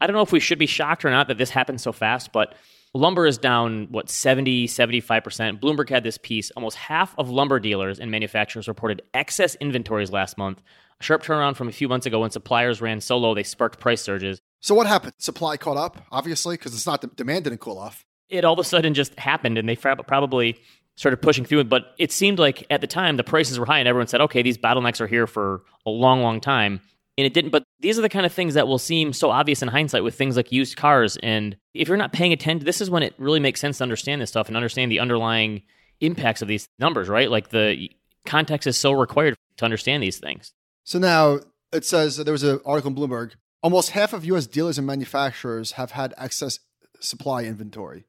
I 0.00 0.06
don't 0.06 0.14
know 0.14 0.22
if 0.22 0.32
we 0.32 0.40
should 0.40 0.58
be 0.58 0.66
shocked 0.66 1.04
or 1.04 1.10
not 1.10 1.28
that 1.28 1.38
this 1.38 1.50
happened 1.50 1.80
so 1.80 1.92
fast, 1.92 2.32
but 2.32 2.54
lumber 2.94 3.26
is 3.26 3.38
down, 3.38 3.88
what, 3.90 4.08
70, 4.08 4.66
75%. 4.68 5.60
Bloomberg 5.60 5.88
had 5.88 6.04
this 6.04 6.18
piece. 6.18 6.50
Almost 6.52 6.76
half 6.76 7.14
of 7.18 7.30
lumber 7.30 7.58
dealers 7.58 7.98
and 7.98 8.10
manufacturers 8.10 8.68
reported 8.68 9.02
excess 9.14 9.54
inventories 9.56 10.10
last 10.10 10.36
month. 10.36 10.62
A 11.00 11.02
sharp 11.02 11.22
turnaround 11.22 11.56
from 11.56 11.68
a 11.68 11.72
few 11.72 11.88
months 11.88 12.06
ago 12.06 12.20
when 12.20 12.30
suppliers 12.30 12.80
ran 12.80 13.00
so 13.00 13.16
low 13.16 13.34
they 13.34 13.42
sparked 13.42 13.80
price 13.80 14.02
surges. 14.02 14.40
So 14.60 14.74
what 14.74 14.86
happened? 14.86 15.14
Supply 15.18 15.56
caught 15.56 15.76
up, 15.76 16.02
obviously, 16.12 16.56
because 16.56 16.74
it's 16.74 16.86
not 16.86 17.00
the 17.00 17.08
demand 17.08 17.44
didn't 17.44 17.58
cool 17.58 17.78
off. 17.78 18.04
it 18.28 18.44
all 18.44 18.54
of 18.54 18.58
a 18.58 18.64
sudden 18.64 18.94
just 18.94 19.18
happened 19.18 19.58
and 19.58 19.68
they 19.68 19.76
probably 19.76 20.58
started 20.96 21.18
pushing 21.18 21.44
through 21.44 21.60
it. 21.60 21.68
But 21.68 21.94
it 21.98 22.12
seemed 22.12 22.38
like 22.38 22.66
at 22.70 22.80
the 22.80 22.86
time 22.86 23.16
the 23.16 23.24
prices 23.24 23.58
were 23.58 23.66
high 23.66 23.78
and 23.78 23.88
everyone 23.88 24.06
said, 24.06 24.20
okay, 24.22 24.42
these 24.42 24.58
bottlenecks 24.58 25.00
are 25.00 25.06
here 25.06 25.26
for 25.26 25.62
a 25.86 25.90
long, 25.90 26.22
long 26.22 26.40
time. 26.40 26.80
And 27.18 27.26
it 27.26 27.34
didn't. 27.34 27.50
But 27.50 27.64
these 27.82 27.98
are 27.98 28.02
the 28.02 28.08
kind 28.08 28.24
of 28.24 28.32
things 28.32 28.54
that 28.54 28.66
will 28.66 28.78
seem 28.78 29.12
so 29.12 29.30
obvious 29.30 29.60
in 29.60 29.68
hindsight 29.68 30.04
with 30.04 30.14
things 30.14 30.36
like 30.36 30.52
used 30.52 30.76
cars. 30.76 31.18
And 31.22 31.56
if 31.74 31.88
you're 31.88 31.96
not 31.96 32.12
paying 32.12 32.32
attention, 32.32 32.64
this 32.64 32.80
is 32.80 32.88
when 32.88 33.02
it 33.02 33.14
really 33.18 33.40
makes 33.40 33.60
sense 33.60 33.78
to 33.78 33.82
understand 33.82 34.22
this 34.22 34.30
stuff 34.30 34.48
and 34.48 34.56
understand 34.56 34.90
the 34.90 35.00
underlying 35.00 35.62
impacts 36.00 36.42
of 36.42 36.48
these 36.48 36.68
numbers, 36.78 37.08
right? 37.08 37.30
Like 37.30 37.50
the 37.50 37.90
context 38.24 38.66
is 38.66 38.76
so 38.76 38.92
required 38.92 39.36
to 39.56 39.64
understand 39.64 40.02
these 40.02 40.18
things. 40.18 40.52
So 40.84 40.98
now 40.98 41.40
it 41.72 41.84
says 41.84 42.16
there 42.16 42.32
was 42.32 42.42
an 42.44 42.60
article 42.64 42.90
in 42.90 42.96
Bloomberg. 42.96 43.32
Almost 43.62 43.90
half 43.90 44.12
of 44.12 44.24
U.S. 44.24 44.46
dealers 44.46 44.78
and 44.78 44.86
manufacturers 44.86 45.72
have 45.72 45.92
had 45.92 46.14
excess 46.18 46.58
supply 47.00 47.44
inventory. 47.44 48.04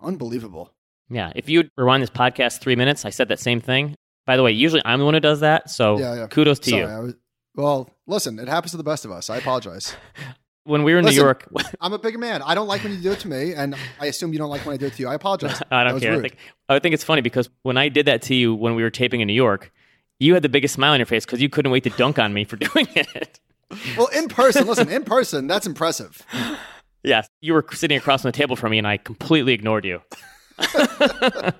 Unbelievable. 0.00 0.72
Yeah. 1.08 1.32
If 1.34 1.48
you 1.48 1.70
rewind 1.76 2.02
this 2.02 2.10
podcast 2.10 2.60
three 2.60 2.76
minutes, 2.76 3.04
I 3.04 3.10
said 3.10 3.28
that 3.28 3.40
same 3.40 3.60
thing. 3.60 3.94
By 4.26 4.36
the 4.36 4.42
way, 4.42 4.52
usually 4.52 4.82
I'm 4.84 4.98
the 4.98 5.04
one 5.04 5.14
who 5.14 5.20
does 5.20 5.40
that. 5.40 5.70
So 5.70 5.98
Yeah, 5.98 6.14
yeah. 6.14 6.26
kudos 6.26 6.58
to 6.60 6.70
Sorry, 6.70 7.06
you. 7.08 7.14
Well, 7.56 7.90
listen, 8.06 8.38
it 8.38 8.48
happens 8.48 8.72
to 8.72 8.76
the 8.76 8.84
best 8.84 9.04
of 9.04 9.10
us. 9.10 9.30
I 9.30 9.38
apologize. 9.38 9.96
When 10.64 10.82
we 10.82 10.94
were 10.94 10.98
in 10.98 11.04
Listen, 11.04 11.18
New 11.18 11.24
York, 11.26 11.48
I'm 11.80 11.92
a 11.92 11.98
big 11.98 12.18
man. 12.18 12.42
I 12.42 12.56
don't 12.56 12.66
like 12.66 12.82
when 12.82 12.92
you 12.92 12.98
do 12.98 13.12
it 13.12 13.20
to 13.20 13.28
me, 13.28 13.54
and 13.54 13.76
I 14.00 14.06
assume 14.06 14.32
you 14.32 14.38
don't 14.40 14.50
like 14.50 14.66
when 14.66 14.74
I 14.74 14.76
do 14.76 14.86
it 14.86 14.94
to 14.94 15.00
you. 15.00 15.06
I 15.06 15.14
apologize. 15.14 15.62
I 15.70 15.84
don't 15.84 16.00
care. 16.00 16.14
I 16.14 16.20
think, 16.20 16.36
I 16.68 16.80
think 16.80 16.92
it's 16.92 17.04
funny 17.04 17.22
because 17.22 17.48
when 17.62 17.76
I 17.76 17.88
did 17.88 18.06
that 18.06 18.20
to 18.22 18.34
you 18.34 18.52
when 18.52 18.74
we 18.74 18.82
were 18.82 18.90
taping 18.90 19.20
in 19.20 19.28
New 19.28 19.32
York, 19.32 19.70
you 20.18 20.34
had 20.34 20.42
the 20.42 20.48
biggest 20.48 20.74
smile 20.74 20.92
on 20.92 20.98
your 20.98 21.06
face 21.06 21.24
because 21.24 21.40
you 21.40 21.48
couldn't 21.48 21.70
wait 21.70 21.84
to 21.84 21.90
dunk 21.90 22.18
on 22.18 22.34
me 22.34 22.42
for 22.42 22.56
doing 22.56 22.88
it. 22.96 23.38
Well, 23.96 24.08
in 24.08 24.26
person, 24.26 24.66
listen, 24.66 24.88
in 24.88 25.04
person, 25.04 25.46
that's 25.46 25.68
impressive. 25.68 26.26
yes, 27.04 27.28
you 27.40 27.52
were 27.52 27.64
sitting 27.70 27.96
across 27.96 28.22
from 28.22 28.32
the 28.32 28.36
table 28.36 28.56
from 28.56 28.72
me, 28.72 28.78
and 28.78 28.88
I 28.88 28.96
completely 28.96 29.52
ignored 29.52 29.84
you. 29.84 30.02
I 30.58 31.52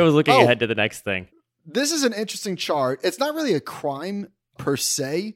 was 0.00 0.12
looking 0.12 0.34
oh. 0.34 0.42
ahead 0.42 0.58
to 0.58 0.66
the 0.66 0.74
next 0.74 1.02
thing. 1.02 1.28
This 1.64 1.92
is 1.92 2.02
an 2.04 2.12
interesting 2.12 2.56
chart. 2.56 3.00
It's 3.02 3.18
not 3.18 3.34
really 3.34 3.54
a 3.54 3.60
crime 3.60 4.28
per 4.58 4.76
se, 4.76 5.34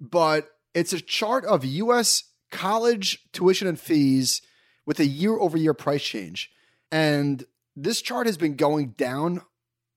but 0.00 0.48
it's 0.74 0.92
a 0.92 1.00
chart 1.00 1.44
of 1.44 1.64
U.S. 1.64 2.24
college 2.50 3.26
tuition 3.32 3.68
and 3.68 3.78
fees 3.78 4.42
with 4.86 4.98
a 5.00 5.06
year 5.06 5.38
over 5.38 5.56
year 5.56 5.74
price 5.74 6.02
change. 6.02 6.50
And 6.90 7.44
this 7.76 8.02
chart 8.02 8.26
has 8.26 8.36
been 8.36 8.56
going 8.56 8.90
down 8.90 9.42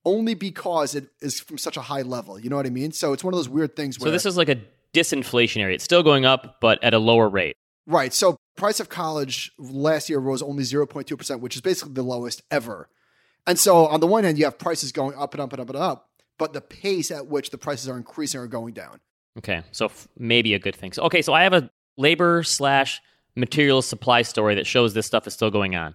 only 0.04 0.34
because 0.34 0.94
it 0.94 1.08
is 1.20 1.40
from 1.40 1.58
such 1.58 1.76
a 1.76 1.80
high 1.80 2.02
level. 2.02 2.38
You 2.38 2.50
know 2.50 2.56
what 2.56 2.66
I 2.66 2.70
mean? 2.70 2.92
So 2.92 3.12
it's 3.12 3.24
one 3.24 3.34
of 3.34 3.38
those 3.38 3.48
weird 3.48 3.74
things 3.74 3.98
where. 3.98 4.08
So 4.08 4.12
this 4.12 4.26
is 4.26 4.36
like 4.36 4.48
a 4.48 4.60
disinflationary. 4.92 5.74
It's 5.74 5.84
still 5.84 6.02
going 6.02 6.24
up, 6.24 6.60
but 6.60 6.82
at 6.84 6.94
a 6.94 6.98
lower 6.98 7.28
rate. 7.28 7.56
Right. 7.86 8.12
So 8.12 8.36
price 8.56 8.80
of 8.80 8.88
college 8.88 9.52
last 9.58 10.08
year 10.08 10.18
rose 10.18 10.42
only 10.42 10.62
0.2%, 10.62 11.40
which 11.40 11.56
is 11.56 11.60
basically 11.60 11.94
the 11.94 12.02
lowest 12.02 12.42
ever. 12.50 12.88
And 13.46 13.58
so 13.58 13.86
on 13.86 14.00
the 14.00 14.06
one 14.06 14.24
hand, 14.24 14.38
you 14.38 14.44
have 14.44 14.58
prices 14.58 14.92
going 14.92 15.16
up 15.16 15.34
and 15.34 15.40
up 15.40 15.52
and 15.52 15.60
up 15.60 15.68
and 15.68 15.78
up, 15.78 16.08
but 16.38 16.52
the 16.52 16.60
pace 16.60 17.10
at 17.10 17.26
which 17.26 17.50
the 17.50 17.58
prices 17.58 17.88
are 17.88 17.96
increasing 17.96 18.40
are 18.40 18.46
going 18.46 18.74
down. 18.74 19.00
Okay, 19.38 19.62
so 19.72 19.86
f- 19.86 20.08
maybe 20.18 20.54
a 20.54 20.58
good 20.58 20.76
thing. 20.76 20.92
So, 20.92 21.02
okay, 21.04 21.20
so 21.20 21.32
I 21.32 21.42
have 21.42 21.52
a 21.52 21.70
labor 21.96 22.42
slash 22.42 23.00
materials 23.36 23.86
supply 23.86 24.22
story 24.22 24.54
that 24.54 24.66
shows 24.66 24.94
this 24.94 25.06
stuff 25.06 25.26
is 25.26 25.34
still 25.34 25.50
going 25.50 25.74
on. 25.74 25.94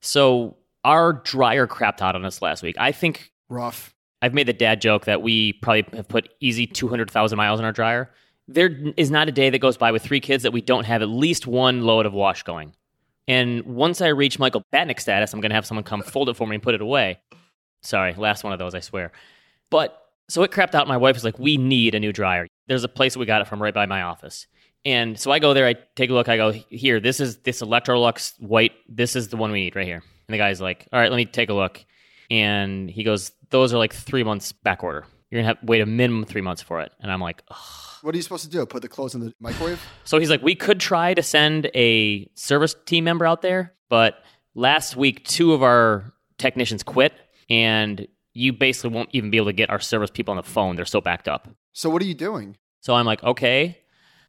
So 0.00 0.56
our 0.84 1.12
dryer 1.12 1.66
crapped 1.66 2.00
out 2.00 2.14
on 2.14 2.24
us 2.24 2.40
last 2.40 2.62
week. 2.62 2.76
I 2.78 2.92
think 2.92 3.32
Rough. 3.48 3.94
I've 4.22 4.34
made 4.34 4.46
the 4.46 4.52
dad 4.52 4.80
joke 4.80 5.04
that 5.04 5.20
we 5.22 5.52
probably 5.54 5.84
have 5.94 6.08
put 6.08 6.32
easy 6.40 6.66
200,000 6.66 7.36
miles 7.36 7.60
in 7.60 7.66
our 7.66 7.72
dryer. 7.72 8.10
There 8.48 8.70
is 8.96 9.10
not 9.10 9.28
a 9.28 9.32
day 9.32 9.50
that 9.50 9.58
goes 9.58 9.76
by 9.76 9.90
with 9.92 10.02
three 10.02 10.20
kids 10.20 10.44
that 10.44 10.52
we 10.52 10.60
don't 10.60 10.84
have 10.84 11.02
at 11.02 11.08
least 11.08 11.46
one 11.46 11.82
load 11.82 12.06
of 12.06 12.12
wash 12.12 12.44
going. 12.44 12.72
And 13.28 13.62
once 13.64 14.00
I 14.00 14.08
reach 14.08 14.38
Michael 14.38 14.62
Batnick 14.72 15.00
status, 15.00 15.32
I'm 15.32 15.40
going 15.40 15.50
to 15.50 15.56
have 15.56 15.66
someone 15.66 15.84
come 15.84 16.02
fold 16.02 16.28
it 16.28 16.36
for 16.36 16.46
me 16.46 16.56
and 16.56 16.62
put 16.62 16.74
it 16.74 16.80
away. 16.80 17.18
Sorry, 17.82 18.14
last 18.14 18.44
one 18.44 18.52
of 18.52 18.58
those, 18.58 18.74
I 18.74 18.80
swear. 18.80 19.12
But 19.70 20.00
so 20.28 20.42
it 20.42 20.50
crapped 20.50 20.74
out. 20.74 20.88
My 20.88 20.96
wife 20.96 21.14
was 21.14 21.24
like, 21.24 21.38
"We 21.38 21.56
need 21.56 21.94
a 21.94 22.00
new 22.00 22.12
dryer." 22.12 22.46
There's 22.66 22.84
a 22.84 22.88
place 22.88 23.16
we 23.16 23.26
got 23.26 23.42
it 23.42 23.48
from 23.48 23.62
right 23.62 23.74
by 23.74 23.86
my 23.86 24.02
office, 24.02 24.46
and 24.84 25.18
so 25.18 25.30
I 25.30 25.38
go 25.38 25.54
there. 25.54 25.66
I 25.66 25.74
take 25.94 26.10
a 26.10 26.14
look. 26.14 26.28
I 26.28 26.36
go, 26.36 26.52
"Here, 26.52 27.00
this 27.00 27.20
is 27.20 27.38
this 27.38 27.62
Electrolux 27.62 28.40
white. 28.40 28.72
This 28.88 29.14
is 29.16 29.28
the 29.28 29.36
one 29.36 29.52
we 29.52 29.60
need 29.60 29.76
right 29.76 29.86
here." 29.86 30.02
And 30.28 30.34
the 30.34 30.38
guy's 30.38 30.60
like, 30.60 30.88
"All 30.92 30.98
right, 30.98 31.10
let 31.10 31.16
me 31.16 31.26
take 31.26 31.48
a 31.48 31.54
look." 31.54 31.84
And 32.30 32.90
he 32.90 33.04
goes, 33.04 33.32
"Those 33.50 33.72
are 33.72 33.78
like 33.78 33.92
three 33.92 34.24
months 34.24 34.50
back 34.52 34.82
order. 34.82 35.04
You're 35.36 35.42
gonna 35.42 35.54
have 35.54 35.60
to 35.60 35.66
wait 35.66 35.80
a 35.80 35.86
minimum 35.86 36.24
three 36.24 36.40
months 36.40 36.62
for 36.62 36.80
it." 36.80 36.92
And 37.00 37.12
I'm 37.12 37.20
like, 37.20 37.42
Ugh. 37.50 37.56
What 38.02 38.14
are 38.14 38.18
you 38.18 38.22
supposed 38.22 38.44
to 38.44 38.50
do? 38.50 38.64
Put 38.66 38.82
the 38.82 38.88
clothes 38.88 39.14
in 39.14 39.20
the 39.20 39.34
microwave? 39.40 39.84
So 40.04 40.18
he's 40.18 40.30
like, 40.30 40.42
we 40.42 40.54
could 40.54 40.78
try 40.78 41.12
to 41.14 41.22
send 41.22 41.70
a 41.74 42.30
service 42.34 42.74
team 42.84 43.04
member 43.04 43.26
out 43.26 43.42
there, 43.42 43.74
but 43.88 44.22
last 44.54 44.96
week 44.96 45.24
two 45.24 45.52
of 45.52 45.62
our 45.62 46.12
technicians 46.38 46.82
quit, 46.82 47.12
and 47.50 48.06
you 48.32 48.52
basically 48.52 48.90
won't 48.90 49.08
even 49.12 49.30
be 49.30 49.38
able 49.38 49.46
to 49.46 49.52
get 49.52 49.70
our 49.70 49.80
service 49.80 50.10
people 50.10 50.32
on 50.32 50.36
the 50.36 50.42
phone. 50.42 50.76
They're 50.76 50.84
so 50.84 51.00
backed 51.00 51.26
up. 51.26 51.48
So 51.72 51.90
what 51.90 52.02
are 52.02 52.04
you 52.04 52.14
doing? 52.14 52.56
So 52.80 52.94
I'm 52.94 53.06
like, 53.06 53.24
okay, 53.24 53.78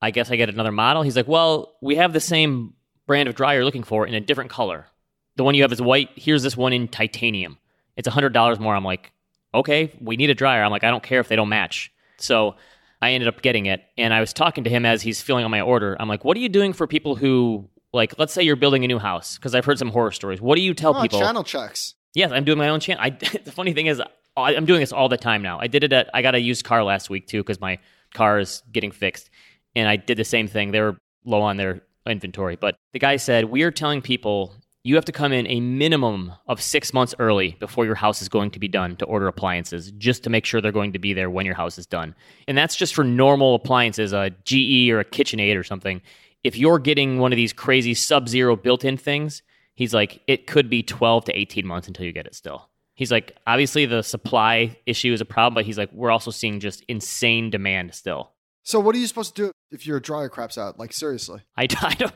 I 0.02 0.12
guess 0.12 0.32
I 0.32 0.38
get 0.38 0.50
another 0.50 0.72
model. 0.72 1.04
He's 1.04 1.15
like, 1.15 1.28
well, 1.28 1.76
we 1.82 1.98
have 1.98 2.13
the 2.13 2.20
same 2.20 2.74
brand 3.06 3.30
of 3.30 3.36
dryer 3.36 3.58
you're 3.58 3.65
looking 3.65 3.84
for 3.84 4.08
in 4.08 4.13
a 4.13 4.22
different 4.22 4.50
color. 4.50 4.88
The 5.36 5.43
one 5.43 5.54
you 5.54 5.62
have 5.62 5.72
is 5.72 5.82
white. 5.82 6.10
Here's 6.15 6.41
this 6.41 6.58
one 6.58 6.74
in 6.74 6.88
titanium. 6.88 7.58
It's 7.96 8.08
$100 8.08 8.60
more. 8.60 8.76
I'm 8.76 8.84
like, 8.84 9.12
okay, 9.53 9.93
we 10.01 10.17
need 10.17 10.29
a 10.29 10.36
dryer. 10.36 10.63
I'm 10.63 10.71
like, 10.71 10.83
I 10.83 10.89
don't 10.89 11.03
care 11.03 11.19
if 11.19 11.27
they 11.27 11.36
don't 11.36 11.49
match. 11.49 11.91
So 12.17 12.55
I 13.01 13.12
ended 13.12 13.27
up 13.27 13.41
getting 13.41 13.65
it. 13.67 13.81
And 13.97 14.13
I 14.13 14.19
was 14.19 14.33
talking 14.33 14.63
to 14.63 14.69
him 14.69 14.86
as 14.86 15.01
he's 15.01 15.21
filling 15.21 15.45
out 15.45 15.49
my 15.51 15.62
order. 15.62 15.95
I'm 15.99 16.07
like, 16.07 16.23
what 16.25 16.36
are 16.38 16.39
you 16.39 16.49
doing 16.49 16.73
for 16.73 16.88
people 16.88 17.15
who, 17.15 17.69
like, 17.93 18.15
let's 18.17 18.33
say 18.33 18.43
you're 18.43 18.55
building 18.55 18.83
a 18.83 18.88
new 18.88 18.99
house? 18.99 19.38
Because 19.38 19.53
I've 19.55 19.65
heard 19.65 19.79
some 19.79 19.89
horror 19.89 20.12
stories. 20.12 20.41
What 20.41 20.55
do 20.55 20.62
you 20.62 20.73
tell 20.73 20.95
Oh, 20.95 21.01
people? 21.01 21.19
channel 21.19 21.43
checks. 21.43 21.95
Yes, 22.13 22.31
I'm 22.31 22.43
doing 22.43 22.57
my 22.57 22.69
own 22.69 22.79
channel. 22.79 23.03
I, 23.03 23.10
the 23.43 23.51
funny 23.51 23.73
thing 23.73 23.86
is, 23.88 24.01
I- 24.01 24.55
I'm 24.55 24.65
doing 24.65 24.79
this 24.79 24.91
all 24.91 25.10
the 25.10 25.17
time 25.17 25.41
now. 25.41 25.60
I 25.60 25.67
did 25.67 25.83
it 25.83 25.93
at, 25.93 26.10
I 26.13 26.21
got 26.21 26.36
a 26.36 26.39
used 26.39 26.63
car 26.65 26.83
last 26.83 27.10
week 27.10 27.27
too 27.27 27.39
because 27.41 27.60
my 27.62 27.79
car 28.13 28.39
is 28.39 28.62
getting 28.71 28.91
fixed. 28.91 29.29
And 29.75 29.88
I 29.88 29.95
did 29.95 30.17
the 30.17 30.23
same 30.25 30.47
thing. 30.47 30.71
They 30.71 30.81
were 30.81 30.97
low 31.25 31.41
on 31.41 31.57
their 31.57 31.81
inventory. 32.07 32.55
But 32.55 32.75
the 32.93 32.99
guy 32.99 33.17
said, 33.17 33.45
We 33.45 33.62
are 33.63 33.71
telling 33.71 34.01
people 34.01 34.53
you 34.88 34.95
have 34.95 35.04
to 35.04 35.12
come 35.12 35.34
in 35.34 35.45
a 35.47 35.60
minimum 35.60 36.32
of 36.47 36.62
six 36.62 36.93
months 36.93 37.13
early 37.19 37.58
before 37.60 37.86
your 37.86 37.93
house 37.93 38.21
is 38.21 38.30
going 38.30 38.50
to 38.52 38.58
be 38.58 38.69
done 38.69 38.95
to 38.95 39.06
order 39.06 39.28
appliances, 39.28 39.91
just 39.91 40.23
to 40.23 40.30
make 40.30 40.45
sure 40.45 40.62
they're 40.62 40.71
going 40.71 40.93
to 40.93 41.00
be 41.00 41.12
there 41.12 41.30
when 41.30 41.45
your 41.45 41.56
house 41.56 41.78
is 41.78 41.86
done. 41.86 42.15
And 42.47 42.58
that's 42.58 42.73
just 42.73 42.95
for 42.95 43.04
normal 43.04 43.56
appliances, 43.56 44.13
a 44.13 44.30
GE 44.45 44.89
or 44.89 45.02
a 45.02 45.06
KitchenAid 45.06 45.60
or 45.60 45.63
something. 45.65 46.02
If 46.45 46.58
you're 46.58 46.80
getting 46.80 47.19
one 47.19 47.34
of 47.34 47.36
these 47.36 47.52
crazy 47.52 47.93
sub 47.93 48.30
zero 48.30 48.56
built 48.56 48.86
in 48.86 48.95
things, 48.95 49.43
he's 49.76 49.93
like, 49.93 50.21
it 50.26 50.47
could 50.47 50.69
be 50.69 50.84
12 50.84 51.26
to 51.26 51.38
18 51.38 51.67
months 51.67 51.89
until 51.89 52.06
you 52.06 52.13
get 52.13 52.26
it 52.26 52.34
still. 52.34 52.69
He's 52.95 53.12
like, 53.12 53.36
obviously 53.45 53.88
the 53.88 54.04
supply 54.04 54.80
issue 54.86 55.12
is 55.12 55.19
a 55.19 55.26
problem, 55.26 55.56
but 55.56 55.65
he's 55.65 55.78
like, 55.78 55.91
we're 55.91 56.12
also 56.12 56.32
seeing 56.32 56.62
just 56.62 56.86
insane 56.88 57.50
demand 57.50 57.93
still. 57.93 58.32
So 58.63 58.80
what 58.80 58.95
are 58.95 59.00
you 59.00 59.08
supposed 59.08 59.36
to 59.36 59.47
do 59.47 59.52
if 59.69 59.86
your 59.86 60.00
dryer 60.00 60.30
craps 60.30 60.58
out? 60.58 60.80
Like 60.80 60.93
seriously? 60.93 61.41
I, 61.58 61.63
I 61.82 61.93
don't. 61.95 62.13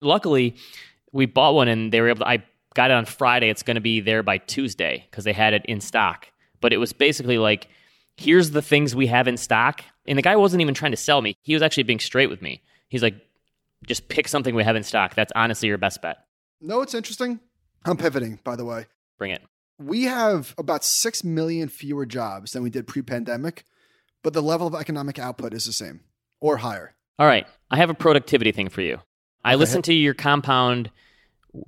Luckily, 0.00 0.56
we 1.12 1.26
bought 1.26 1.54
one 1.54 1.68
and 1.68 1.92
they 1.92 2.00
were 2.00 2.08
able 2.08 2.20
to. 2.20 2.28
I 2.28 2.44
got 2.74 2.90
it 2.90 2.94
on 2.94 3.04
Friday. 3.04 3.48
It's 3.48 3.62
going 3.62 3.74
to 3.76 3.80
be 3.80 4.00
there 4.00 4.22
by 4.22 4.38
Tuesday 4.38 5.06
because 5.10 5.24
they 5.24 5.32
had 5.32 5.54
it 5.54 5.64
in 5.66 5.80
stock. 5.80 6.28
But 6.60 6.72
it 6.72 6.78
was 6.78 6.92
basically 6.92 7.38
like, 7.38 7.68
here's 8.16 8.50
the 8.50 8.62
things 8.62 8.94
we 8.94 9.06
have 9.08 9.28
in 9.28 9.36
stock. 9.36 9.82
And 10.06 10.18
the 10.18 10.22
guy 10.22 10.36
wasn't 10.36 10.62
even 10.62 10.74
trying 10.74 10.92
to 10.92 10.96
sell 10.96 11.20
me. 11.20 11.36
He 11.42 11.54
was 11.54 11.62
actually 11.62 11.84
being 11.84 12.00
straight 12.00 12.30
with 12.30 12.42
me. 12.42 12.62
He's 12.88 13.02
like, 13.02 13.14
just 13.86 14.08
pick 14.08 14.28
something 14.28 14.54
we 14.54 14.64
have 14.64 14.76
in 14.76 14.82
stock. 14.82 15.14
That's 15.14 15.32
honestly 15.34 15.68
your 15.68 15.78
best 15.78 16.02
bet. 16.02 16.18
No, 16.60 16.82
it's 16.82 16.94
interesting. 16.94 17.40
I'm 17.84 17.96
pivoting, 17.96 18.38
by 18.44 18.56
the 18.56 18.64
way. 18.64 18.86
Bring 19.18 19.32
it. 19.32 19.42
We 19.78 20.04
have 20.04 20.54
about 20.56 20.84
6 20.84 21.24
million 21.24 21.68
fewer 21.68 22.06
jobs 22.06 22.52
than 22.52 22.62
we 22.62 22.70
did 22.70 22.86
pre 22.86 23.02
pandemic, 23.02 23.64
but 24.22 24.32
the 24.32 24.42
level 24.42 24.68
of 24.68 24.74
economic 24.74 25.18
output 25.18 25.52
is 25.52 25.64
the 25.64 25.72
same 25.72 26.00
or 26.40 26.58
higher. 26.58 26.94
All 27.18 27.26
right. 27.26 27.46
I 27.70 27.78
have 27.78 27.90
a 27.90 27.94
productivity 27.94 28.52
thing 28.52 28.68
for 28.68 28.82
you. 28.82 29.00
I 29.44 29.56
listened 29.56 29.84
to 29.84 29.94
your 29.94 30.14
compound. 30.14 30.90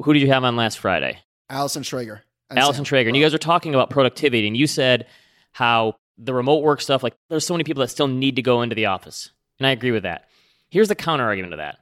Who 0.03 0.13
did 0.13 0.21
you 0.21 0.29
have 0.29 0.45
on 0.45 0.57
last 0.57 0.79
Friday? 0.79 1.19
Allison 1.51 1.83
Schrager. 1.83 2.21
Allison 2.51 2.85
Sam. 2.85 2.85
Traeger. 2.85 3.09
And 3.09 3.17
you 3.17 3.23
guys 3.23 3.33
were 3.33 3.39
talking 3.39 3.75
about 3.75 3.91
productivity, 3.91 4.47
and 4.47 4.57
you 4.57 4.67
said 4.67 5.07
how 5.53 5.97
the 6.19 6.35
remote 6.35 6.63
work 6.63 6.81
stuff, 6.81 7.03
like 7.03 7.15
there's 7.29 7.47
so 7.47 7.55
many 7.55 7.65
people 7.65 7.81
that 7.81 7.89
still 7.89 8.07
need 8.07 8.37
to 8.37 8.43
go 8.43 8.63
into 8.63 8.75
the 8.75 8.87
office. 8.87 9.31
And 9.59 9.67
I 9.67 9.71
agree 9.71 9.91
with 9.91 10.05
that. 10.05 10.29
Here's 10.71 10.89
the 10.89 10.95
counter 10.95 11.25
argument 11.25 11.53
to 11.53 11.57
that. 11.59 11.79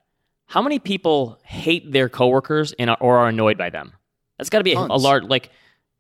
How 0.47 0.63
many 0.63 0.79
people 0.79 1.39
hate 1.45 1.93
their 1.93 2.09
coworkers 2.09 2.73
and 2.79 2.91
are, 2.91 2.97
or 3.01 3.19
are 3.19 3.29
annoyed 3.29 3.59
by 3.59 3.71
them? 3.71 3.93
That's 4.39 4.51
got 4.51 4.59
to 4.59 4.65
be 4.65 4.75
a, 4.75 4.79
a 4.79 4.99
large, 4.99 5.25
like 5.25 5.51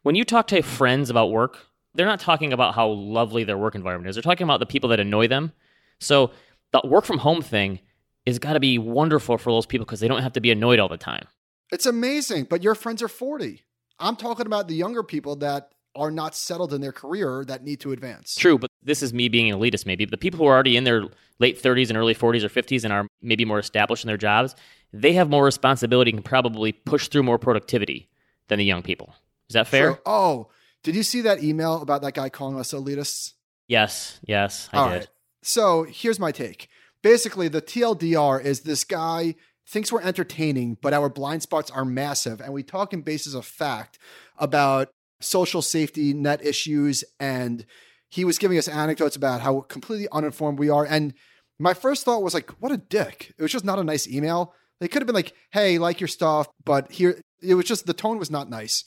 when 0.03 0.15
you 0.15 0.25
talk 0.25 0.49
to 0.49 0.63
friends 0.63 1.11
about 1.11 1.31
work, 1.31 1.59
they're 1.95 2.07
not 2.07 2.21
talking 2.21 2.53
about 2.53 2.75
how 2.75 2.89
lovely 2.89 3.45
their 3.45 3.59
work 3.59 3.75
environment 3.75 4.09
is. 4.09 4.17
They're 4.17 4.23
talking 4.23 4.45
about 4.45 4.61
the 4.61 4.67
people 4.67 4.91
that 4.91 5.01
annoy 5.01 5.29
them. 5.29 5.53
So 6.01 6.33
the 6.73 6.81
work 6.85 7.05
from 7.05 7.19
home 7.19 7.43
thing 7.43 7.81
is 8.27 8.39
got 8.39 8.55
to 8.55 8.61
be 8.61 8.79
wonderful 8.79 9.39
for 9.39 9.53
those 9.53 9.67
people 9.67 9.85
because 9.85 10.01
they 10.01 10.09
don't 10.09 10.23
have 10.23 10.33
to 10.35 10.41
be 10.41 10.51
annoyed 10.51 10.79
all 10.79 10.89
the 10.89 10.97
time. 10.97 11.27
It's 11.73 11.87
amazing, 11.87 12.45
but 12.45 12.63
your 12.63 12.75
friends 12.75 13.03
are 13.03 13.09
40. 13.09 13.63
I'm 13.99 14.17
talking 14.17 14.47
about 14.47 14.69
the 14.69 14.75
younger 14.75 15.03
people 15.03 15.37
that 15.37 15.71
are 15.95 16.11
not 16.11 16.35
settled 16.35 16.73
in 16.73 16.81
their 16.81 16.93
career 16.93 17.45
that 17.47 17.63
need 17.63 17.81
to 17.81 17.93
advance. 17.93 18.35
True, 18.35 18.59
but 18.59 18.71
this 18.83 19.03
is 19.03 19.13
me 19.13 19.29
being 19.29 19.51
an 19.51 19.59
elitist, 19.59 19.87
maybe. 19.87 20.05
But 20.05 20.13
the 20.13 20.19
people 20.19 20.39
who 20.39 20.47
are 20.47 20.55
already 20.55 20.77
in 20.77 20.85
their 20.85 21.05
late 21.39 21.63
30s 21.63 21.89
and 21.89 21.99
early 21.99 22.15
40s 22.15 22.43
or 22.43 22.49
50s 22.49 22.85
and 22.85 22.93
are 22.93 23.07
maybe 23.21 23.45
more 23.45 23.59
established 23.59 24.05
in 24.05 24.09
their 24.09 24.17
jobs, 24.17 24.55
they 24.93 25.13
have 25.15 25.29
more 25.29 25.45
responsibility 25.45 26.11
and 26.11 26.19
can 26.19 26.23
probably 26.23 26.73
push 26.73 27.09
through 27.09 27.23
more 27.23 27.39
productivity 27.39 28.09
than 28.49 28.59
the 28.59 28.65
young 28.65 28.83
people. 28.83 29.15
Is 29.49 29.55
that 29.55 29.67
fair? 29.67 29.93
True. 29.93 29.99
Oh, 30.07 30.49
did 30.83 30.97
you 30.97 31.03
see 31.03 31.21
that 31.23 31.43
email 31.43 31.81
about 31.81 32.03
that 32.03 32.15
guy 32.15 32.29
calling 32.29 32.59
us 32.59 32.73
elitists? 32.73 33.35
Yes, 33.69 34.19
yes, 34.27 34.69
I 34.73 34.79
All 34.79 34.89
did. 34.89 34.95
right. 34.95 35.09
So 35.43 35.85
here's 35.85 36.19
my 36.19 36.33
take. 36.33 36.69
Basically, 37.03 37.49
the 37.49 37.62
TLDR 37.62 38.43
is 38.43 38.61
this 38.61 38.85
guy 38.85 39.35
thinks 39.69 39.93
we're 39.93 40.03
entertaining, 40.03 40.77
but 40.81 40.93
our 40.93 41.09
blind 41.09 41.43
spots 41.43 41.71
are 41.71 41.85
massive. 41.85 42.41
And 42.41 42.53
we 42.53 42.62
talk 42.62 42.93
in 42.93 43.03
basis 43.03 43.35
of 43.35 43.45
fact 43.45 43.99
about 44.38 44.88
social 45.21 45.62
safety 45.62 46.12
net 46.12 46.45
issues. 46.45 47.05
And 47.21 47.65
he 48.09 48.25
was 48.25 48.38
giving 48.38 48.59
us 48.59 48.69
anecdotes 48.69 49.17
about 49.17 49.41
how 49.41 49.61
completely 49.62 50.09
uninformed 50.12 50.59
we 50.59 50.69
are. 50.69 50.85
And 50.85 51.15
my 51.59 51.75
first 51.75 52.05
thought 52.05 52.23
was 52.23 52.35
like, 52.35 52.51
what 52.61 52.73
a 52.73 52.77
dick. 52.77 53.35
It 53.38 53.43
was 53.43 53.53
just 53.53 53.65
not 53.65 53.79
a 53.79 53.85
nice 53.85 54.07
email. 54.09 54.55
They 54.81 54.88
could 54.88 55.01
have 55.01 55.07
been 55.07 55.15
like, 55.15 55.33
hey, 55.53 55.79
like 55.79 56.01
your 56.01 56.09
stuff, 56.09 56.49
but 56.65 56.91
here, 56.91 57.21
it 57.41 57.55
was 57.55 57.65
just 57.67 57.87
the 57.87 57.93
tone 57.95 58.19
was 58.19 58.31
not 58.33 58.51
nice, 58.51 58.85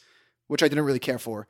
which 0.48 0.62
I 0.62 0.68
didn't 0.68 0.84
really 0.84 1.00
care 1.00 1.20
for. 1.20 1.48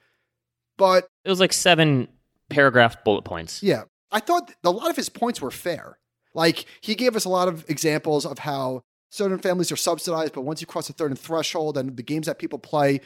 But 0.78 1.08
It 1.23 1.30
was 1.30 1.39
like 1.39 1.54
seven 1.54 2.10
paragraph 2.49 3.04
bullet 3.04 3.23
points. 3.23 3.63
yeah, 3.63 3.84
I 4.12 4.19
thought 4.19 4.51
a 4.63 4.69
lot 4.69 4.89
of 4.89 4.95
his 4.95 5.10
points 5.10 5.41
were 5.41 5.51
fair. 5.51 5.97
Like 6.36 6.65
he 6.82 6.93
gave 6.93 7.15
us 7.15 7.26
a 7.26 7.30
lot 7.30 7.48
of 7.48 7.67
examples 7.67 8.26
of 8.26 8.39
how 8.39 8.84
certain 9.10 9.39
families 9.39 9.71
are 9.71 9.78
subsidized, 9.78 10.34
but 10.34 10.41
once 10.41 10.62
you 10.62 10.67
cross 10.67 10.89
a 10.89 10.93
certain 10.95 11.15
threshold 11.15 11.78
and 11.78 11.95
the 11.98 12.04
games 12.04 12.28
that 12.28 12.38
people 12.38 12.60
play, 12.60 13.00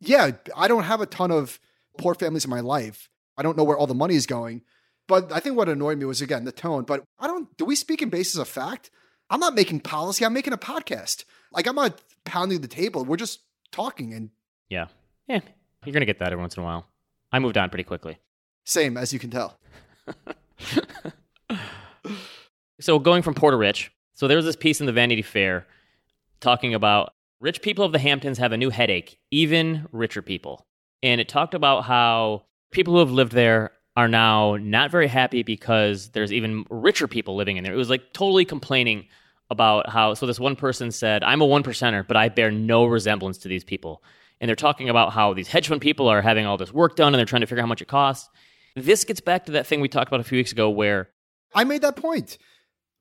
yeah, 0.00 0.32
I 0.56 0.66
don't 0.66 0.84
have 0.84 1.00
a 1.00 1.06
ton 1.06 1.30
of 1.30 1.60
poor 1.98 2.14
families 2.14 2.44
in 2.44 2.50
my 2.50 2.60
life. 2.60 3.08
I 3.36 3.42
don't 3.42 3.56
know 3.56 3.62
where 3.62 3.76
all 3.76 3.86
the 3.86 3.94
money 3.94 4.16
is 4.16 4.26
going. 4.26 4.62
But 5.06 5.30
I 5.30 5.40
think 5.40 5.56
what 5.56 5.68
annoyed 5.68 5.98
me 5.98 6.06
was 6.06 6.22
again 6.22 6.44
the 6.44 6.52
tone. 6.52 6.84
But 6.84 7.04
I 7.20 7.26
don't 7.26 7.54
do 7.56 7.64
we 7.64 7.76
speak 7.76 8.02
in 8.02 8.08
basis 8.08 8.36
of 8.40 8.48
fact? 8.48 8.90
I'm 9.28 9.40
not 9.40 9.54
making 9.54 9.80
policy, 9.80 10.24
I'm 10.24 10.32
making 10.32 10.54
a 10.54 10.58
podcast. 10.58 11.24
Like 11.52 11.66
I'm 11.66 11.76
not 11.76 12.00
pounding 12.24 12.62
the 12.62 12.68
table. 12.68 13.04
We're 13.04 13.16
just 13.16 13.40
talking 13.70 14.14
and 14.14 14.30
Yeah. 14.68 14.86
Yeah. 15.28 15.40
You're 15.84 15.92
going 15.92 16.00
to 16.00 16.06
get 16.06 16.20
that 16.20 16.32
every 16.32 16.40
once 16.40 16.56
in 16.56 16.62
a 16.62 16.64
while. 16.64 16.86
I 17.32 17.38
moved 17.40 17.58
on 17.58 17.68
pretty 17.68 17.84
quickly. 17.84 18.18
same 18.64 18.96
as 18.96 19.12
you 19.12 19.18
can 19.18 19.30
tell. 19.30 19.58
So 22.82 22.98
going 22.98 23.22
from 23.22 23.34
poor 23.34 23.52
to 23.52 23.56
rich. 23.56 23.92
So 24.14 24.26
there 24.26 24.36
was 24.36 24.44
this 24.44 24.56
piece 24.56 24.80
in 24.80 24.86
the 24.86 24.92
Vanity 24.92 25.22
Fair 25.22 25.68
talking 26.40 26.74
about 26.74 27.14
rich 27.40 27.62
people 27.62 27.84
of 27.84 27.92
the 27.92 27.98
Hamptons 28.00 28.38
have 28.38 28.50
a 28.50 28.56
new 28.56 28.70
headache, 28.70 29.18
even 29.30 29.86
richer 29.92 30.20
people. 30.20 30.66
And 31.00 31.20
it 31.20 31.28
talked 31.28 31.54
about 31.54 31.82
how 31.84 32.42
people 32.72 32.94
who 32.94 32.98
have 32.98 33.12
lived 33.12 33.32
there 33.32 33.70
are 33.96 34.08
now 34.08 34.56
not 34.56 34.90
very 34.90 35.06
happy 35.06 35.44
because 35.44 36.10
there's 36.10 36.32
even 36.32 36.66
richer 36.70 37.06
people 37.06 37.36
living 37.36 37.56
in 37.56 37.62
there. 37.62 37.72
It 37.72 37.76
was 37.76 37.88
like 37.90 38.12
totally 38.12 38.44
complaining 38.44 39.06
about 39.48 39.88
how 39.88 40.14
so 40.14 40.26
this 40.26 40.40
one 40.40 40.56
person 40.56 40.90
said, 40.90 41.22
I'm 41.22 41.40
a 41.40 41.46
one 41.46 41.62
percenter, 41.62 42.04
but 42.04 42.16
I 42.16 42.30
bear 42.30 42.50
no 42.50 42.86
resemblance 42.86 43.38
to 43.38 43.48
these 43.48 43.62
people. 43.62 44.02
And 44.40 44.48
they're 44.48 44.56
talking 44.56 44.88
about 44.88 45.12
how 45.12 45.34
these 45.34 45.46
hedge 45.46 45.68
fund 45.68 45.80
people 45.80 46.08
are 46.08 46.20
having 46.20 46.46
all 46.46 46.56
this 46.56 46.72
work 46.72 46.96
done 46.96 47.14
and 47.14 47.18
they're 47.18 47.26
trying 47.26 47.42
to 47.42 47.46
figure 47.46 47.60
out 47.60 47.66
how 47.66 47.68
much 47.68 47.82
it 47.82 47.86
costs. 47.86 48.28
This 48.74 49.04
gets 49.04 49.20
back 49.20 49.46
to 49.46 49.52
that 49.52 49.68
thing 49.68 49.80
we 49.80 49.88
talked 49.88 50.08
about 50.08 50.18
a 50.18 50.24
few 50.24 50.38
weeks 50.38 50.50
ago 50.50 50.68
where 50.68 51.10
I 51.54 51.62
made 51.62 51.82
that 51.82 51.94
point. 51.94 52.38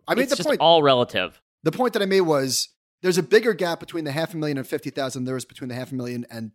I 0.07 0.15
made 0.15 0.23
it's 0.23 0.37
the 0.37 0.43
point. 0.43 0.59
all 0.59 0.83
relative. 0.83 1.41
the 1.63 1.71
point 1.71 1.93
that 1.93 2.01
I 2.01 2.05
made 2.05 2.21
was 2.21 2.69
there's 3.01 3.17
a 3.17 3.23
bigger 3.23 3.53
gap 3.53 3.79
between 3.79 4.03
the 4.03 4.11
half 4.11 4.33
a 4.33 4.37
million 4.37 4.57
and 4.57 4.67
50,000 4.67 5.25
there 5.25 5.37
is 5.37 5.45
between 5.45 5.69
the 5.69 5.75
half 5.75 5.91
a 5.91 5.95
million 5.95 6.25
and 6.29 6.51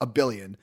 a 0.00 0.06
billion. 0.06 0.56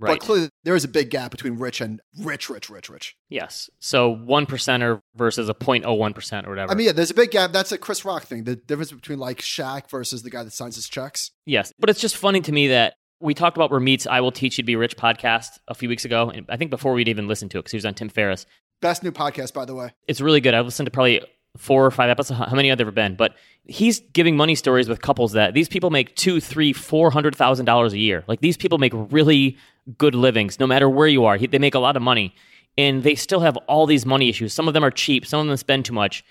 Right. 0.00 0.10
But 0.10 0.20
clearly, 0.20 0.48
there 0.62 0.76
is 0.76 0.84
a 0.84 0.88
big 0.88 1.10
gap 1.10 1.32
between 1.32 1.58
rich 1.58 1.80
and 1.80 2.00
rich, 2.22 2.48
rich, 2.48 2.70
rich, 2.70 2.88
rich. 2.88 3.16
Yes. 3.28 3.68
So 3.80 4.08
one 4.08 4.46
percenter 4.46 5.00
versus 5.16 5.48
a 5.48 5.54
0.01 5.54 6.14
percent 6.14 6.46
or 6.46 6.50
whatever. 6.50 6.70
I 6.70 6.76
mean, 6.76 6.86
yeah, 6.86 6.92
there's 6.92 7.10
a 7.10 7.14
big 7.14 7.32
gap. 7.32 7.50
That's 7.50 7.72
a 7.72 7.78
Chris 7.78 8.04
Rock 8.04 8.22
thing. 8.22 8.44
The 8.44 8.54
difference 8.54 8.92
between 8.92 9.18
like 9.18 9.38
Shaq 9.38 9.90
versus 9.90 10.22
the 10.22 10.30
guy 10.30 10.44
that 10.44 10.52
signs 10.52 10.76
his 10.76 10.88
checks. 10.88 11.32
yes, 11.46 11.72
but 11.80 11.90
it's 11.90 12.00
just 12.00 12.16
funny 12.16 12.40
to 12.42 12.52
me 12.52 12.68
that 12.68 12.94
we 13.20 13.34
talked 13.34 13.56
about 13.56 13.72
Ramit's 13.72 14.06
"I 14.06 14.20
Will 14.20 14.30
Teach 14.30 14.56
You 14.58 14.62
to 14.62 14.66
Be 14.66 14.76
Rich" 14.76 14.96
podcast 14.96 15.48
a 15.66 15.74
few 15.74 15.88
weeks 15.88 16.04
ago, 16.04 16.30
and 16.30 16.46
I 16.48 16.56
think 16.56 16.70
before 16.70 16.92
we'd 16.92 17.08
even 17.08 17.26
listened 17.26 17.50
to 17.50 17.58
it 17.58 17.62
because 17.62 17.72
he 17.72 17.76
was 17.76 17.84
on 17.86 17.94
Tim 17.94 18.08
Ferriss. 18.08 18.46
Best 18.80 19.02
new 19.02 19.10
podcast, 19.10 19.52
by 19.52 19.64
the 19.64 19.74
way. 19.74 19.90
It's 20.06 20.20
really 20.20 20.40
good. 20.40 20.54
I've 20.54 20.64
listened 20.64 20.86
to 20.86 20.92
probably 20.92 21.22
four 21.58 21.84
or 21.84 21.90
five 21.90 22.08
episodes. 22.08 22.38
How 22.38 22.54
many 22.54 22.68
have 22.68 22.78
there 22.78 22.86
ever 22.86 22.92
been? 22.92 23.16
But 23.16 23.34
he's 23.64 24.00
giving 24.12 24.36
money 24.36 24.54
stories 24.54 24.88
with 24.88 25.02
couples 25.02 25.32
that 25.32 25.54
these 25.54 25.68
people 25.68 25.90
make 25.90 26.14
two, 26.16 26.40
three, 26.40 26.72
four 26.72 27.10
hundred 27.10 27.36
thousand 27.36 27.66
dollars 27.66 27.92
a 27.92 27.98
year. 27.98 28.24
Like 28.26 28.40
these 28.40 28.56
people 28.56 28.78
make 28.78 28.92
really 28.94 29.56
good 29.98 30.14
livings, 30.14 30.58
no 30.58 30.66
matter 30.66 30.88
where 30.88 31.08
you 31.08 31.24
are. 31.24 31.36
He, 31.36 31.46
they 31.46 31.58
make 31.58 31.74
a 31.74 31.78
lot 31.78 31.96
of 31.96 32.02
money, 32.02 32.34
and 32.76 33.02
they 33.02 33.14
still 33.14 33.40
have 33.40 33.56
all 33.68 33.86
these 33.86 34.06
money 34.06 34.28
issues. 34.28 34.54
Some 34.54 34.68
of 34.68 34.74
them 34.74 34.84
are 34.84 34.90
cheap. 34.90 35.26
Some 35.26 35.40
of 35.40 35.46
them 35.46 35.56
spend 35.56 35.84
too 35.84 35.92
much, 35.92 36.24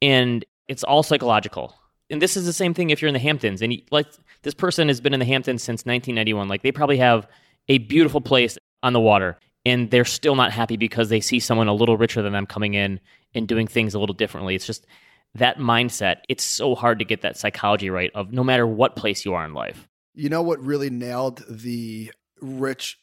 and 0.00 0.44
it's 0.68 0.84
all 0.84 1.02
psychological. 1.02 1.74
And 2.10 2.22
this 2.22 2.36
is 2.36 2.46
the 2.46 2.52
same 2.54 2.72
thing 2.72 2.90
if 2.90 3.02
you're 3.02 3.08
in 3.08 3.14
the 3.14 3.20
Hamptons, 3.20 3.60
and 3.60 3.72
you, 3.72 3.82
like 3.90 4.06
this 4.42 4.54
person 4.54 4.88
has 4.88 5.00
been 5.00 5.12
in 5.12 5.20
the 5.20 5.26
Hamptons 5.26 5.62
since 5.62 5.80
1991. 5.80 6.48
Like 6.48 6.62
they 6.62 6.72
probably 6.72 6.98
have 6.98 7.26
a 7.68 7.78
beautiful 7.78 8.20
place 8.20 8.56
on 8.82 8.92
the 8.92 9.00
water, 9.00 9.36
and 9.66 9.90
they're 9.90 10.04
still 10.04 10.36
not 10.36 10.52
happy 10.52 10.76
because 10.76 11.08
they 11.08 11.20
see 11.20 11.40
someone 11.40 11.68
a 11.68 11.74
little 11.74 11.96
richer 11.96 12.22
than 12.22 12.32
them 12.32 12.46
coming 12.46 12.74
in 12.74 13.00
and 13.34 13.46
doing 13.46 13.66
things 13.66 13.94
a 13.94 13.98
little 13.98 14.14
differently. 14.14 14.54
It's 14.54 14.66
just 14.66 14.86
that 15.34 15.58
mindset. 15.58 16.18
It's 16.28 16.44
so 16.44 16.74
hard 16.74 16.98
to 16.98 17.04
get 17.04 17.22
that 17.22 17.36
psychology 17.36 17.90
right 17.90 18.10
of 18.14 18.32
no 18.32 18.42
matter 18.42 18.66
what 18.66 18.96
place 18.96 19.24
you 19.24 19.34
are 19.34 19.44
in 19.44 19.54
life. 19.54 19.88
You 20.14 20.28
know 20.28 20.42
what 20.42 20.60
really 20.60 20.90
nailed 20.90 21.44
the 21.48 22.12
rich 22.40 22.98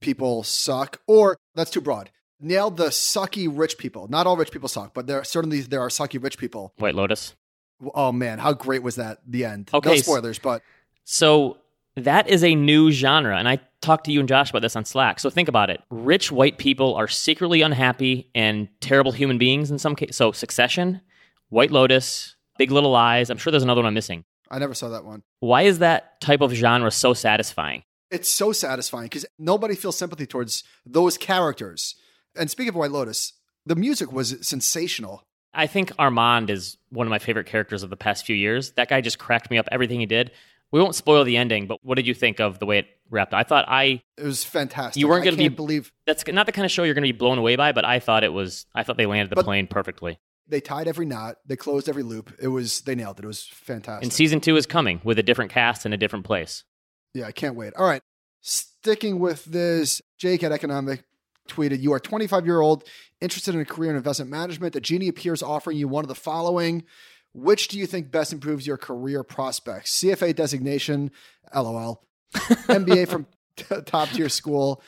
people 0.00 0.42
suck? 0.42 1.00
Or 1.06 1.36
that's 1.54 1.70
too 1.70 1.80
broad. 1.80 2.10
Nailed 2.40 2.76
the 2.76 2.88
sucky 2.88 3.48
rich 3.50 3.78
people. 3.78 4.08
Not 4.08 4.26
all 4.26 4.36
rich 4.36 4.50
people 4.50 4.68
suck, 4.68 4.94
but 4.94 5.06
there 5.06 5.24
certainly 5.24 5.60
there 5.60 5.80
are 5.80 5.88
sucky 5.88 6.22
rich 6.22 6.38
people. 6.38 6.72
White 6.78 6.94
Lotus. 6.94 7.34
Oh 7.94 8.12
man, 8.12 8.38
how 8.38 8.52
great 8.52 8.82
was 8.82 8.96
that? 8.96 9.18
The 9.26 9.44
end. 9.44 9.70
Okay, 9.72 9.90
no 9.90 9.96
spoilers, 9.96 10.38
but 10.38 10.62
So 11.04 11.58
that 11.96 12.28
is 12.28 12.42
a 12.42 12.54
new 12.54 12.90
genre. 12.90 13.36
And 13.36 13.48
I 13.48 13.60
talked 13.84 14.04
to 14.06 14.12
you 14.12 14.20
and 14.20 14.28
Josh 14.28 14.50
about 14.50 14.62
this 14.62 14.76
on 14.76 14.84
Slack. 14.84 15.20
So 15.20 15.30
think 15.30 15.48
about 15.48 15.70
it. 15.70 15.80
Rich 15.90 16.32
white 16.32 16.58
people 16.58 16.94
are 16.94 17.06
secretly 17.06 17.62
unhappy 17.62 18.30
and 18.34 18.68
terrible 18.80 19.12
human 19.12 19.38
beings 19.38 19.70
in 19.70 19.78
some 19.78 19.94
case. 19.94 20.16
So 20.16 20.32
Succession, 20.32 21.00
White 21.50 21.70
Lotus, 21.70 22.36
Big 22.58 22.70
Little 22.70 22.90
Lies. 22.90 23.30
I'm 23.30 23.38
sure 23.38 23.50
there's 23.50 23.62
another 23.62 23.80
one 23.80 23.86
I'm 23.86 23.94
missing. 23.94 24.24
I 24.50 24.58
never 24.58 24.74
saw 24.74 24.88
that 24.90 25.04
one. 25.04 25.22
Why 25.40 25.62
is 25.62 25.78
that 25.78 26.20
type 26.20 26.40
of 26.40 26.52
genre 26.52 26.90
so 26.90 27.14
satisfying? 27.14 27.82
It's 28.10 28.28
so 28.28 28.52
satisfying 28.52 29.06
because 29.06 29.26
nobody 29.38 29.74
feels 29.74 29.96
sympathy 29.96 30.26
towards 30.26 30.64
those 30.86 31.18
characters. 31.18 31.94
And 32.36 32.50
speaking 32.50 32.70
of 32.70 32.76
White 32.76 32.90
Lotus, 32.90 33.32
the 33.66 33.76
music 33.76 34.12
was 34.12 34.46
sensational. 34.46 35.24
I 35.52 35.66
think 35.66 35.92
Armand 35.98 36.50
is 36.50 36.76
one 36.90 37.06
of 37.06 37.10
my 37.10 37.18
favorite 37.18 37.46
characters 37.46 37.82
of 37.82 37.90
the 37.90 37.96
past 37.96 38.26
few 38.26 38.36
years. 38.36 38.72
That 38.72 38.88
guy 38.88 39.00
just 39.00 39.18
cracked 39.18 39.50
me 39.50 39.58
up 39.58 39.68
everything 39.70 40.00
he 40.00 40.06
did. 40.06 40.32
We 40.74 40.80
won't 40.80 40.96
spoil 40.96 41.22
the 41.22 41.36
ending, 41.36 41.68
but 41.68 41.78
what 41.84 41.94
did 41.94 42.04
you 42.08 42.14
think 42.14 42.40
of 42.40 42.58
the 42.58 42.66
way 42.66 42.78
it 42.80 42.86
wrapped? 43.08 43.32
Up? 43.32 43.38
I 43.38 43.44
thought 43.44 43.64
I 43.68 44.02
It 44.18 44.24
was 44.24 44.42
fantastic. 44.42 45.00
You 45.00 45.06
weren't 45.06 45.22
gonna 45.24 45.36
be- 45.36 45.46
believe 45.46 45.92
that's 46.04 46.26
not 46.26 46.46
the 46.46 46.52
kind 46.52 46.64
of 46.64 46.72
show 46.72 46.82
you're 46.82 46.94
going 46.94 47.06
to 47.06 47.12
be 47.12 47.16
blown 47.16 47.38
away 47.38 47.54
by, 47.54 47.70
but 47.70 47.84
I 47.84 48.00
thought 48.00 48.24
it 48.24 48.32
was 48.32 48.66
I 48.74 48.82
thought 48.82 48.96
they 48.96 49.06
landed 49.06 49.30
the 49.30 49.36
But- 49.36 49.44
plane 49.44 49.68
perfectly. 49.68 50.18
they 50.48 50.60
tied 50.60 50.88
every 50.88 51.06
knot. 51.06 51.36
They 51.46 51.54
closed 51.54 51.88
every 51.88 52.02
loop. 52.02 52.34
It 52.42 52.48
was 52.48 52.80
they 52.80 52.96
nailed 52.96 53.20
it. 53.20 53.24
It 53.24 53.28
was 53.28 53.46
fantastic. 53.46 54.02
And 54.02 54.12
season 54.12 54.40
2 54.40 54.56
is 54.56 54.66
coming 54.66 55.00
with 55.04 55.16
a 55.16 55.22
different 55.22 55.52
cast 55.52 55.86
in 55.86 55.92
a 55.92 55.96
different 55.96 56.24
place. 56.24 56.64
Yeah, 57.14 57.26
I 57.26 57.32
can't 57.32 57.54
wait. 57.54 57.72
All 57.76 57.86
right. 57.86 58.02
Sticking 58.40 59.20
with 59.20 59.44
this, 59.44 60.02
Jake 60.18 60.42
at 60.42 60.50
Economic 60.50 61.04
tweeted, 61.48 61.80
You 61.82 61.92
are 61.92 62.00
25 62.00 62.46
year 62.46 62.60
old, 62.60 62.82
interested 63.20 63.54
in 63.54 63.60
a 63.60 63.64
career 63.64 63.90
in 63.90 63.96
investment 63.96 64.28
management. 64.28 64.72
The 64.72 64.80
genie 64.80 65.06
appears 65.06 65.40
offering 65.40 65.76
you 65.76 65.86
one 65.86 66.02
of 66.02 66.08
the 66.08 66.14
following. 66.16 66.82
Which 67.34 67.68
do 67.68 67.78
you 67.78 67.86
think 67.86 68.10
best 68.10 68.32
improves 68.32 68.66
your 68.66 68.76
career 68.76 69.22
prospects? 69.22 70.00
CFA 70.00 70.34
designation, 70.34 71.10
LOL. 71.54 72.02
MBA 72.34 73.08
from 73.08 73.26
t- 73.56 73.80
top 73.84 74.08
tier 74.08 74.28
school, 74.28 74.82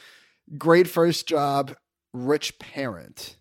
great 0.56 0.88
first 0.88 1.28
job, 1.28 1.76
rich 2.12 2.58
parent. 2.58 3.36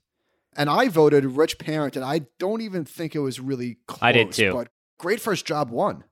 And 0.58 0.70
I 0.70 0.89
voted 0.89 1.26
rich 1.26 1.58
parent, 1.58 1.95
and 1.95 2.06
I 2.06 2.22
don't 2.39 2.62
even 2.62 2.86
think 2.86 3.16
it 3.16 3.20
was 3.20 3.39
really 3.39 3.78
close. 3.88 3.99
I 4.01 4.12
did 4.12 4.32
too. 4.32 4.53
But 4.53 4.70
great 4.97 5.20
first 5.20 5.45
job 5.45 5.70
won. 5.70 6.03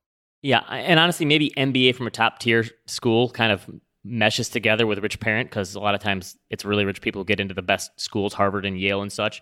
Yeah, 0.41 0.59
and 0.69 0.99
honestly 0.99 1.25
maybe 1.25 1.51
MBA 1.55 1.95
from 1.95 2.05
a 2.07 2.11
top 2.11 2.39
tier 2.39 2.65
school 2.85 3.29
kind 3.29 3.51
of 3.51 3.69
meshes 4.03 4.49
together 4.49 4.85
with 4.85 4.99
rich 4.99 5.19
parent 5.19 5.49
because 5.49 5.75
a 5.75 5.79
lot 5.79 5.95
of 5.95 6.01
times 6.01 6.37
it's 6.49 6.65
really 6.65 6.83
rich 6.83 7.01
people 7.01 7.21
who 7.21 7.25
get 7.25 7.39
into 7.39 7.53
the 7.53 7.61
best 7.61 7.91
schools, 7.99 8.33
Harvard 8.33 8.65
and 8.65 8.77
Yale 8.79 9.01
and 9.01 9.11
such. 9.11 9.41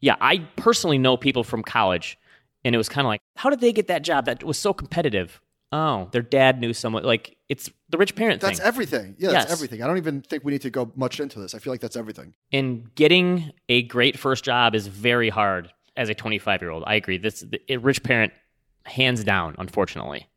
Yeah, 0.00 0.16
I 0.20 0.38
personally 0.56 0.98
know 0.98 1.16
people 1.16 1.44
from 1.44 1.62
college, 1.62 2.18
and 2.64 2.74
it 2.74 2.78
was 2.78 2.88
kind 2.88 3.06
of 3.06 3.08
like, 3.08 3.20
how 3.36 3.50
did 3.50 3.60
they 3.60 3.72
get 3.72 3.88
that 3.88 4.02
job 4.02 4.26
that 4.26 4.42
was 4.44 4.58
so 4.58 4.72
competitive? 4.72 5.40
Oh, 5.72 6.08
their 6.12 6.22
dad 6.22 6.60
knew 6.60 6.72
someone. 6.72 7.02
Like 7.02 7.36
it's 7.48 7.68
the 7.88 7.98
rich 7.98 8.14
parent 8.14 8.40
That's 8.40 8.58
thing. 8.58 8.66
everything. 8.66 9.16
Yeah, 9.18 9.32
that's 9.32 9.44
Yes. 9.50 9.52
everything. 9.52 9.82
I 9.82 9.86
don't 9.88 9.96
even 9.96 10.22
think 10.22 10.44
we 10.44 10.52
need 10.52 10.62
to 10.62 10.70
go 10.70 10.92
much 10.94 11.18
into 11.18 11.40
this. 11.40 11.54
I 11.54 11.58
feel 11.58 11.72
like 11.72 11.80
that's 11.80 11.96
everything. 11.96 12.34
and 12.52 12.94
getting 12.94 13.52
a 13.68 13.82
great 13.82 14.18
first 14.18 14.44
job 14.44 14.74
is 14.74 14.86
very 14.86 15.30
hard 15.30 15.72
as 15.96 16.08
a 16.08 16.14
25 16.14 16.62
year 16.62 16.70
old. 16.70 16.84
I 16.86 16.94
agree. 16.94 17.18
This 17.18 17.40
the, 17.40 17.60
a 17.68 17.76
rich 17.78 18.02
parent, 18.04 18.32
hands 18.84 19.24
down. 19.24 19.56
Unfortunately, 19.58 20.28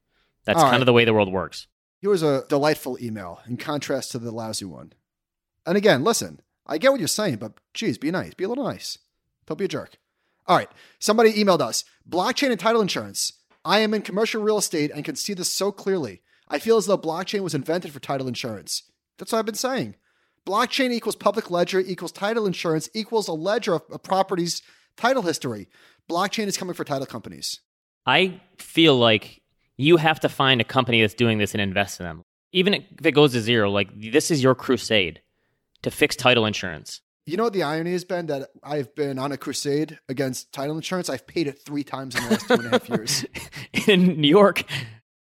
that's 0.46 0.58
All 0.58 0.64
kind 0.64 0.74
right. 0.74 0.82
of 0.82 0.86
the 0.88 0.94
way 0.94 1.06
the 1.06 1.14
world 1.14 1.32
works. 1.32 1.68
Here 2.02 2.10
was 2.10 2.24
a 2.24 2.46
delightful 2.48 2.98
email 3.02 3.40
in 3.48 3.58
contrast 3.58 4.12
to 4.12 4.20
the 4.20 4.32
lousy 4.32 4.66
one. 4.66 4.94
And 5.66 5.78
again, 5.78 6.04
listen, 6.04 6.42
I 6.66 6.78
get 6.78 6.92
what 6.92 7.00
you're 7.00 7.08
saying, 7.08 7.38
but 7.38 7.54
geez, 7.74 7.98
be 7.98 8.10
nice. 8.12 8.34
Be 8.34 8.44
a 8.44 8.50
little 8.50 8.64
nice. 8.64 8.98
Don't 9.46 9.58
be 9.58 9.66
a 9.66 9.68
jerk. 9.68 9.98
All 10.48 10.58
right. 10.58 10.70
Somebody 11.00 11.34
emailed 11.34 11.62
us 11.62 11.84
blockchain 12.10 12.52
and 12.52 12.60
title 12.60 12.82
insurance. 12.82 13.34
I 13.66 13.80
am 13.80 13.94
in 13.94 14.02
commercial 14.02 14.42
real 14.42 14.58
estate 14.58 14.92
and 14.94 15.04
can 15.04 15.16
see 15.16 15.34
this 15.34 15.52
so 15.52 15.72
clearly. 15.72 16.22
I 16.48 16.60
feel 16.60 16.78
as 16.78 16.86
though 16.86 16.98
blockchain 16.98 17.42
was 17.42 17.54
invented 17.54 17.92
for 17.92 18.00
title 18.00 18.28
insurance. 18.28 18.84
That's 19.18 19.32
what 19.32 19.40
I've 19.40 19.46
been 19.46 19.56
saying. 19.56 19.96
Blockchain 20.46 20.92
equals 20.92 21.18
public 21.18 21.52
ledger 21.52 21.82
equals 21.82 22.14
title 22.14 22.46
insurance 22.46 22.90
equals 22.94 23.28
a 23.28 23.34
ledger 23.34 23.76
of 23.76 23.84
a 23.92 24.00
property's 24.00 24.62
title 24.96 25.24
history. 25.24 25.68
Blockchain 26.10 26.48
is 26.48 26.56
coming 26.56 26.74
for 26.74 26.86
title 26.86 27.06
companies. 27.06 27.60
I 28.06 28.40
feel 28.58 28.98
like 28.98 29.42
you 29.76 29.98
have 29.98 30.22
to 30.22 30.30
find 30.30 30.62
a 30.62 30.64
company 30.64 31.02
that's 31.02 31.14
doing 31.14 31.38
this 31.38 31.54
and 31.54 31.60
invest 31.62 32.00
in 32.00 32.06
them. 32.06 32.24
Even 32.54 32.74
if 32.74 33.06
it 33.06 33.12
goes 33.12 33.34
to 33.34 33.42
zero, 33.42 33.70
like 33.70 33.90
this 33.94 34.32
is 34.32 34.42
your 34.42 34.56
crusade 34.56 35.22
to 35.82 35.92
fix 35.92 36.16
title 36.16 36.46
insurance. 36.46 37.02
You 37.28 37.36
know 37.36 37.44
what 37.44 37.52
the 37.52 37.64
irony 37.64 37.92
has 37.92 38.06
been 38.06 38.28
that 38.28 38.52
I've 38.64 38.96
been 38.96 39.20
on 39.20 39.34
a 39.34 39.38
crusade 39.38 40.00
against 40.08 40.54
title 40.54 40.78
insurance. 40.78 41.10
I've 41.10 41.28
paid 41.28 41.48
it 41.48 41.60
three 41.60 41.84
times 41.84 42.16
in 42.16 42.24
the 42.24 42.30
last 42.30 42.48
two 42.48 42.54
and 42.54 42.66
a 42.68 42.70
half 42.70 42.88
years. 42.88 43.26
In 43.88 44.22
New 44.22 44.30
York, 44.30 44.64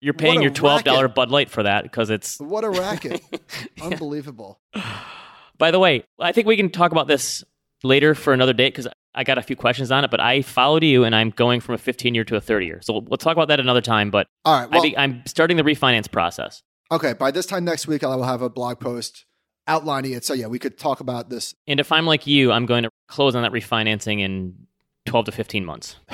you're 0.01 0.15
paying 0.15 0.41
your 0.41 0.49
twelve 0.49 0.83
dollar. 0.83 1.07
Bud 1.07 1.29
Light 1.29 1.51
for 1.51 1.61
that 1.61 1.83
because 1.83 2.09
it's. 2.09 2.39
What 2.41 2.63
a 2.63 2.71
racket! 2.71 3.21
Unbelievable. 3.81 4.59
By 5.59 5.69
the 5.69 5.77
way, 5.77 6.03
I 6.19 6.31
think 6.31 6.47
we 6.47 6.57
can 6.57 6.71
talk 6.71 6.91
about 6.91 7.07
this 7.07 7.43
later 7.83 8.15
for 8.15 8.33
another 8.33 8.53
date 8.53 8.73
because 8.73 8.87
I 9.13 9.23
got 9.23 9.37
a 9.37 9.43
few 9.43 9.55
questions 9.55 9.91
on 9.91 10.03
it. 10.03 10.09
But 10.09 10.21
I 10.21 10.41
followed 10.41 10.83
you, 10.83 11.03
and 11.03 11.15
I'm 11.15 11.29
going 11.29 11.59
from 11.59 11.75
a 11.75 11.77
15 11.77 12.15
year 12.15 12.23
to 12.23 12.35
a 12.35 12.41
30 12.41 12.65
year. 12.65 12.79
So 12.81 12.97
we'll 12.97 13.17
talk 13.17 13.33
about 13.33 13.49
that 13.49 13.59
another 13.59 13.81
time. 13.81 14.09
But 14.09 14.25
All 14.43 14.59
right. 14.59 14.67
I 14.71 14.75
Well, 14.75 14.91
I'm 14.97 15.21
starting 15.27 15.55
the 15.55 15.63
refinance 15.63 16.11
process. 16.11 16.63
okay. 16.91 17.13
By 17.13 17.29
this 17.29 17.45
time 17.45 17.63
next 17.63 17.85
week, 17.85 18.03
I 18.03 18.15
will 18.15 18.23
have 18.23 18.41
a 18.41 18.49
blog 18.49 18.79
post 18.79 19.25
outlining 19.71 20.11
it. 20.11 20.25
So 20.25 20.33
yeah, 20.33 20.47
we 20.47 20.59
could 20.59 20.77
talk 20.77 20.99
about 20.99 21.29
this. 21.29 21.55
And 21.65 21.79
if 21.79 21.91
I'm 21.91 22.05
like 22.05 22.27
you, 22.27 22.51
I'm 22.51 22.65
going 22.65 22.83
to 22.83 22.89
close 23.07 23.35
on 23.35 23.43
that 23.43 23.53
refinancing 23.53 24.19
in 24.19 24.67
12 25.05 25.25
to 25.25 25.31
15 25.31 25.65
months. 25.65 25.95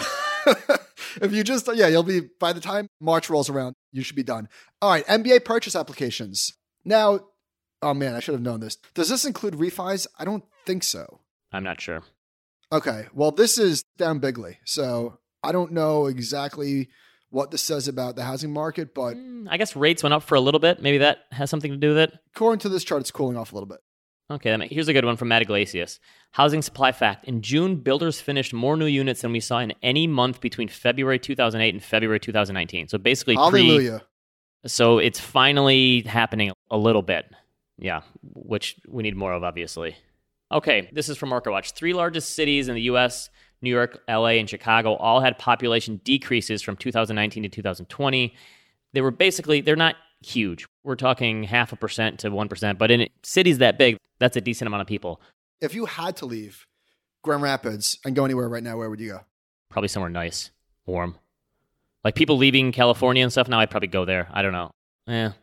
if 1.21 1.31
you 1.31 1.43
just 1.43 1.67
yeah, 1.73 1.87
you'll 1.87 2.03
be 2.03 2.21
by 2.39 2.53
the 2.53 2.61
time 2.61 2.87
March 3.01 3.29
rolls 3.29 3.49
around, 3.49 3.73
you 3.91 4.03
should 4.03 4.15
be 4.15 4.23
done. 4.23 4.47
All 4.81 4.91
right. 4.91 5.05
MBA 5.07 5.43
purchase 5.43 5.75
applications. 5.75 6.53
Now, 6.85 7.21
oh 7.81 7.93
man, 7.93 8.13
I 8.13 8.19
should 8.19 8.33
have 8.33 8.43
known 8.43 8.59
this. 8.59 8.77
Does 8.93 9.09
this 9.09 9.25
include 9.25 9.55
refis? 9.55 10.05
I 10.19 10.25
don't 10.25 10.43
think 10.65 10.83
so. 10.83 11.19
I'm 11.51 11.63
not 11.63 11.81
sure. 11.81 12.03
Okay. 12.71 13.07
Well, 13.13 13.31
this 13.31 13.57
is 13.57 13.83
down 13.97 14.19
bigly. 14.19 14.59
So 14.65 15.17
I 15.41 15.51
don't 15.51 15.71
know 15.71 16.05
exactly 16.05 16.89
what 17.29 17.51
this 17.51 17.61
says 17.61 17.87
about 17.87 18.15
the 18.15 18.23
housing 18.23 18.51
market, 18.53 18.93
but 18.95 19.15
Mm, 19.15 19.47
I 19.49 19.57
guess 19.57 19.75
rates 19.75 20.03
went 20.03 20.13
up 20.13 20.23
for 20.23 20.35
a 20.35 20.39
little 20.41 20.59
bit. 20.59 20.81
Maybe 20.81 20.99
that 20.99 21.19
has 21.31 21.49
something 21.49 21.71
to 21.71 21.77
do 21.77 21.89
with 21.89 21.97
it. 21.99 22.13
according 22.35 22.59
to 22.59 22.69
this 22.69 22.83
chart, 22.83 23.01
it's 23.01 23.11
cooling 23.11 23.37
off 23.37 23.51
a 23.51 23.55
little 23.55 23.67
bit. 23.67 23.79
Okay, 24.29 24.67
here's 24.69 24.89
a 24.89 24.93
good 24.93 25.05
one 25.05 25.15
from 25.15 25.29
Matt 25.29 25.41
Yglesias. 25.43 25.99
Housing 26.31 26.61
supply 26.61 26.91
fact. 26.91 27.23
In 27.25 27.41
June, 27.41 27.77
builders 27.77 28.19
finished 28.19 28.53
more 28.53 28.75
new 28.75 28.85
units 28.85 29.21
than 29.21 29.31
we 29.31 29.39
saw 29.39 29.59
in 29.59 29.71
any 29.81 30.05
month 30.05 30.41
between 30.41 30.67
February 30.67 31.17
2008 31.17 31.73
and 31.73 31.81
February 31.83 32.19
2019. 32.19 32.89
So 32.89 32.97
basically, 32.97 33.35
pre, 33.35 33.41
Hallelujah. 33.65 34.01
so 34.65 34.97
it's 34.97 35.19
finally 35.19 36.01
happening 36.01 36.51
a 36.69 36.77
little 36.77 37.01
bit. 37.03 37.25
Yeah, 37.79 38.01
which 38.33 38.75
we 38.87 39.03
need 39.03 39.15
more 39.15 39.31
of, 39.31 39.43
obviously. 39.43 39.95
Okay, 40.51 40.89
this 40.91 41.07
is 41.09 41.17
from 41.17 41.29
MarketWatch. 41.29 41.73
Three 41.73 41.93
largest 41.93 42.33
cities 42.33 42.67
in 42.67 42.75
the 42.75 42.81
U.S., 42.83 43.29
New 43.61 43.69
York, 43.69 44.01
LA, 44.07 44.27
and 44.37 44.49
Chicago, 44.49 44.95
all 44.95 45.19
had 45.21 45.37
population 45.37 45.99
decreases 46.03 46.61
from 46.61 46.75
2019 46.77 47.43
to 47.43 47.49
2020. 47.49 48.35
They 48.93 49.01
were 49.01 49.11
basically, 49.11 49.61
they're 49.61 49.75
not 49.75 49.95
huge. 50.21 50.67
We're 50.83 50.95
talking 50.95 51.43
half 51.43 51.73
a 51.73 51.75
percent 51.75 52.19
to 52.19 52.29
1%, 52.29 52.77
but 52.77 52.91
in 52.91 53.07
cities 53.23 53.57
that 53.59 53.77
big, 53.77 53.97
that's 54.19 54.37
a 54.37 54.41
decent 54.41 54.67
amount 54.67 54.81
of 54.81 54.87
people. 54.87 55.21
If 55.61 55.73
you 55.73 55.85
had 55.85 56.15
to 56.17 56.25
leave 56.25 56.65
Grand 57.23 57.41
Rapids 57.41 57.99
and 58.05 58.15
go 58.15 58.25
anywhere 58.25 58.47
right 58.47 58.63
now, 58.63 58.77
where 58.77 58.89
would 58.89 58.99
you 58.99 59.09
go? 59.09 59.21
Probably 59.69 59.87
somewhere 59.87 60.09
nice, 60.09 60.51
warm. 60.85 61.17
Like 62.03 62.15
people 62.15 62.37
leaving 62.37 62.71
California 62.71 63.23
and 63.23 63.31
stuff 63.31 63.47
now, 63.49 63.59
I'd 63.59 63.69
probably 63.71 63.89
go 63.89 64.05
there. 64.05 64.27
I 64.31 64.41
don't 64.41 64.53
know. 64.53 64.71
Yeah. 65.07 65.33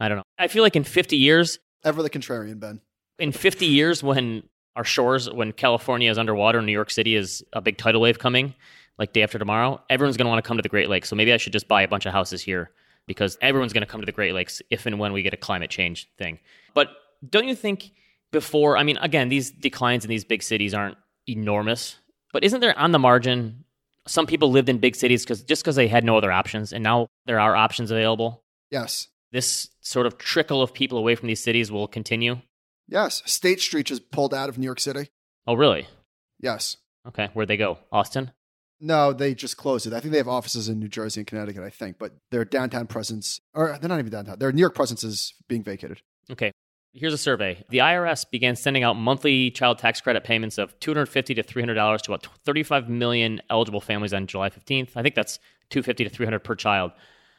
I 0.00 0.08
don't 0.08 0.18
know. 0.18 0.22
I 0.38 0.46
feel 0.48 0.62
like 0.62 0.76
in 0.76 0.84
50 0.84 1.16
years, 1.16 1.58
Ever 1.84 2.02
the 2.02 2.10
contrarian, 2.10 2.58
Ben. 2.60 2.80
in 3.18 3.32
50 3.32 3.66
years 3.66 4.02
when 4.02 4.44
our 4.78 4.84
shores 4.84 5.30
when 5.30 5.52
california 5.52 6.10
is 6.10 6.16
underwater 6.16 6.62
new 6.62 6.72
york 6.72 6.90
city 6.90 7.14
is 7.14 7.44
a 7.52 7.60
big 7.60 7.76
tidal 7.76 8.00
wave 8.00 8.18
coming 8.18 8.54
like 8.98 9.12
day 9.12 9.22
after 9.22 9.38
tomorrow 9.38 9.80
everyone's 9.88 10.16
going 10.16 10.26
to 10.26 10.28
want 10.28 10.42
to 10.42 10.46
come 10.46 10.56
to 10.56 10.62
the 10.62 10.68
great 10.68 10.88
lakes. 10.88 11.08
So 11.08 11.16
maybe 11.16 11.32
i 11.32 11.36
should 11.36 11.52
just 11.52 11.68
buy 11.68 11.82
a 11.82 11.88
bunch 11.88 12.06
of 12.06 12.12
houses 12.12 12.42
here 12.42 12.70
because 13.06 13.38
everyone's 13.40 13.72
going 13.72 13.82
to 13.82 13.86
come 13.86 14.00
to 14.00 14.06
the 14.06 14.12
great 14.12 14.34
lakes 14.34 14.60
if 14.70 14.84
and 14.86 14.98
when 14.98 15.12
we 15.12 15.22
get 15.22 15.32
a 15.32 15.38
climate 15.38 15.70
change 15.70 16.10
thing. 16.18 16.38
But 16.74 16.88
don't 17.28 17.48
you 17.48 17.54
think 17.54 17.92
before 18.30 18.76
i 18.76 18.82
mean 18.82 18.98
again 18.98 19.28
these 19.28 19.50
declines 19.50 20.04
in 20.04 20.10
these 20.10 20.24
big 20.24 20.42
cities 20.42 20.74
aren't 20.74 20.98
enormous 21.26 21.96
but 22.32 22.44
isn't 22.44 22.60
there 22.60 22.78
on 22.78 22.92
the 22.92 22.98
margin 22.98 23.64
some 24.06 24.26
people 24.26 24.50
lived 24.50 24.68
in 24.68 24.78
big 24.78 24.96
cities 24.96 25.24
because 25.24 25.42
just 25.42 25.62
because 25.62 25.76
they 25.76 25.88
had 25.88 26.04
no 26.04 26.16
other 26.16 26.32
options 26.32 26.72
and 26.72 26.82
now 26.82 27.08
there 27.26 27.40
are 27.40 27.54
options 27.54 27.90
available? 27.90 28.42
Yes. 28.70 29.08
this 29.32 29.68
sort 29.80 30.06
of 30.06 30.18
trickle 30.18 30.60
of 30.60 30.74
people 30.74 30.98
away 30.98 31.14
from 31.14 31.26
these 31.26 31.42
cities 31.42 31.72
will 31.72 31.88
continue 31.88 32.40
Yes. 32.88 33.22
State 33.26 33.60
Street 33.60 33.86
just 33.86 34.10
pulled 34.10 34.32
out 34.34 34.48
of 34.48 34.58
New 34.58 34.64
York 34.64 34.80
City. 34.80 35.08
oh 35.46 35.54
really 35.54 35.86
Yes. 36.40 36.76
Okay, 37.06 37.28
where'd 37.32 37.48
they 37.48 37.56
go? 37.56 37.78
Austin? 37.90 38.32
No, 38.80 39.12
they 39.12 39.34
just 39.34 39.56
closed 39.56 39.86
it. 39.86 39.92
I 39.92 40.00
think 40.00 40.12
they 40.12 40.18
have 40.18 40.28
offices 40.28 40.68
in 40.68 40.78
New 40.78 40.88
Jersey 40.88 41.20
and 41.20 41.26
Connecticut, 41.26 41.64
I 41.64 41.70
think, 41.70 41.98
but 41.98 42.12
their 42.30 42.44
downtown 42.44 42.86
presence, 42.86 43.40
or 43.54 43.76
they're 43.80 43.88
not 43.88 43.98
even 43.98 44.12
downtown, 44.12 44.38
their 44.38 44.52
New 44.52 44.60
York 44.60 44.74
presence 44.74 45.02
is 45.02 45.34
being 45.48 45.64
vacated. 45.64 46.00
Okay. 46.30 46.52
Here's 46.92 47.12
a 47.12 47.18
survey. 47.18 47.64
The 47.70 47.78
IRS 47.78 48.28
began 48.30 48.56
sending 48.56 48.82
out 48.82 48.94
monthly 48.94 49.50
child 49.50 49.78
tax 49.78 50.00
credit 50.00 50.24
payments 50.24 50.58
of 50.58 50.78
$250 50.80 51.26
to 51.36 51.42
$300 51.42 52.02
to 52.02 52.12
about 52.12 52.26
35 52.44 52.88
million 52.88 53.40
eligible 53.50 53.80
families 53.80 54.14
on 54.14 54.26
July 54.26 54.48
15th. 54.48 54.90
I 54.96 55.02
think 55.02 55.14
that's 55.14 55.38
250 55.70 56.04
to 56.04 56.10
300 56.10 56.38
per 56.40 56.54
child. 56.54 56.92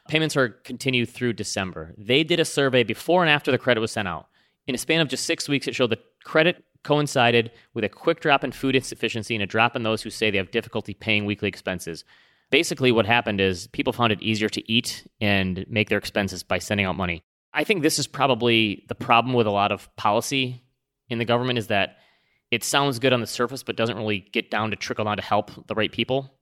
Payments 0.08 0.36
are 0.36 0.48
continued 0.48 1.08
through 1.08 1.34
December. 1.34 1.94
They 1.96 2.22
did 2.22 2.40
a 2.40 2.44
survey 2.44 2.84
before 2.84 3.22
and 3.22 3.30
after 3.30 3.50
the 3.50 3.58
credit 3.58 3.80
was 3.80 3.92
sent 3.92 4.08
out. 4.08 4.28
In 4.66 4.74
a 4.74 4.78
span 4.78 5.00
of 5.00 5.08
just 5.08 5.24
six 5.24 5.48
weeks, 5.48 5.66
it 5.66 5.74
showed 5.74 5.90
that 5.90 6.04
credit 6.24 6.64
coincided 6.84 7.50
with 7.74 7.84
a 7.84 7.88
quick 7.88 8.20
drop 8.20 8.44
in 8.44 8.52
food 8.52 8.74
insufficiency 8.74 9.34
and 9.34 9.42
a 9.42 9.46
drop 9.46 9.76
in 9.76 9.82
those 9.82 10.02
who 10.02 10.10
say 10.10 10.30
they 10.30 10.38
have 10.38 10.50
difficulty 10.50 10.94
paying 10.94 11.24
weekly 11.24 11.48
expenses. 11.48 12.04
Basically, 12.50 12.90
what 12.90 13.06
happened 13.06 13.40
is 13.40 13.66
people 13.68 13.92
found 13.92 14.12
it 14.12 14.22
easier 14.22 14.48
to 14.48 14.72
eat 14.72 15.06
and 15.20 15.64
make 15.68 15.88
their 15.88 15.98
expenses 15.98 16.42
by 16.42 16.58
sending 16.58 16.86
out 16.86 16.96
money. 16.96 17.22
I 17.52 17.64
think 17.64 17.82
this 17.82 17.98
is 17.98 18.06
probably 18.06 18.84
the 18.88 18.94
problem 18.94 19.34
with 19.34 19.46
a 19.46 19.52
lot 19.52 19.72
of 19.72 19.94
policy 19.96 20.62
in 21.08 21.18
the 21.18 21.24
government 21.24 21.58
is 21.58 21.66
that 21.66 21.96
it 22.50 22.64
sounds 22.64 22.98
good 22.98 23.12
on 23.12 23.20
the 23.20 23.26
surface, 23.26 23.62
but 23.62 23.76
doesn't 23.76 23.96
really 23.96 24.20
get 24.32 24.50
down 24.50 24.70
to 24.70 24.76
trickle 24.76 25.04
down 25.04 25.16
to 25.16 25.22
help 25.22 25.66
the 25.68 25.74
right 25.74 25.92
people. 25.92 26.34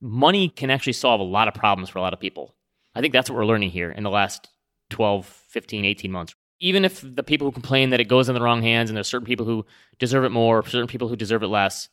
Money 0.00 0.48
can 0.48 0.70
actually 0.70 0.92
solve 0.92 1.20
a 1.20 1.24
lot 1.24 1.48
of 1.48 1.54
problems 1.54 1.88
for 1.88 1.98
a 1.98 2.02
lot 2.02 2.12
of 2.12 2.20
people. 2.20 2.54
I 2.94 3.00
think 3.00 3.12
that's 3.12 3.28
what 3.28 3.36
we're 3.36 3.46
learning 3.46 3.70
here 3.70 3.90
in 3.90 4.04
the 4.04 4.10
last 4.10 4.48
12, 4.90 5.26
15, 5.26 5.84
18 5.84 6.12
months. 6.12 6.34
Even 6.60 6.84
if 6.84 7.00
the 7.02 7.22
people 7.22 7.46
who 7.46 7.52
complain 7.52 7.90
that 7.90 8.00
it 8.00 8.08
goes 8.08 8.28
in 8.28 8.34
the 8.34 8.40
wrong 8.40 8.62
hands 8.62 8.90
and 8.90 8.96
there's 8.96 9.08
certain 9.08 9.26
people 9.26 9.46
who 9.46 9.64
deserve 9.98 10.24
it 10.24 10.30
more, 10.30 10.64
certain 10.66 10.88
people 10.88 11.08
who 11.08 11.16
deserve 11.16 11.42
it 11.42 11.48
less, 11.48 11.88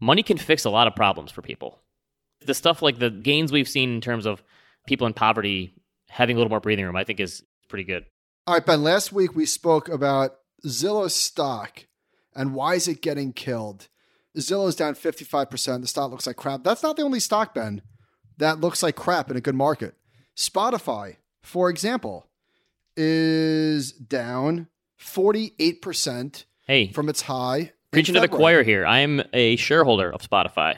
money 0.00 0.22
can 0.22 0.38
fix 0.38 0.64
a 0.64 0.70
lot 0.70 0.86
of 0.88 0.96
problems 0.96 1.30
for 1.30 1.42
people. 1.42 1.78
The 2.44 2.54
stuff 2.54 2.82
like 2.82 2.98
the 2.98 3.10
gains 3.10 3.52
we've 3.52 3.68
seen 3.68 3.94
in 3.94 4.00
terms 4.00 4.26
of 4.26 4.42
people 4.86 5.06
in 5.06 5.14
poverty 5.14 5.74
having 6.08 6.36
a 6.36 6.38
little 6.38 6.50
more 6.50 6.60
breathing 6.60 6.84
room, 6.84 6.96
I 6.96 7.04
think 7.04 7.20
is 7.20 7.44
pretty 7.68 7.84
good. 7.84 8.04
All 8.46 8.54
right, 8.54 8.66
Ben, 8.66 8.82
last 8.82 9.12
week 9.12 9.36
we 9.36 9.46
spoke 9.46 9.88
about 9.88 10.36
Zillow 10.66 11.08
stock 11.08 11.86
and 12.34 12.54
why 12.54 12.74
is 12.74 12.88
it 12.88 13.02
getting 13.02 13.32
killed? 13.32 13.88
Zillow's 14.36 14.76
down 14.76 14.94
55%. 14.94 15.80
The 15.82 15.86
stock 15.86 16.10
looks 16.10 16.26
like 16.26 16.36
crap. 16.36 16.64
That's 16.64 16.82
not 16.82 16.96
the 16.96 17.02
only 17.02 17.20
stock, 17.20 17.54
Ben, 17.54 17.82
that 18.38 18.60
looks 18.60 18.82
like 18.82 18.96
crap 18.96 19.30
in 19.30 19.36
a 19.36 19.40
good 19.40 19.54
market. 19.54 19.94
Spotify, 20.36 21.16
for 21.42 21.68
example, 21.68 22.26
is 22.96 23.92
down 23.92 24.68
48% 25.00 26.44
Hey, 26.66 26.88
from 26.92 27.08
its 27.08 27.22
high. 27.22 27.72
preaching 27.90 28.14
to 28.14 28.20
the 28.20 28.28
choir 28.28 28.62
here. 28.62 28.86
I 28.86 29.00
am 29.00 29.22
a 29.32 29.56
shareholder 29.56 30.10
of 30.12 30.20
Spotify. 30.22 30.76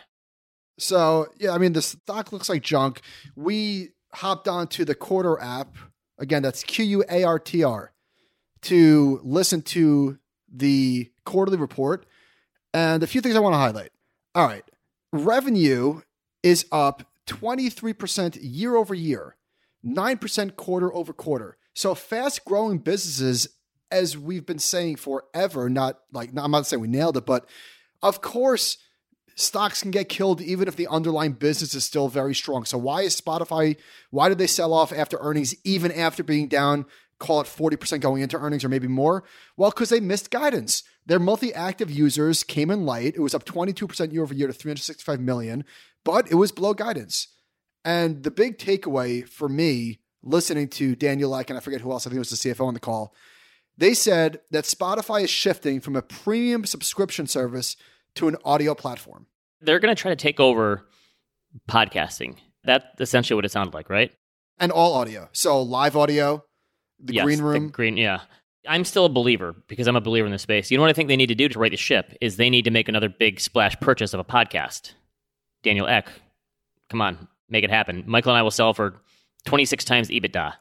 So, 0.79 1.27
yeah, 1.39 1.53
I 1.53 1.59
mean, 1.59 1.73
the 1.73 1.83
stock 1.83 2.33
looks 2.33 2.49
like 2.49 2.63
junk. 2.63 3.01
We 3.37 3.91
hopped 4.13 4.49
onto 4.49 4.85
the 4.85 4.95
Quartr 4.95 5.37
app. 5.41 5.77
Again, 6.19 6.43
that's 6.43 6.63
Q 6.65 6.85
U 6.85 7.05
A 7.09 7.25
R 7.25 7.39
T 7.39 7.63
R 7.65 7.93
to 8.63 9.21
listen 9.23 9.63
to 9.63 10.19
the 10.53 11.11
quarterly 11.25 11.59
report. 11.59 12.07
And 12.73 13.03
a 13.03 13.07
few 13.07 13.21
things 13.21 13.37
I 13.37 13.41
want 13.41 13.53
to 13.55 13.59
highlight. 13.59 13.91
All 14.35 14.47
right. 14.47 14.65
Revenue 15.13 16.01
is 16.43 16.67
up 16.73 17.05
23% 17.29 18.39
year 18.41 18.75
over 18.75 18.95
year, 18.95 19.37
9% 19.87 20.57
quarter 20.57 20.93
over 20.93 21.13
quarter. 21.13 21.57
So 21.75 21.95
fast 21.95 22.45
growing 22.45 22.79
businesses, 22.79 23.49
as 23.91 24.17
we've 24.17 24.47
been 24.47 24.59
saying 24.59 24.97
forever, 24.97 25.69
not 25.69 25.99
like, 26.13 26.31
I'm 26.37 26.51
not 26.51 26.67
saying 26.67 26.81
we 26.81 26.89
nailed 26.89 27.17
it, 27.17 27.27
but 27.27 27.49
of 28.03 28.21
course, 28.21 28.79
stocks 29.35 29.83
can 29.83 29.91
get 29.91 30.09
killed 30.09 30.41
even 30.41 30.69
if 30.69 30.77
the 30.77 30.87
underlying 30.87 31.33
business 31.33 31.75
is 31.75 31.85
still 31.85 32.09
very 32.09 32.35
strong. 32.35 32.65
So 32.65 32.79
why 32.79 33.03
is 33.03 33.21
Spotify, 33.21 33.77
why 34.11 34.29
did 34.29 34.39
they 34.39 34.47
sell 34.47 34.73
off 34.73 34.93
after 34.93 35.19
earnings, 35.21 35.55
even 35.65 35.91
after 35.91 36.23
being 36.23 36.49
down, 36.49 36.87
call 37.19 37.41
it 37.41 37.47
40% 37.47 38.01
going 38.01 38.23
into 38.23 38.39
earnings 38.39 38.65
or 38.65 38.69
maybe 38.69 38.89
more? 38.89 39.25
Well, 39.57 39.71
because 39.71 39.89
they 39.89 40.01
missed 40.01 40.31
guidance. 40.31 40.85
Their 41.07 41.19
monthly 41.19 41.53
active 41.53 41.91
users 41.91 42.45
came 42.45 42.71
in 42.71 42.87
light. 42.87 43.15
It 43.17 43.21
was 43.21 43.35
up 43.35 43.45
22% 43.45 44.13
year 44.13 44.23
over 44.23 44.35
year 44.35 44.47
to 44.47 44.53
365 44.53 45.21
million, 45.21 45.65
but 46.05 46.31
it 46.31 46.37
was 46.37 46.53
below 46.53 46.73
guidance. 46.73 47.29
And 47.85 48.23
the 48.23 48.31
big 48.31 48.59
takeaway 48.59 49.29
for 49.29 49.49
me, 49.49 49.99
listening 50.25 50.69
to 50.69 50.97
Daniel 50.97 51.35
Ek, 51.37 51.51
and 51.51 51.57
I 51.57 51.61
forget 51.61 51.81
who 51.81 51.93
else, 51.93 52.07
I 52.07 52.11
think 52.11 52.17
it 52.17 52.21
was 52.21 52.31
the 52.31 52.37
CFO 52.51 52.67
on 52.67 52.75
the 52.75 52.81
call, 52.81 53.15
they 53.77 53.95
said 53.95 54.41
that 54.51 54.65
Spotify 54.65 55.23
is 55.25 55.31
shifting 55.31 55.81
from 55.81 55.97
a 55.97 56.03
premium 56.03 56.65
subscription 56.65 57.27
service 57.27 57.77
to 58.17 58.29
an 58.29 58.37
audio 58.45 58.75
platform. 58.75 59.27
They're 59.61 59.81
going 59.81 59.95
to 59.95 60.01
try 60.01 60.11
to 60.11 60.17
take 60.17 60.41
over 60.41 60.87
podcasting. 61.69 62.37
That's 62.65 62.85
essentially 63.01 63.37
what 63.37 63.45
it 63.45 63.51
sounded 63.51 63.75
like, 63.75 63.91
right? 63.91 64.13
And 64.59 64.73
all 64.73 64.95
audio. 64.95 65.29
So 65.33 65.61
live 65.63 65.97
audio, 65.97 66.45
the 67.01 67.15
Yes, 67.15 67.25
green 67.25 67.41
room. 67.41 67.67
The 67.67 67.73
green, 67.73 67.97
yeah. 67.97 68.21
I'm 68.67 68.85
still 68.85 69.05
a 69.05 69.11
believer 69.11 69.55
because 69.69 69.87
I'm 69.87 69.97
a 69.97 70.01
believer 70.01 70.27
in 70.27 70.33
this 70.33 70.43
space. 70.43 70.71
You 70.71 70.79
know 70.79 70.83
what 70.83 70.91
I 70.91 70.95
think 70.95 71.09
they 71.09 71.17
need 71.17 71.27
to 71.27 71.35
do 71.35 71.49
to 71.49 71.59
right 71.59 71.71
the 71.71 71.77
ship 71.77 72.17
is 72.21 72.37
they 72.37 72.49
need 72.49 72.65
to 72.65 72.71
make 72.71 72.89
another 72.89 73.09
big 73.09 73.41
splash 73.41 73.79
purchase 73.81 74.15
of 74.15 74.21
a 74.21 74.25
podcast. 74.25 74.95
Daniel 75.63 75.87
Ek, 75.87 76.09
come 76.89 77.03
on, 77.03 77.29
make 77.49 77.65
it 77.65 77.71
happen. 77.71 78.05
Michael 78.07 78.33
and 78.33 78.39
I 78.39 78.43
will 78.43 78.51
sell 78.51 78.73
for 78.73 79.03
26 79.45 79.85
times 79.85 80.09
EBITDA 80.09 80.55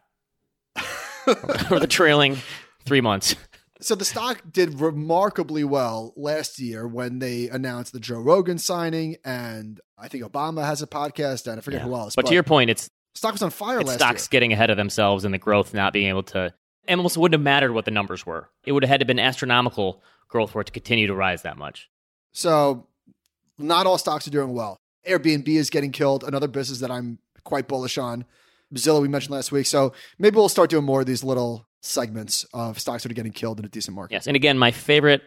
for 1.67 1.79
the 1.79 1.87
trailing 1.87 2.37
three 2.85 3.01
months. 3.01 3.35
So 3.79 3.95
the 3.95 4.05
stock 4.05 4.41
did 4.49 4.79
remarkably 4.79 5.63
well 5.63 6.13
last 6.15 6.57
year 6.59 6.87
when 6.87 7.19
they 7.19 7.49
announced 7.49 7.91
the 7.91 7.99
Joe 7.99 8.19
Rogan 8.19 8.57
signing, 8.57 9.17
and 9.25 9.79
I 9.97 10.07
think 10.07 10.23
Obama 10.23 10.63
has 10.65 10.81
a 10.81 10.87
podcast, 10.87 11.47
and 11.47 11.57
I 11.57 11.61
forget 11.61 11.81
Yeah. 11.81 11.87
who 11.87 11.95
else. 11.95 12.15
But, 12.15 12.25
to 12.27 12.33
your 12.33 12.43
point, 12.43 12.69
it's 12.69 12.89
stock 13.13 13.33
was 13.33 13.41
on 13.41 13.49
fire 13.49 13.81
last 13.81 13.95
stocks 13.95 14.23
year. 14.23 14.27
getting 14.31 14.53
ahead 14.53 14.69
of 14.69 14.77
themselves 14.77 15.25
and 15.25 15.33
the 15.33 15.37
growth 15.37 15.73
not 15.73 15.91
being 15.91 16.07
able 16.07 16.23
to. 16.23 16.53
And 16.87 16.99
almost 16.99 17.17
wouldn't 17.17 17.39
have 17.39 17.43
mattered 17.43 17.73
what 17.73 17.85
the 17.85 17.91
numbers 17.91 18.25
were. 18.25 18.49
It 18.65 18.71
would 18.73 18.83
have 18.83 18.89
had 18.89 18.99
to 19.01 19.05
been 19.05 19.19
astronomical 19.19 20.01
growth 20.27 20.51
for 20.51 20.61
it 20.61 20.65
to 20.65 20.71
continue 20.71 21.07
to 21.07 21.15
rise 21.15 21.41
that 21.43 21.57
much. 21.57 21.89
So 22.31 22.87
not 23.57 23.85
all 23.85 23.97
stocks 23.97 24.27
are 24.27 24.31
doing 24.31 24.53
well. 24.53 24.77
Airbnb 25.07 25.47
is 25.47 25.69
getting 25.69 25.91
killed, 25.91 26.23
another 26.23 26.47
business 26.47 26.79
that 26.79 26.89
I'm 26.91 27.19
quite 27.43 27.67
bullish 27.67 27.97
on. 27.97 28.25
Zillow 28.73 29.01
we 29.01 29.07
mentioned 29.07 29.33
last 29.33 29.51
week. 29.51 29.65
So 29.65 29.93
maybe 30.19 30.35
we'll 30.35 30.49
start 30.49 30.69
doing 30.69 30.83
more 30.83 31.01
of 31.01 31.05
these 31.05 31.23
little 31.23 31.67
segments 31.81 32.45
of 32.53 32.79
stocks 32.79 33.03
that 33.03 33.11
are 33.11 33.15
getting 33.15 33.31
killed 33.31 33.59
in 33.59 33.65
a 33.65 33.69
decent 33.69 33.95
market. 33.95 34.13
Yes, 34.13 34.27
and 34.27 34.35
again, 34.35 34.57
my 34.57 34.71
favorite 34.71 35.21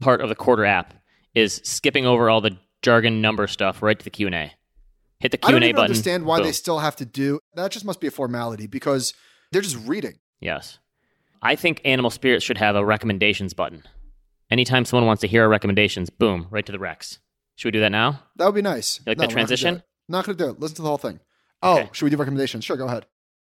part 0.00 0.20
of 0.20 0.28
the 0.28 0.36
Quartr 0.36 0.66
app 0.68 0.94
is 1.34 1.60
skipping 1.64 2.06
over 2.06 2.28
all 2.28 2.40
the 2.40 2.56
jargon 2.82 3.20
number 3.20 3.46
stuff 3.46 3.82
right 3.82 3.98
to 3.98 4.04
the 4.04 4.10
Q 4.10 4.26
and 4.26 4.34
A. 4.34 4.52
Hit 5.20 5.32
the 5.32 5.38
I 5.44 5.48
Q 5.48 5.52
don't 5.52 5.62
even 5.64 5.76
button. 5.76 5.84
understand 5.90 6.24
why 6.24 6.42
they 6.42 6.52
still 6.52 6.78
have 6.78 6.96
to 6.96 7.04
do 7.04 7.38
that. 7.54 7.70
Just 7.70 7.84
must 7.84 8.00
be 8.00 8.06
a 8.06 8.10
formality 8.10 8.66
because 8.66 9.12
they're 9.52 9.60
just 9.62 9.76
reading. 9.86 10.14
Yes, 10.40 10.78
I 11.42 11.56
think 11.56 11.80
Animal 11.84 12.10
Spirits 12.10 12.44
should 12.44 12.58
have 12.58 12.74
a 12.76 12.84
recommendations 12.84 13.52
button. 13.54 13.82
Anytime 14.50 14.84
someone 14.84 15.06
wants 15.06 15.20
to 15.20 15.28
hear 15.28 15.42
our 15.44 15.48
recommendations, 15.48 16.10
boom, 16.10 16.46
right 16.50 16.66
to 16.66 16.72
the 16.72 16.78
Rex. 16.78 17.18
Should 17.54 17.68
we 17.68 17.72
do 17.72 17.80
that 17.80 17.92
now? 17.92 18.22
That 18.36 18.46
would 18.46 18.54
be 18.54 18.62
nice. 18.62 18.98
You 19.06 19.10
like 19.10 19.18
No, 19.18 19.22
that 19.22 19.28
we're 19.28 19.34
not 19.34 19.34
gonna 19.36 19.46
transition? 19.46 19.82
Not 20.08 20.24
to 20.24 20.34
do 20.34 20.48
it. 20.48 20.58
Listen 20.58 20.76
to 20.76 20.82
the 20.82 20.88
whole 20.88 20.98
thing. 20.98 21.20
Oh, 21.62 21.78
Okay. 21.78 21.90
should 21.92 22.04
we 22.04 22.10
do 22.10 22.16
recommendations? 22.16 22.64
Sure, 22.64 22.76
go 22.76 22.86
ahead. 22.86 23.06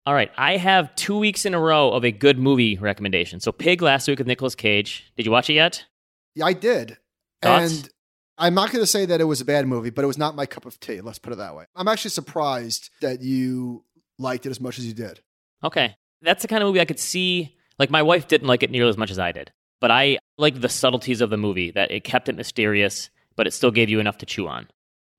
All 0.05 0.13
right, 0.13 0.31
I 0.37 0.57
have 0.57 0.95
two 0.95 1.17
weeks 1.17 1.45
in 1.45 1.53
a 1.53 1.59
row 1.59 1.91
of 1.91 2.03
a 2.03 2.11
good 2.11 2.39
movie 2.39 2.77
recommendation. 2.77 3.39
So, 3.39 3.51
Pig 3.51 3.81
last 3.83 4.07
week 4.07 4.17
with 4.17 4.27
Nicolas 4.27 4.55
Cage. 4.55 5.11
Did 5.15 5.25
you 5.27 5.31
watch 5.31 5.49
it 5.49 5.53
yet? 5.53 5.85
Yeah, 6.33 6.45
I 6.45 6.53
did. 6.53 6.97
Thoughts? 7.43 7.81
And 7.81 7.89
I'm 8.37 8.53
not 8.55 8.71
going 8.71 8.81
to 8.81 8.87
say 8.87 9.05
that 9.05 9.21
it 9.21 9.25
was 9.25 9.41
a 9.41 9.45
bad 9.45 9.67
movie, 9.67 9.91
but 9.91 10.03
it 10.03 10.07
was 10.07 10.17
not 10.17 10.35
my 10.35 10.47
cup 10.47 10.65
of 10.65 10.79
tea. 10.79 11.01
Let's 11.01 11.19
put 11.19 11.33
it 11.33 11.35
that 11.35 11.55
way. 11.55 11.65
I'm 11.75 11.87
actually 11.87 12.09
surprised 12.11 12.89
that 13.01 13.21
you 13.21 13.83
liked 14.17 14.47
it 14.47 14.49
as 14.49 14.59
much 14.59 14.79
as 14.79 14.87
you 14.87 14.93
did. 14.95 15.19
Okay. 15.63 15.95
That's 16.23 16.41
the 16.41 16.47
kind 16.47 16.63
of 16.63 16.67
movie 16.67 16.81
I 16.81 16.85
could 16.85 16.99
see. 16.99 17.55
Like 17.77 17.91
my 17.91 18.01
wife 18.01 18.27
didn't 18.27 18.47
like 18.47 18.63
it 18.63 18.71
nearly 18.71 18.89
as 18.89 18.97
much 18.97 19.11
as 19.11 19.19
I 19.19 19.31
did, 19.31 19.51
but 19.79 19.91
I 19.91 20.17
like 20.37 20.59
the 20.61 20.69
subtleties 20.69 21.21
of 21.21 21.29
the 21.29 21.37
movie 21.37 21.71
that 21.71 21.91
it 21.91 22.03
kept 22.03 22.29
it 22.29 22.35
mysterious, 22.35 23.09
but 23.35 23.45
it 23.47 23.51
still 23.53 23.71
gave 23.71 23.89
you 23.89 23.99
enough 23.99 24.17
to 24.19 24.25
chew 24.25 24.47
on. 24.47 24.67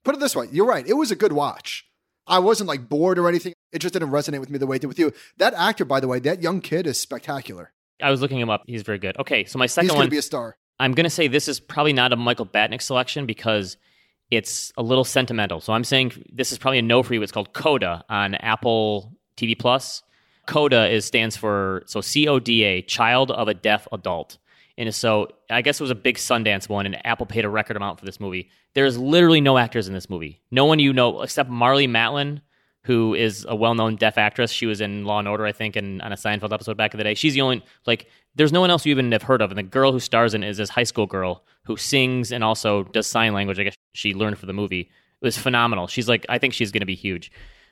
Put 0.04 0.14
it 0.16 0.20
this 0.20 0.34
way, 0.36 0.48
you're 0.52 0.66
right. 0.66 0.86
It 0.86 0.94
was 0.94 1.10
a 1.10 1.16
good 1.16 1.32
watch. 1.32 1.86
I 2.26 2.38
wasn't 2.38 2.68
like 2.68 2.88
bored 2.88 3.18
or 3.18 3.28
anything. 3.28 3.54
It 3.72 3.80
just 3.80 3.94
didn't 3.94 4.10
resonate 4.10 4.40
with 4.40 4.50
me 4.50 4.58
the 4.58 4.66
way 4.66 4.76
it 4.76 4.80
did 4.80 4.88
with 4.88 4.98
you. 4.98 5.12
That 5.38 5.54
actor, 5.54 5.84
by 5.84 6.00
the 6.00 6.08
way, 6.08 6.18
that 6.20 6.42
young 6.42 6.60
kid 6.60 6.86
is 6.86 7.00
spectacular. 7.00 7.72
I 8.00 8.10
was 8.10 8.20
looking 8.20 8.38
him 8.38 8.50
up. 8.50 8.62
He's 8.66 8.82
very 8.82 8.98
good. 8.98 9.16
Okay, 9.18 9.44
so 9.44 9.58
my 9.58 9.66
second 9.66 9.84
He's 9.84 9.88
second 9.88 9.88
going 9.88 9.98
one, 9.98 10.06
to 10.06 10.10
be 10.10 10.18
a 10.18 10.22
star. 10.22 10.56
I'm 10.78 10.92
going 10.92 11.04
to 11.04 11.10
say 11.10 11.28
this 11.28 11.48
is 11.48 11.60
probably 11.60 11.92
not 11.92 12.12
a 12.12 12.16
Michael 12.16 12.46
Batnick 12.46 12.82
selection 12.82 13.26
because 13.26 13.76
it's 14.30 14.72
a 14.76 14.82
little 14.82 15.04
sentimental. 15.04 15.60
So 15.60 15.72
I'm 15.72 15.84
saying 15.84 16.24
this 16.32 16.52
is 16.52 16.58
probably 16.58 16.78
a 16.78 16.82
no 16.82 17.02
for 17.02 17.14
you. 17.14 17.22
It's 17.22 17.32
called 17.32 17.52
Coda 17.52 18.04
on 18.08 18.34
Apple 18.36 19.12
TV 19.36 19.58
Plus. 19.58 20.02
Coda 20.46 20.88
is 20.88 21.04
stands 21.04 21.36
for 21.36 21.84
so 21.86 22.00
C 22.00 22.26
O 22.26 22.40
D 22.40 22.64
A, 22.64 22.82
Child 22.82 23.30
of 23.30 23.48
a 23.48 23.54
Deaf 23.54 23.86
Adult. 23.92 24.38
And 24.78 24.94
so 24.94 25.28
I 25.50 25.62
guess 25.62 25.80
it 25.80 25.84
was 25.84 25.90
a 25.90 25.96
big 25.96 26.16
Sundance 26.16 26.68
one, 26.68 26.86
and 26.86 27.06
Apple 27.06 27.26
paid 27.26 27.44
a 27.44 27.48
record 27.48 27.76
amount 27.76 27.98
for 27.98 28.06
this 28.06 28.20
movie. 28.20 28.50
There's 28.74 28.96
literally 28.98 29.40
no 29.40 29.58
actors 29.58 29.86
in 29.86 29.94
this 29.94 30.08
movie. 30.08 30.40
No 30.50 30.64
one 30.64 30.78
you 30.78 30.92
know 30.92 31.22
except 31.22 31.50
Marlee 31.50 31.88
Matlin, 31.88 32.40
who 32.84 33.14
is 33.14 33.46
a 33.48 33.54
well-known 33.54 33.96
deaf 33.96 34.18
actress. 34.18 34.50
She 34.50 34.66
was 34.66 34.80
in 34.80 35.04
Law 35.04 35.18
and 35.18 35.28
Order, 35.28 35.46
I 35.46 35.52
think, 35.52 35.76
and 35.76 36.00
on 36.02 36.12
a 36.12 36.16
Seinfeld 36.16 36.52
episode 36.52 36.76
back 36.76 36.94
in 36.94 36.98
the 36.98 37.04
day. 37.04 37.14
She's 37.14 37.34
the 37.34 37.42
only 37.42 37.62
like. 37.86 38.08
There's 38.34 38.52
no 38.52 38.62
one 38.62 38.70
else 38.70 38.86
you 38.86 38.90
even 38.92 39.12
have 39.12 39.22
heard 39.22 39.42
of, 39.42 39.50
and 39.50 39.58
the 39.58 39.62
girl 39.62 39.92
who 39.92 40.00
stars 40.00 40.32
in 40.32 40.42
is 40.42 40.56
this 40.56 40.70
high 40.70 40.84
school 40.84 41.06
girl 41.06 41.44
who 41.64 41.76
sings 41.76 42.32
and 42.32 42.42
also 42.42 42.84
does 42.84 43.06
sign 43.06 43.34
language. 43.34 43.58
I 43.58 43.64
guess 43.64 43.76
she 43.92 44.14
learned 44.14 44.38
for 44.38 44.46
the 44.46 44.54
movie. 44.54 44.80
It 44.80 45.24
was 45.24 45.36
phenomenal. 45.36 45.86
She's 45.86 46.08
like, 46.08 46.24
I 46.30 46.38
think 46.38 46.54
she's 46.54 46.72
going 46.72 46.80
to 46.80 46.86
be 46.86 46.94
huge. 46.94 47.30